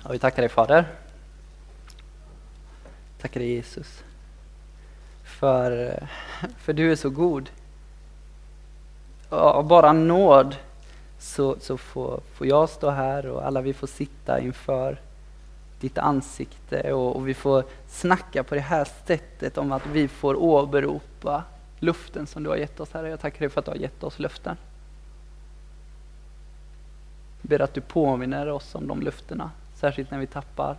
Ja, 0.03 0.09
vi 0.11 0.19
tackar 0.19 0.41
dig 0.41 0.49
Fader. 0.49 0.87
Tackar 3.21 3.39
dig 3.39 3.49
Jesus. 3.49 4.03
För, 5.23 5.99
för 6.57 6.73
du 6.73 6.91
är 6.91 6.95
så 6.95 7.09
god. 7.09 7.49
Av 9.29 9.67
bara 9.67 9.93
nåd 9.93 10.55
så, 11.19 11.55
så 11.59 11.77
får, 11.77 12.21
får 12.33 12.47
jag 12.47 12.69
stå 12.69 12.89
här 12.89 13.25
och 13.25 13.45
alla 13.45 13.61
vi 13.61 13.73
får 13.73 13.87
sitta 13.87 14.39
inför 14.39 15.01
ditt 15.79 15.97
ansikte 15.97 16.93
och, 16.93 17.15
och, 17.15 17.27
vi 17.27 17.33
får 17.33 17.63
snacka 17.87 18.43
på 18.43 18.55
det 18.55 18.61
här 18.61 18.87
sättet 19.05 19.57
om 19.57 19.71
att 19.71 19.85
vi 19.85 20.07
får 20.07 20.35
åberopa 20.35 21.43
luften 21.81 22.27
som 22.27 22.43
du 22.43 22.49
har 22.49 22.57
gett 22.57 22.79
oss, 22.79 22.91
Herre. 22.91 23.09
Jag 23.09 23.19
tackar 23.19 23.39
dig 23.39 23.49
för 23.49 23.59
att 23.59 23.65
du 23.65 23.71
har 23.71 23.77
gett 23.77 24.03
oss 24.03 24.19
luften. 24.19 24.57
Jag 27.41 27.49
ber 27.49 27.61
att 27.61 27.73
du 27.73 27.81
påminner 27.81 28.49
oss 28.49 28.75
om 28.75 28.87
de 28.87 29.01
löftena, 29.01 29.51
särskilt 29.75 30.11
när 30.11 30.19
vi 30.19 30.27
tappar 30.27 30.77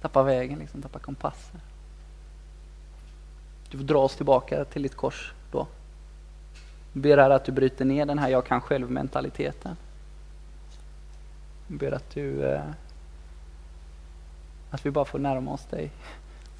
tappar 0.00 0.22
vägen, 0.22 0.58
liksom, 0.58 0.82
tappar 0.82 1.00
kompassen. 1.00 1.60
Du 3.70 3.78
får 3.78 3.84
dra 3.84 3.98
oss 3.98 4.16
tillbaka 4.16 4.64
till 4.64 4.82
ditt 4.82 4.96
kors 4.96 5.32
då. 5.50 5.66
Jag 6.92 7.02
ber 7.02 7.18
här 7.18 7.30
att 7.30 7.44
du 7.44 7.52
bryter 7.52 7.84
ner 7.84 8.06
den 8.06 8.18
här 8.18 8.28
jag 8.28 8.46
kan 8.46 8.60
själv-mentaliteten. 8.60 9.76
Jag 11.66 11.78
ber 11.78 11.92
att 11.92 12.10
du 12.10 12.44
eh, 12.44 12.62
att 14.70 14.86
vi 14.86 14.90
bara 14.90 15.04
får 15.04 15.18
närma 15.18 15.52
oss 15.52 15.64
dig, 15.64 15.90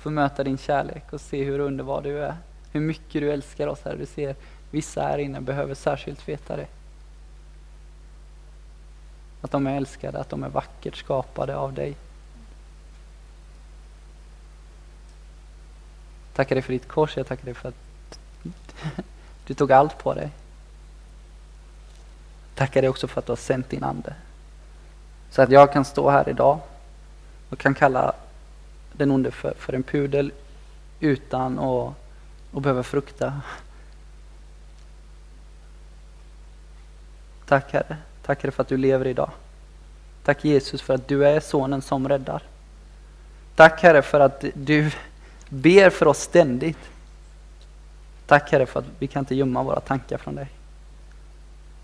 få 0.02 0.10
möta 0.10 0.44
din 0.44 0.58
kärlek 0.58 1.12
och 1.12 1.20
se 1.20 1.44
hur 1.44 1.58
underbar 1.58 2.02
du 2.02 2.24
är. 2.24 2.36
Hur 2.72 2.80
mycket 2.80 3.20
du 3.20 3.32
älskar 3.32 3.66
oss 3.66 3.80
här. 3.84 3.96
Du 3.96 4.06
ser 4.06 4.36
vissa 4.70 5.02
här 5.02 5.18
inne 5.18 5.40
behöver 5.40 5.74
särskilt 5.74 6.28
veta 6.28 6.56
det. 6.56 6.66
Att 9.40 9.50
de 9.50 9.66
är 9.66 9.76
älskade, 9.76 10.18
att 10.18 10.30
de 10.30 10.42
är 10.42 10.48
vackert 10.48 10.96
skapade 10.96 11.56
av 11.56 11.72
dig. 11.72 11.96
Tackar 16.34 16.54
dig 16.54 16.62
för 16.62 16.72
ditt 16.72 16.88
kors, 16.88 17.16
jag 17.16 17.26
tackar 17.26 17.44
dig 17.44 17.54
för 17.54 17.68
att 17.68 18.18
du 19.46 19.54
tog 19.54 19.72
allt 19.72 19.98
på 19.98 20.14
dig. 20.14 20.30
Tackar 22.54 22.80
dig 22.80 22.90
också 22.90 23.08
för 23.08 23.18
att 23.18 23.26
du 23.26 23.32
har 23.32 23.36
sänt 23.36 23.70
din 23.70 23.84
ande. 23.84 24.14
Så 25.30 25.42
att 25.42 25.50
jag 25.50 25.72
kan 25.72 25.84
stå 25.84 26.10
här 26.10 26.28
idag 26.28 26.58
och 27.48 27.58
kan 27.58 27.74
kalla 27.74 28.14
den 28.92 29.10
onde 29.10 29.30
för, 29.30 29.54
för 29.58 29.72
en 29.72 29.82
pudel 29.82 30.32
utan 31.00 31.58
att, 31.58 31.94
att 32.52 32.62
behöva 32.62 32.82
frukta. 32.82 33.40
Tack 37.46 37.72
Herre. 37.72 37.96
Tack 38.22 38.42
Herre 38.42 38.52
för 38.52 38.62
att 38.62 38.68
du 38.68 38.76
lever 38.76 39.06
idag. 39.06 39.30
Tack 40.24 40.44
Jesus 40.44 40.82
för 40.82 40.94
att 40.94 41.08
du 41.08 41.26
är 41.26 41.40
sonen 41.40 41.82
som 41.82 42.08
räddar. 42.08 42.42
Tack 43.54 43.82
Herre 43.82 44.02
för 44.02 44.20
att 44.20 44.44
du 44.54 44.90
ber 45.48 45.90
för 45.90 46.06
oss 46.06 46.18
ständigt. 46.18 46.78
Tack 48.26 48.52
Herre 48.52 48.66
för 48.66 48.80
att 48.80 48.86
vi 48.98 49.06
kan 49.06 49.20
inte 49.20 49.34
gömma 49.34 49.62
våra 49.62 49.80
tankar 49.80 50.18
från 50.18 50.34
dig. 50.34 50.48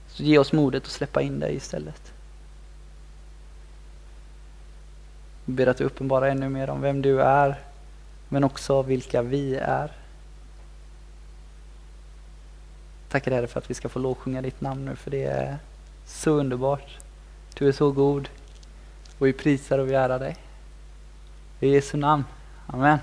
Så 0.08 0.22
ge 0.22 0.38
oss 0.38 0.52
modet 0.52 0.82
att 0.82 0.90
släppa 0.90 1.22
in 1.22 1.40
dig 1.40 1.56
istället. 1.56 2.12
Vi 5.37 5.37
ber 5.52 5.66
att 5.66 5.76
du 5.76 5.84
uppenbarar 5.84 6.26
ännu 6.26 6.48
mer 6.48 6.70
om 6.70 6.80
vem 6.80 7.02
du 7.02 7.22
är, 7.22 7.58
men 8.28 8.44
också 8.44 8.82
vilka 8.82 9.22
vi 9.22 9.56
är. 9.56 9.92
Tackar 13.08 13.32
Herre 13.32 13.46
för 13.46 13.58
att 13.58 13.70
vi 13.70 13.74
ska 13.74 13.88
få 13.88 13.98
lovsjunga 13.98 14.42
ditt 14.42 14.60
namn 14.60 14.84
nu, 14.84 14.96
för 14.96 15.10
det 15.10 15.24
är 15.24 15.58
så 16.06 16.30
underbart. 16.30 16.98
Du 17.54 17.68
är 17.68 17.72
så 17.72 17.90
god 17.90 18.28
och 19.18 19.26
vi 19.26 19.32
prisar 19.32 19.78
och 19.78 19.88
vi 19.88 19.94
ärar 19.94 20.18
dig. 20.18 20.36
I 21.60 21.68
Jesu 21.68 21.96
namn. 21.96 22.24
Amen. 22.66 22.98